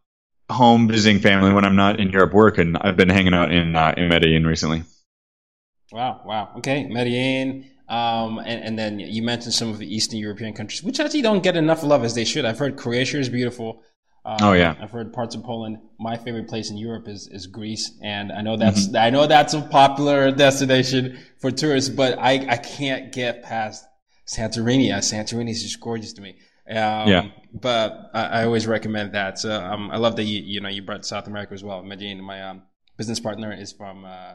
home 0.49 0.87
visiting 0.87 1.19
family, 1.19 1.53
when 1.53 1.65
I'm 1.65 1.75
not 1.75 1.99
in 1.99 2.09
Europe 2.09 2.33
working, 2.33 2.75
I've 2.75 2.97
been 2.97 3.09
hanging 3.09 3.33
out 3.33 3.51
in 3.51 3.75
uh, 3.75 3.93
in 3.97 4.09
Medellin 4.09 4.45
recently. 4.45 4.83
Wow, 5.91 6.21
wow. 6.25 6.51
Okay, 6.57 6.87
Medellin. 6.87 7.71
Um, 7.87 8.39
and, 8.39 8.63
and 8.63 8.79
then 8.79 8.99
you 8.99 9.21
mentioned 9.21 9.53
some 9.53 9.69
of 9.69 9.77
the 9.77 9.93
Eastern 9.95 10.17
European 10.17 10.53
countries, 10.53 10.81
which 10.81 10.99
actually 10.99 11.21
don't 11.21 11.43
get 11.43 11.55
enough 11.55 11.83
love 11.83 12.03
as 12.03 12.15
they 12.15 12.25
should. 12.25 12.43
I've 12.43 12.57
heard 12.57 12.77
Croatia 12.77 13.19
is 13.19 13.29
beautiful. 13.29 13.83
Um, 14.25 14.37
oh 14.41 14.53
yeah, 14.53 14.75
I've 14.81 14.89
heard 14.89 15.13
parts 15.13 15.35
of 15.35 15.43
Poland. 15.43 15.77
My 15.99 16.17
favorite 16.17 16.47
place 16.47 16.71
in 16.71 16.77
Europe 16.77 17.07
is, 17.07 17.27
is 17.27 17.45
Greece, 17.45 17.91
and 18.01 18.31
I 18.31 18.41
know 18.41 18.57
that's 18.57 18.87
mm-hmm. 18.87 18.97
I 18.97 19.11
know 19.11 19.27
that's 19.27 19.53
a 19.53 19.61
popular 19.61 20.31
destination 20.45 21.19
for 21.37 21.51
tourists, 21.51 21.89
but 21.89 22.17
I 22.17 22.45
I 22.49 22.57
can't 22.57 23.11
get 23.11 23.43
past 23.43 23.85
Santorini. 24.27 24.89
Santorini 24.89 25.51
is 25.51 25.61
just 25.61 25.79
gorgeous 25.79 26.13
to 26.13 26.21
me. 26.21 26.37
Um, 26.67 27.07
yeah. 27.07 27.27
But 27.53 28.09
I, 28.15 28.23
I, 28.23 28.45
always 28.45 28.65
recommend 28.65 29.13
that. 29.13 29.37
So 29.37 29.51
um, 29.51 29.91
I 29.91 29.97
love 29.97 30.15
that 30.15 30.23
you 30.23 30.41
you 30.41 30.59
know 30.61 30.69
you 30.69 30.81
brought 30.81 31.05
South 31.05 31.27
America 31.27 31.53
as 31.53 31.63
well. 31.63 31.83
Medellin, 31.83 32.23
my 32.23 32.41
um, 32.41 32.63
business 32.97 33.19
partner 33.19 33.53
is 33.53 33.71
from 33.71 34.05
uh, 34.05 34.33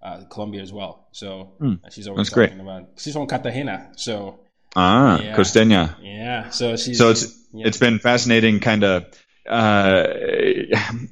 uh, 0.00 0.24
Colombia 0.30 0.62
as 0.62 0.72
well. 0.72 1.08
So 1.10 1.54
mm, 1.60 1.80
she's 1.90 2.06
always 2.06 2.30
talking 2.30 2.58
great. 2.58 2.60
about. 2.60 2.90
She's 2.96 3.14
from 3.14 3.26
Cartagena, 3.26 3.90
so. 3.96 4.38
Ah, 4.76 5.20
yeah. 5.20 5.36
Costeña. 5.36 5.96
Yeah. 6.00 6.50
So 6.50 6.76
she's. 6.76 6.98
So 6.98 7.10
it's 7.10 7.36
yeah. 7.52 7.66
it's 7.66 7.78
been 7.78 7.98
fascinating, 7.98 8.60
kind 8.60 8.84
of 8.84 9.06
uh, 9.48 10.06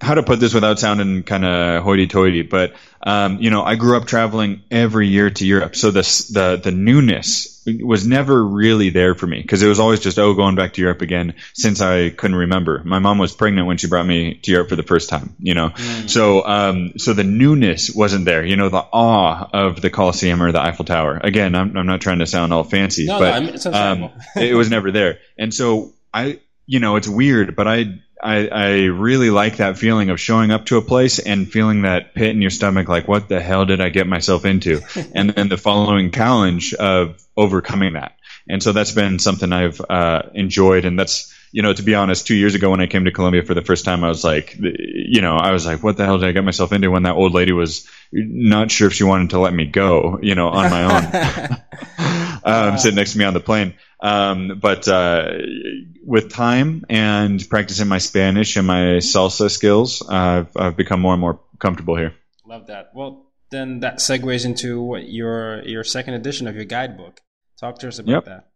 how 0.00 0.14
to 0.14 0.22
put 0.22 0.38
this 0.38 0.54
without 0.54 0.78
sounding 0.78 1.22
kind 1.24 1.44
of 1.44 1.82
hoity-toity, 1.82 2.42
but 2.42 2.74
um, 3.02 3.38
you 3.40 3.50
know, 3.50 3.64
I 3.64 3.76
grew 3.76 3.96
up 3.96 4.06
traveling 4.06 4.62
every 4.70 5.08
year 5.08 5.30
to 5.30 5.46
Europe, 5.46 5.74
so 5.74 5.90
this 5.90 6.28
the 6.28 6.60
the 6.62 6.70
newness 6.70 7.62
was 7.66 8.06
never 8.06 8.44
really 8.44 8.90
there 8.90 9.14
for 9.14 9.26
me 9.26 9.40
because 9.40 9.62
it 9.62 9.68
was 9.68 9.80
always 9.80 10.00
just 10.00 10.18
oh 10.18 10.34
going 10.34 10.54
back 10.54 10.74
to 10.74 10.82
Europe 10.82 11.02
again 11.02 11.34
since 11.54 11.80
I 11.80 12.10
couldn't 12.10 12.36
remember. 12.36 12.82
My 12.84 12.98
mom 12.98 13.18
was 13.18 13.34
pregnant 13.34 13.66
when 13.66 13.78
she 13.78 13.86
brought 13.86 14.06
me 14.06 14.34
to 14.34 14.50
Europe 14.50 14.68
for 14.68 14.76
the 14.76 14.82
first 14.82 15.08
time, 15.08 15.34
you 15.38 15.54
know, 15.54 15.70
mm. 15.70 16.10
so 16.10 16.46
um, 16.46 16.92
so 16.98 17.14
the 17.14 17.24
newness 17.24 17.90
wasn't 17.90 18.26
there. 18.26 18.44
You 18.44 18.56
know, 18.56 18.68
the 18.68 18.84
awe 18.92 19.48
of 19.52 19.80
the 19.80 19.90
Colosseum 19.90 20.42
or 20.42 20.52
the 20.52 20.60
Eiffel 20.60 20.84
Tower. 20.84 21.18
Again, 21.22 21.54
I'm 21.54 21.76
I'm 21.76 21.86
not 21.86 22.00
trying 22.00 22.18
to 22.18 22.26
sound 22.26 22.52
all 22.52 22.64
fancy, 22.64 23.06
no, 23.06 23.18
but 23.18 23.64
no, 23.64 23.72
um, 23.72 24.10
it 24.36 24.54
was 24.54 24.70
never 24.70 24.90
there, 24.90 25.18
and 25.38 25.54
so 25.54 25.94
I 26.12 26.40
you 26.66 26.80
know 26.80 26.96
it's 26.96 27.08
weird, 27.08 27.56
but 27.56 27.66
I 27.66 28.00
I, 28.22 28.46
I 28.48 28.70
really 28.84 29.30
like 29.30 29.56
that 29.56 29.78
feeling 29.78 30.10
of 30.10 30.20
showing 30.20 30.50
up 30.50 30.66
to 30.66 30.76
a 30.76 30.82
place 30.82 31.18
and 31.18 31.50
feeling 31.50 31.82
that 31.82 32.14
pit 32.14 32.30
in 32.30 32.40
your 32.40 32.50
stomach, 32.50 32.88
like, 32.88 33.08
what 33.08 33.28
the 33.28 33.40
hell 33.40 33.64
did 33.64 33.80
I 33.80 33.88
get 33.88 34.06
myself 34.06 34.44
into? 34.44 34.80
and 35.14 35.30
then 35.30 35.48
the 35.48 35.56
following 35.56 36.10
challenge 36.10 36.74
of 36.74 37.22
overcoming 37.36 37.94
that. 37.94 38.16
And 38.48 38.62
so 38.62 38.72
that's 38.72 38.92
been 38.92 39.18
something 39.18 39.52
I've 39.52 39.80
uh, 39.80 40.22
enjoyed. 40.34 40.84
And 40.84 40.98
that's, 40.98 41.34
you 41.52 41.62
know, 41.62 41.72
to 41.72 41.82
be 41.82 41.94
honest, 41.94 42.26
two 42.26 42.34
years 42.34 42.54
ago 42.54 42.70
when 42.70 42.80
I 42.80 42.86
came 42.86 43.04
to 43.04 43.12
Colombia 43.12 43.42
for 43.42 43.54
the 43.54 43.62
first 43.62 43.84
time, 43.84 44.02
I 44.02 44.08
was 44.08 44.24
like, 44.24 44.56
you 44.58 45.20
know, 45.20 45.36
I 45.36 45.52
was 45.52 45.66
like, 45.66 45.82
what 45.82 45.96
the 45.96 46.04
hell 46.04 46.18
did 46.18 46.28
I 46.28 46.32
get 46.32 46.44
myself 46.44 46.72
into 46.72 46.90
when 46.90 47.04
that 47.04 47.14
old 47.14 47.32
lady 47.32 47.52
was 47.52 47.88
not 48.12 48.70
sure 48.70 48.88
if 48.88 48.94
she 48.94 49.04
wanted 49.04 49.30
to 49.30 49.38
let 49.38 49.54
me 49.54 49.66
go, 49.66 50.18
you 50.22 50.34
know, 50.34 50.48
on 50.48 50.70
my 50.70 50.84
own, 50.84 52.40
um, 52.44 52.78
sitting 52.78 52.96
next 52.96 53.12
to 53.12 53.18
me 53.18 53.24
on 53.24 53.34
the 53.34 53.40
plane. 53.40 53.74
Um, 54.02 54.58
but 54.60 54.88
uh, 54.88 55.32
with 56.04 56.32
time 56.32 56.84
and 56.88 57.46
practicing 57.48 57.88
my 57.88 57.98
Spanish 57.98 58.56
and 58.56 58.66
my 58.66 58.98
salsa 58.98 59.50
skills, 59.50 60.02
uh, 60.02 60.14
I've, 60.14 60.56
I've 60.56 60.76
become 60.76 61.00
more 61.00 61.12
and 61.12 61.20
more 61.20 61.40
comfortable 61.58 61.96
here. 61.96 62.14
Love 62.46 62.68
that. 62.68 62.92
Well, 62.94 63.26
then 63.50 63.80
that 63.80 63.98
segues 63.98 64.44
into 64.44 64.80
what 64.80 65.08
your 65.08 65.62
your 65.62 65.84
second 65.84 66.14
edition 66.14 66.46
of 66.46 66.54
your 66.54 66.64
guidebook. 66.64 67.20
Talk 67.58 67.78
to 67.80 67.88
us 67.88 67.98
about 67.98 68.10
yep. 68.10 68.24
that. 68.24 68.46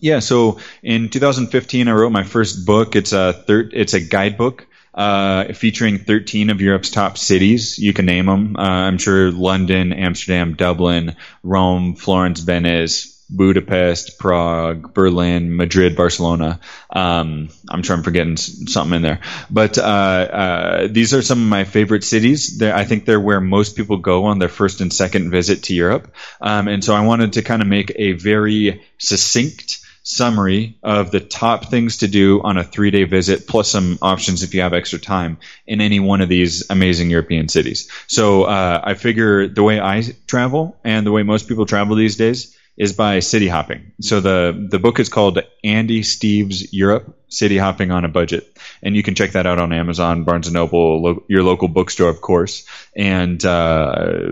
Yeah, 0.00 0.20
so 0.20 0.58
in 0.82 1.08
2015, 1.08 1.88
I 1.88 1.92
wrote 1.92 2.10
my 2.10 2.24
first 2.24 2.64
book. 2.66 2.96
It's 2.96 3.12
a 3.12 3.32
thir- 3.32 3.70
it's 3.72 3.94
a 3.94 4.00
guidebook 4.00 4.66
uh, 4.94 5.52
featuring 5.52 5.98
13 5.98 6.50
of 6.50 6.60
Europe's 6.60 6.90
top 6.90 7.18
cities. 7.18 7.78
You 7.78 7.92
can 7.92 8.06
name 8.06 8.26
them. 8.26 8.56
Uh, 8.56 8.62
I'm 8.62 8.98
sure 8.98 9.30
London, 9.30 9.92
Amsterdam, 9.92 10.54
Dublin, 10.54 11.16
Rome, 11.42 11.94
Florence, 11.96 12.40
Venice, 12.40 13.09
Budapest, 13.30 14.18
Prague, 14.18 14.92
Berlin, 14.92 15.56
Madrid, 15.56 15.96
Barcelona. 15.96 16.60
Um, 16.90 17.48
I'm 17.68 17.82
sure 17.82 17.96
I'm 17.96 18.02
forgetting 18.02 18.36
something 18.36 18.96
in 18.96 19.02
there, 19.02 19.20
but 19.50 19.78
uh, 19.78 19.82
uh, 19.82 20.88
these 20.90 21.14
are 21.14 21.22
some 21.22 21.40
of 21.40 21.48
my 21.48 21.64
favorite 21.64 22.04
cities. 22.04 22.58
They're, 22.58 22.74
I 22.74 22.84
think 22.84 23.04
they're 23.04 23.20
where 23.20 23.40
most 23.40 23.76
people 23.76 23.98
go 23.98 24.26
on 24.26 24.38
their 24.38 24.48
first 24.48 24.80
and 24.80 24.92
second 24.92 25.30
visit 25.30 25.64
to 25.64 25.74
Europe, 25.74 26.14
um, 26.40 26.68
and 26.68 26.84
so 26.84 26.94
I 26.94 27.04
wanted 27.04 27.34
to 27.34 27.42
kind 27.42 27.62
of 27.62 27.68
make 27.68 27.92
a 27.96 28.12
very 28.12 28.82
succinct 28.98 29.78
summary 30.02 30.78
of 30.82 31.10
the 31.10 31.20
top 31.20 31.66
things 31.66 31.98
to 31.98 32.08
do 32.08 32.40
on 32.42 32.56
a 32.56 32.64
three 32.64 32.90
day 32.90 33.04
visit, 33.04 33.46
plus 33.46 33.70
some 33.70 33.98
options 34.02 34.42
if 34.42 34.54
you 34.54 34.62
have 34.62 34.72
extra 34.72 34.98
time 34.98 35.38
in 35.66 35.80
any 35.80 36.00
one 36.00 36.20
of 36.20 36.28
these 36.28 36.68
amazing 36.70 37.10
European 37.10 37.48
cities. 37.48 37.90
So 38.06 38.44
uh, 38.44 38.80
I 38.82 38.94
figure 38.94 39.46
the 39.46 39.62
way 39.62 39.80
I 39.80 40.02
travel 40.26 40.76
and 40.84 41.06
the 41.06 41.12
way 41.12 41.22
most 41.22 41.48
people 41.48 41.66
travel 41.66 41.96
these 41.96 42.16
days 42.16 42.56
is 42.76 42.94
by 42.94 43.20
city 43.20 43.48
hopping. 43.48 43.92
So 44.00 44.20
the 44.20 44.68
the 44.70 44.78
book 44.78 45.00
is 45.00 45.08
called 45.08 45.38
Andy 45.62 46.00
Steves 46.00 46.68
Europe: 46.72 47.18
City 47.28 47.58
Hopping 47.58 47.90
on 47.90 48.04
a 48.04 48.08
Budget, 48.08 48.58
and 48.82 48.96
you 48.96 49.02
can 49.02 49.14
check 49.14 49.32
that 49.32 49.46
out 49.46 49.58
on 49.58 49.72
Amazon, 49.72 50.24
Barnes 50.24 50.46
and 50.46 50.54
Noble, 50.54 51.02
lo- 51.02 51.24
your 51.28 51.42
local 51.42 51.68
bookstore, 51.68 52.08
of 52.08 52.20
course. 52.20 52.64
And 52.96 53.44
uh, 53.44 54.22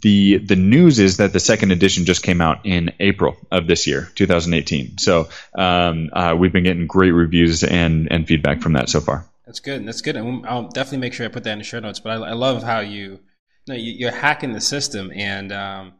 the 0.00 0.38
the 0.38 0.56
news 0.56 0.98
is 0.98 1.18
that 1.18 1.32
the 1.32 1.40
second 1.40 1.70
edition 1.70 2.04
just 2.04 2.22
came 2.22 2.40
out 2.40 2.66
in 2.66 2.92
April 2.98 3.36
of 3.50 3.66
this 3.66 3.86
year, 3.86 4.10
2018. 4.14 4.98
So 4.98 5.28
um, 5.54 6.10
uh, 6.12 6.34
we've 6.38 6.52
been 6.52 6.64
getting 6.64 6.86
great 6.86 7.12
reviews 7.12 7.62
and 7.62 8.10
and 8.10 8.26
feedback 8.26 8.62
from 8.62 8.72
that 8.72 8.88
so 8.88 9.00
far. 9.00 9.26
That's 9.46 9.60
good. 9.60 9.86
That's 9.86 10.00
good. 10.00 10.16
And 10.16 10.46
I'll 10.46 10.68
definitely 10.68 10.98
make 10.98 11.14
sure 11.14 11.26
I 11.26 11.28
put 11.28 11.44
that 11.44 11.52
in 11.52 11.58
the 11.58 11.64
show 11.64 11.80
notes. 11.80 12.00
But 12.00 12.22
I, 12.22 12.30
I 12.30 12.32
love 12.32 12.62
how 12.62 12.80
you, 12.80 13.20
you 13.66 13.68
know, 13.68 13.74
you, 13.74 14.08
are 14.08 14.12
hacking 14.12 14.52
the 14.52 14.60
system 14.60 15.12
and. 15.14 15.52
Um, 15.52 15.92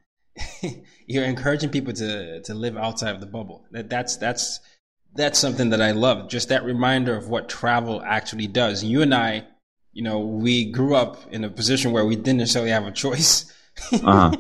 you're 1.06 1.24
encouraging 1.24 1.70
people 1.70 1.92
to 1.94 2.40
to 2.42 2.54
live 2.54 2.76
outside 2.76 3.14
of 3.14 3.20
the 3.20 3.26
bubble. 3.26 3.64
That 3.70 3.90
that's 3.90 4.16
that's 4.16 4.60
that's 5.14 5.38
something 5.38 5.70
that 5.70 5.82
I 5.82 5.92
love. 5.92 6.28
Just 6.28 6.48
that 6.48 6.64
reminder 6.64 7.16
of 7.16 7.28
what 7.28 7.48
travel 7.48 8.02
actually 8.02 8.46
does. 8.46 8.82
You 8.82 9.02
and 9.02 9.14
I, 9.14 9.44
you 9.92 10.02
know, 10.02 10.20
we 10.20 10.70
grew 10.70 10.94
up 10.94 11.18
in 11.30 11.44
a 11.44 11.50
position 11.50 11.92
where 11.92 12.04
we 12.04 12.16
didn't 12.16 12.38
necessarily 12.38 12.70
have 12.70 12.86
a 12.86 12.92
choice, 12.92 13.52
uh-huh. 13.92 14.36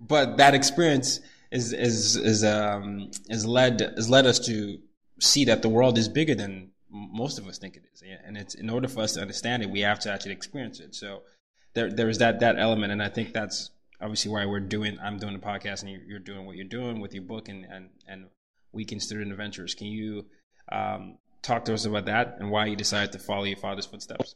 but 0.00 0.36
that 0.36 0.54
experience 0.54 1.20
is 1.50 1.72
is 1.72 2.16
is 2.16 2.44
um 2.44 3.10
is 3.28 3.46
led 3.46 3.80
has 3.80 4.10
led 4.10 4.26
us 4.26 4.38
to 4.40 4.78
see 5.20 5.44
that 5.46 5.62
the 5.62 5.68
world 5.68 5.96
is 5.98 6.08
bigger 6.08 6.34
than 6.34 6.70
most 6.90 7.38
of 7.38 7.46
us 7.48 7.58
think 7.58 7.76
it 7.76 7.84
is, 7.92 8.02
and 8.24 8.36
it's 8.36 8.54
in 8.54 8.70
order 8.70 8.88
for 8.88 9.00
us 9.00 9.14
to 9.14 9.20
understand 9.20 9.62
it, 9.62 9.70
we 9.70 9.80
have 9.80 9.98
to 10.00 10.10
actually 10.12 10.32
experience 10.32 10.80
it. 10.80 10.94
So 10.94 11.22
there 11.74 11.90
there 11.90 12.08
is 12.08 12.18
that 12.18 12.40
that 12.40 12.58
element, 12.58 12.92
and 12.92 13.02
I 13.02 13.08
think 13.08 13.32
that's 13.32 13.70
obviously 14.00 14.30
why 14.30 14.46
we're 14.46 14.60
doing 14.60 14.98
I'm 15.02 15.18
doing 15.18 15.34
the 15.34 15.44
podcast 15.44 15.82
and 15.82 15.90
you're 16.06 16.18
doing 16.18 16.46
what 16.46 16.56
you're 16.56 16.66
doing 16.66 17.00
with 17.00 17.14
your 17.14 17.24
book 17.24 17.48
and 17.48 17.64
and 17.64 17.90
and 18.06 18.26
Weekend 18.72 19.02
Student 19.02 19.32
Adventures. 19.32 19.74
Can 19.74 19.88
you 19.88 20.26
um, 20.70 21.18
talk 21.42 21.64
to 21.66 21.74
us 21.74 21.84
about 21.86 22.06
that 22.06 22.36
and 22.38 22.50
why 22.50 22.66
you 22.66 22.76
decided 22.76 23.12
to 23.12 23.18
follow 23.18 23.44
your 23.44 23.56
father's 23.56 23.86
footsteps? 23.86 24.34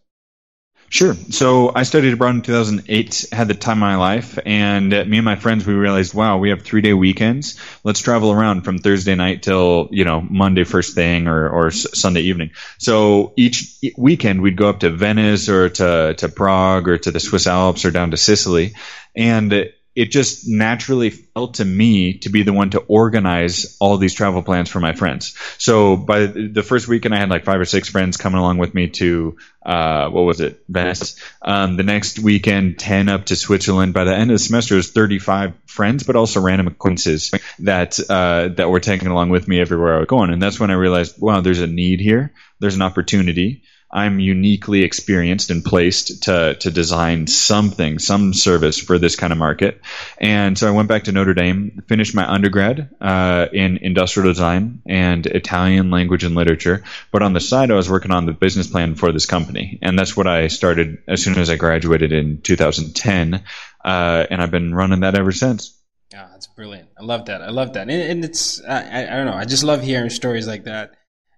Sure. 0.88 1.14
So 1.14 1.70
I 1.72 1.84
studied 1.84 2.12
abroad 2.12 2.34
in 2.34 2.42
2008, 2.42 3.26
had 3.30 3.46
the 3.46 3.54
time 3.54 3.76
of 3.76 3.80
my 3.80 3.94
life, 3.94 4.40
and 4.44 4.90
me 4.90 5.18
and 5.18 5.24
my 5.24 5.36
friends, 5.36 5.64
we 5.64 5.72
realized, 5.74 6.14
wow, 6.14 6.38
we 6.38 6.50
have 6.50 6.62
three 6.62 6.80
day 6.80 6.92
weekends. 6.92 7.60
Let's 7.84 8.00
travel 8.00 8.32
around 8.32 8.62
from 8.62 8.78
Thursday 8.78 9.14
night 9.14 9.44
till, 9.44 9.88
you 9.92 10.04
know, 10.04 10.20
Monday 10.20 10.64
first 10.64 10.96
thing 10.96 11.28
or, 11.28 11.48
or 11.48 11.70
Sunday 11.70 12.22
evening. 12.22 12.50
So 12.78 13.34
each 13.36 13.76
weekend 13.96 14.42
we'd 14.42 14.56
go 14.56 14.68
up 14.68 14.80
to 14.80 14.90
Venice 14.90 15.48
or 15.48 15.68
to, 15.68 16.14
to 16.18 16.28
Prague 16.28 16.88
or 16.88 16.98
to 16.98 17.10
the 17.12 17.20
Swiss 17.20 17.46
Alps 17.46 17.84
or 17.84 17.92
down 17.92 18.10
to 18.10 18.16
Sicily. 18.16 18.74
And 19.14 19.70
it 20.00 20.10
just 20.10 20.48
naturally 20.48 21.10
fell 21.10 21.48
to 21.48 21.64
me 21.64 22.18
to 22.18 22.30
be 22.30 22.42
the 22.42 22.52
one 22.54 22.70
to 22.70 22.80
organize 22.80 23.76
all 23.80 23.98
these 23.98 24.14
travel 24.14 24.42
plans 24.42 24.70
for 24.70 24.80
my 24.80 24.94
friends. 24.94 25.36
So 25.58 25.96
by 25.96 26.26
the 26.26 26.62
first 26.62 26.88
weekend, 26.88 27.14
I 27.14 27.18
had 27.18 27.28
like 27.28 27.44
five 27.44 27.60
or 27.60 27.66
six 27.66 27.90
friends 27.90 28.16
coming 28.16 28.40
along 28.40 28.58
with 28.58 28.74
me 28.74 28.88
to 28.88 29.36
uh, 29.64 30.08
what 30.08 30.22
was 30.22 30.40
it, 30.40 30.64
Venice. 30.68 31.16
Um, 31.42 31.76
the 31.76 31.82
next 31.82 32.18
weekend, 32.18 32.78
ten 32.78 33.10
up 33.10 33.26
to 33.26 33.36
Switzerland. 33.36 33.92
By 33.92 34.04
the 34.04 34.14
end 34.14 34.30
of 34.30 34.34
the 34.36 34.44
semester, 34.44 34.74
it 34.74 34.78
was 34.78 34.90
thirty-five 34.90 35.52
friends, 35.66 36.02
but 36.04 36.16
also 36.16 36.40
random 36.40 36.68
acquaintances 36.68 37.30
that 37.58 38.00
uh, 38.08 38.48
that 38.56 38.70
were 38.70 38.80
taking 38.80 39.08
along 39.08 39.28
with 39.28 39.46
me 39.46 39.60
everywhere 39.60 39.96
I 39.96 39.98
was 39.98 40.08
going. 40.08 40.30
And 40.32 40.42
that's 40.42 40.58
when 40.58 40.70
I 40.70 40.74
realized, 40.74 41.20
wow, 41.20 41.42
there's 41.42 41.60
a 41.60 41.66
need 41.66 42.00
here. 42.00 42.32
There's 42.58 42.76
an 42.76 42.82
opportunity. 42.82 43.62
I'm 43.92 44.20
uniquely 44.20 44.82
experienced 44.82 45.50
and 45.50 45.64
placed 45.64 46.24
to 46.24 46.54
to 46.60 46.70
design 46.70 47.26
something, 47.26 47.98
some 47.98 48.32
service 48.34 48.78
for 48.78 48.98
this 48.98 49.16
kind 49.16 49.32
of 49.32 49.38
market. 49.38 49.80
And 50.18 50.56
so 50.56 50.68
I 50.68 50.70
went 50.70 50.88
back 50.88 51.04
to 51.04 51.12
Notre 51.12 51.34
Dame, 51.34 51.82
finished 51.88 52.14
my 52.14 52.30
undergrad 52.30 52.90
uh, 53.00 53.46
in 53.52 53.78
industrial 53.78 54.30
design 54.30 54.82
and 54.86 55.26
Italian 55.26 55.90
language 55.90 56.24
and 56.24 56.34
literature. 56.34 56.84
But 57.10 57.22
on 57.22 57.32
the 57.32 57.40
side, 57.40 57.70
I 57.70 57.74
was 57.74 57.90
working 57.90 58.12
on 58.12 58.26
the 58.26 58.32
business 58.32 58.68
plan 58.68 58.94
for 58.94 59.12
this 59.12 59.26
company, 59.26 59.78
and 59.82 59.98
that's 59.98 60.16
what 60.16 60.26
I 60.26 60.48
started 60.48 60.98
as 61.08 61.22
soon 61.22 61.38
as 61.38 61.50
I 61.50 61.56
graduated 61.56 62.12
in 62.12 62.40
2010. 62.42 63.42
uh, 63.84 64.26
and 64.30 64.42
I've 64.42 64.50
been 64.50 64.74
running 64.74 65.00
that 65.00 65.14
ever 65.14 65.32
since. 65.32 65.76
Yeah, 66.12 66.28
that's 66.32 66.48
brilliant. 66.48 66.88
I 66.98 67.04
love 67.04 67.26
that. 67.26 67.40
I 67.40 67.50
love 67.50 67.74
that. 67.74 67.82
And, 67.82 67.90
and 67.90 68.24
it's 68.24 68.62
I, 68.64 69.04
I 69.04 69.16
don't 69.16 69.26
know. 69.26 69.34
I 69.34 69.44
just 69.44 69.62
love 69.62 69.82
hearing 69.82 70.10
stories 70.10 70.46
like 70.46 70.64
that. 70.64 70.94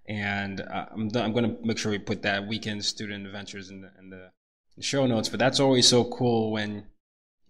And 0.07 0.61
uh, 0.61 0.85
I'm 0.91 1.09
I'm 1.15 1.33
going 1.33 1.55
to 1.55 1.57
make 1.63 1.77
sure 1.77 1.91
we 1.91 1.99
put 1.99 2.23
that 2.23 2.47
weekend 2.47 2.83
student 2.83 3.25
adventures 3.25 3.69
in 3.69 3.81
the, 3.81 3.91
in 3.99 4.09
the 4.09 4.31
show 4.81 5.05
notes. 5.05 5.29
But 5.29 5.39
that's 5.39 5.59
always 5.59 5.87
so 5.87 6.03
cool 6.03 6.51
when 6.51 6.85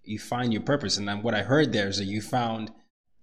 you 0.04 0.20
find 0.20 0.54
your 0.54 0.62
purpose. 0.62 0.98
And 0.98 1.08
then 1.08 1.24
what 1.24 1.34
I 1.34 1.42
heard 1.44 1.74
there 1.74 1.88
is 1.88 1.98
that 1.98 2.06
you 2.06 2.22
found 2.22 2.72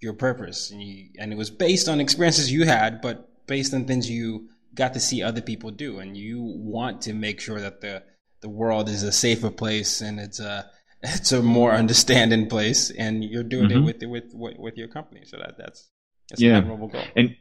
your 0.01 0.15
purpose, 0.15 0.71
and 0.71 0.83
you 0.83 1.11
and 1.19 1.33
it 1.33 1.37
was 1.37 1.51
based 1.51 1.89
on 1.89 2.01
experiences 2.01 2.51
you 2.51 2.65
had, 2.65 3.01
but 3.01 3.47
based 3.47 3.75
on 3.75 3.85
things 3.85 4.11
you 4.11 4.49
got 4.75 4.95
to 4.95 5.01
see 5.01 5.23
other 5.23 5.43
people 5.43 5.71
do, 5.71 5.99
and 5.99 6.17
you 6.17 6.41
want 6.41 7.03
to 7.03 7.13
make 7.13 7.41
sure 7.41 7.61
that 7.61 7.81
the 7.81 8.03
the 8.41 8.49
world 8.49 8.89
is 8.89 9.03
a 9.03 9.13
safer 9.13 9.51
place 9.51 10.01
and 10.01 10.19
it's 10.19 10.41
a 10.41 10.71
it's 11.03 11.33
a 11.33 11.43
more 11.43 11.73
understanding 11.73 12.49
place, 12.49 12.91
and 12.91 13.25
you're 13.25 13.43
doing 13.43 13.71
mm-hmm. 13.71 13.89
it 13.89 14.09
with, 14.09 14.33
with 14.35 14.59
with 14.59 14.77
your 14.77 14.89
company. 14.89 15.23
So 15.25 15.39
that 15.39 15.57
that's 15.57 15.91
that's 16.29 16.41
yeah. 16.41 16.51
an 16.51 16.57
admirable 16.57 16.89
goal. 16.89 17.05
And 17.17 17.37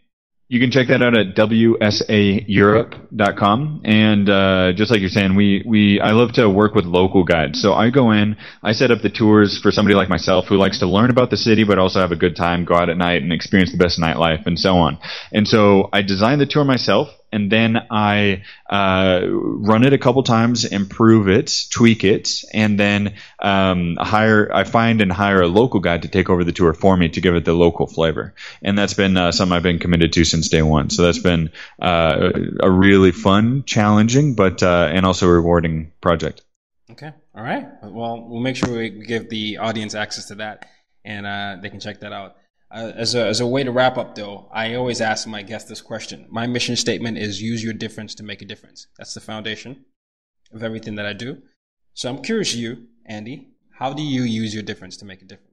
you 0.50 0.60
can 0.60 0.70
check 0.72 0.88
that 0.88 1.04
out 1.04 1.16
at 1.16 1.36
wsaeurope.com. 1.36 3.82
And 3.86 4.28
uh, 4.28 4.74
just 4.76 4.90
like 4.90 5.00
you're 5.00 5.10
saying, 5.10 5.36
we, 5.36 5.64
we 5.64 6.02
I 6.02 6.10
love 6.12 6.34
to 6.34 6.50
work 6.50 6.74
with 6.74 6.86
local 6.86 7.24
guides. 7.24 7.62
So 7.62 7.74
I 7.74 7.92
go 7.92 8.10
in, 8.10 8.36
I 8.64 8.72
set 8.72 8.90
up 8.90 9.04
the 9.04 9.12
tours 9.12 9.60
for 9.62 9.70
somebody 9.70 9.94
like 9.94 10.10
myself 10.10 10.48
who 10.48 10.58
likes 10.58 10.80
to 10.80 10.88
learn 10.88 11.12
about 11.12 11.30
the 11.30 11.38
city, 11.38 11.66
but 11.66 11.78
also 11.78 12.00
have 12.00 12.12
a 12.12 12.16
good 12.16 12.36
time, 12.36 12.66
go 12.66 12.74
out 12.74 12.90
at 12.90 12.98
night 12.98 13.22
and 13.22 13.32
experience 13.32 13.72
the 13.72 13.78
best 13.78 14.00
nightlife 14.00 14.48
and 14.48 14.58
so 14.58 14.78
on. 14.78 14.98
And 15.32 15.48
so 15.48 15.88
I 15.94 16.02
design 16.02 16.40
the 16.40 16.48
tour 16.48 16.64
myself 16.64 17.10
and 17.32 17.52
then 17.52 17.78
I 17.90 18.44
uh, 18.70 19.22
run 19.24 19.84
it 19.84 19.94
a 19.94 19.98
couple 19.98 20.24
times, 20.24 20.66
improve 20.66 21.28
it, 21.28 21.66
tweak 21.70 22.04
it, 22.04 22.44
and 22.54 22.80
then 22.80 23.16
um, 23.40 23.98
hire. 24.00 24.50
I 24.54 24.64
find 24.64 25.02
and 25.02 25.12
hire 25.12 25.42
a 25.42 25.48
local 25.48 25.80
guy 25.80 25.98
to 25.98 26.08
take 26.08 26.30
over 26.30 26.44
the 26.44 26.52
tour 26.52 26.74
for 26.74 26.98
me 26.98 27.10
to 27.10 27.22
give 27.22 27.36
it 27.36 27.46
the 27.46 27.54
local 27.54 27.88
flavor, 27.88 28.34
and 28.62 28.78
that's 28.78 28.94
been 28.94 29.18
uh, 29.18 29.32
something 29.32 29.56
I've 29.56 29.64
been 29.64 29.80
committed 29.80 30.14
to 30.14 30.26
since 30.26 30.50
day 30.50 30.62
one. 30.62 30.90
So 30.90 31.04
that's 31.04 31.20
been 31.20 31.52
uh, 31.82 32.32
a 32.62 32.70
really 32.70 33.12
fun, 33.12 33.64
challenging, 33.66 34.36
but 34.36 34.64
uh, 34.64 34.90
and 34.92 35.06
also 35.06 35.28
rewarding 35.28 35.92
project. 36.02 36.42
Okay, 36.92 37.12
all 37.36 37.44
right. 37.44 37.68
Well, 37.84 38.28
we'll 38.28 38.42
make 38.42 38.56
sure 38.56 38.76
we 38.76 38.90
give 38.90 39.30
the 39.30 39.58
audience 39.58 39.94
access 39.94 40.26
to 40.26 40.36
that, 40.36 40.66
and 41.06 41.26
uh, 41.26 41.58
they 41.62 41.70
can 41.70 41.80
check 41.80 42.00
that 42.00 42.12
out. 42.12 42.38
Uh, 42.72 42.92
as, 42.96 43.16
a, 43.16 43.26
as 43.26 43.40
a 43.40 43.48
way 43.48 43.64
to 43.64 43.72
wrap 43.72 43.98
up, 43.98 44.14
though, 44.14 44.48
I 44.52 44.76
always 44.76 45.02
ask 45.02 45.28
my 45.28 45.42
guests 45.42 45.68
this 45.68 45.82
question. 45.82 46.28
My 46.30 46.46
mission 46.46 46.76
statement 46.76 47.18
is 47.18 47.42
use 47.42 47.64
your 47.64 47.74
difference 47.74 48.16
to 48.16 48.24
make 48.24 48.44
a 48.44 48.46
difference. 48.46 48.88
That's 48.98 49.16
the 49.16 49.22
foundation 49.22 49.86
of 50.54 50.62
everything 50.62 50.96
that 50.96 51.06
I 51.06 51.14
do. 51.14 51.42
So 51.96 52.10
I'm 52.10 52.22
curious, 52.22 52.54
you, 52.54 52.88
Andy, 53.06 53.50
how 53.72 53.94
do 53.94 54.04
you 54.04 54.22
use 54.22 54.54
your 54.54 54.64
difference 54.64 54.98
to 54.98 55.06
make 55.06 55.22
a 55.22 55.26
difference? 55.26 55.50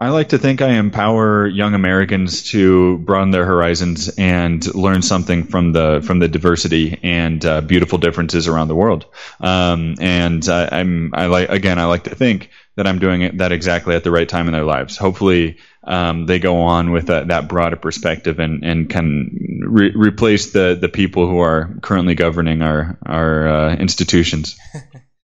I 0.00 0.10
like 0.10 0.28
to 0.28 0.38
think 0.38 0.62
I 0.62 0.74
empower 0.74 1.48
young 1.48 1.74
Americans 1.74 2.50
to 2.50 2.98
broaden 2.98 3.32
their 3.32 3.44
horizons 3.44 4.08
and 4.16 4.64
learn 4.72 5.02
something 5.02 5.42
from 5.42 5.72
the 5.72 6.00
from 6.06 6.20
the 6.20 6.28
diversity 6.28 7.00
and 7.02 7.44
uh, 7.44 7.60
beautiful 7.62 7.98
differences 7.98 8.46
around 8.46 8.68
the 8.68 8.76
world. 8.76 9.06
Um, 9.40 9.96
and 10.00 10.48
uh, 10.48 10.68
I'm 10.70 11.12
I 11.14 11.26
like 11.26 11.48
again 11.48 11.80
I 11.80 11.86
like 11.86 12.04
to 12.04 12.14
think 12.14 12.50
that 12.78 12.86
I'm 12.86 13.00
doing 13.00 13.22
it, 13.22 13.38
that 13.38 13.50
exactly 13.50 13.96
at 13.96 14.04
the 14.04 14.12
right 14.12 14.28
time 14.28 14.46
in 14.46 14.52
their 14.52 14.62
lives. 14.62 14.96
Hopefully, 14.96 15.58
um, 15.82 16.26
they 16.26 16.38
go 16.38 16.60
on 16.60 16.92
with 16.92 17.08
that, 17.08 17.26
that 17.26 17.48
broader 17.48 17.74
perspective 17.74 18.38
and, 18.38 18.64
and 18.64 18.88
can 18.88 19.64
re- 19.66 19.92
replace 19.96 20.52
the, 20.52 20.78
the 20.80 20.88
people 20.88 21.28
who 21.28 21.40
are 21.40 21.74
currently 21.82 22.14
governing 22.14 22.62
our 22.62 22.96
our 23.04 23.48
uh, 23.48 23.74
institutions. 23.74 24.56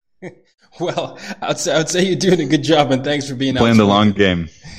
well, 0.80 1.18
I'd 1.42 1.58
say, 1.58 1.74
I'd 1.74 1.88
say 1.88 2.04
you're 2.04 2.14
doing 2.14 2.40
a 2.40 2.46
good 2.46 2.62
job, 2.62 2.92
and 2.92 3.02
thanks 3.02 3.28
for 3.28 3.34
being 3.34 3.56
playing 3.56 3.78
the 3.78 3.84
long 3.84 4.12
game. 4.12 4.48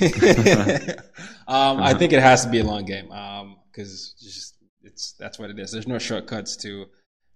um, 1.46 1.78
I 1.78 1.92
think 1.92 2.14
it 2.14 2.22
has 2.22 2.46
to 2.46 2.50
be 2.50 2.60
a 2.60 2.64
long 2.64 2.86
game 2.86 3.08
because 3.08 4.14
um, 4.18 4.24
just 4.24 4.56
it's 4.82 5.12
that's 5.20 5.38
what 5.38 5.50
it 5.50 5.58
is. 5.58 5.72
There's 5.72 5.86
no 5.86 5.98
shortcuts 5.98 6.56
to 6.62 6.86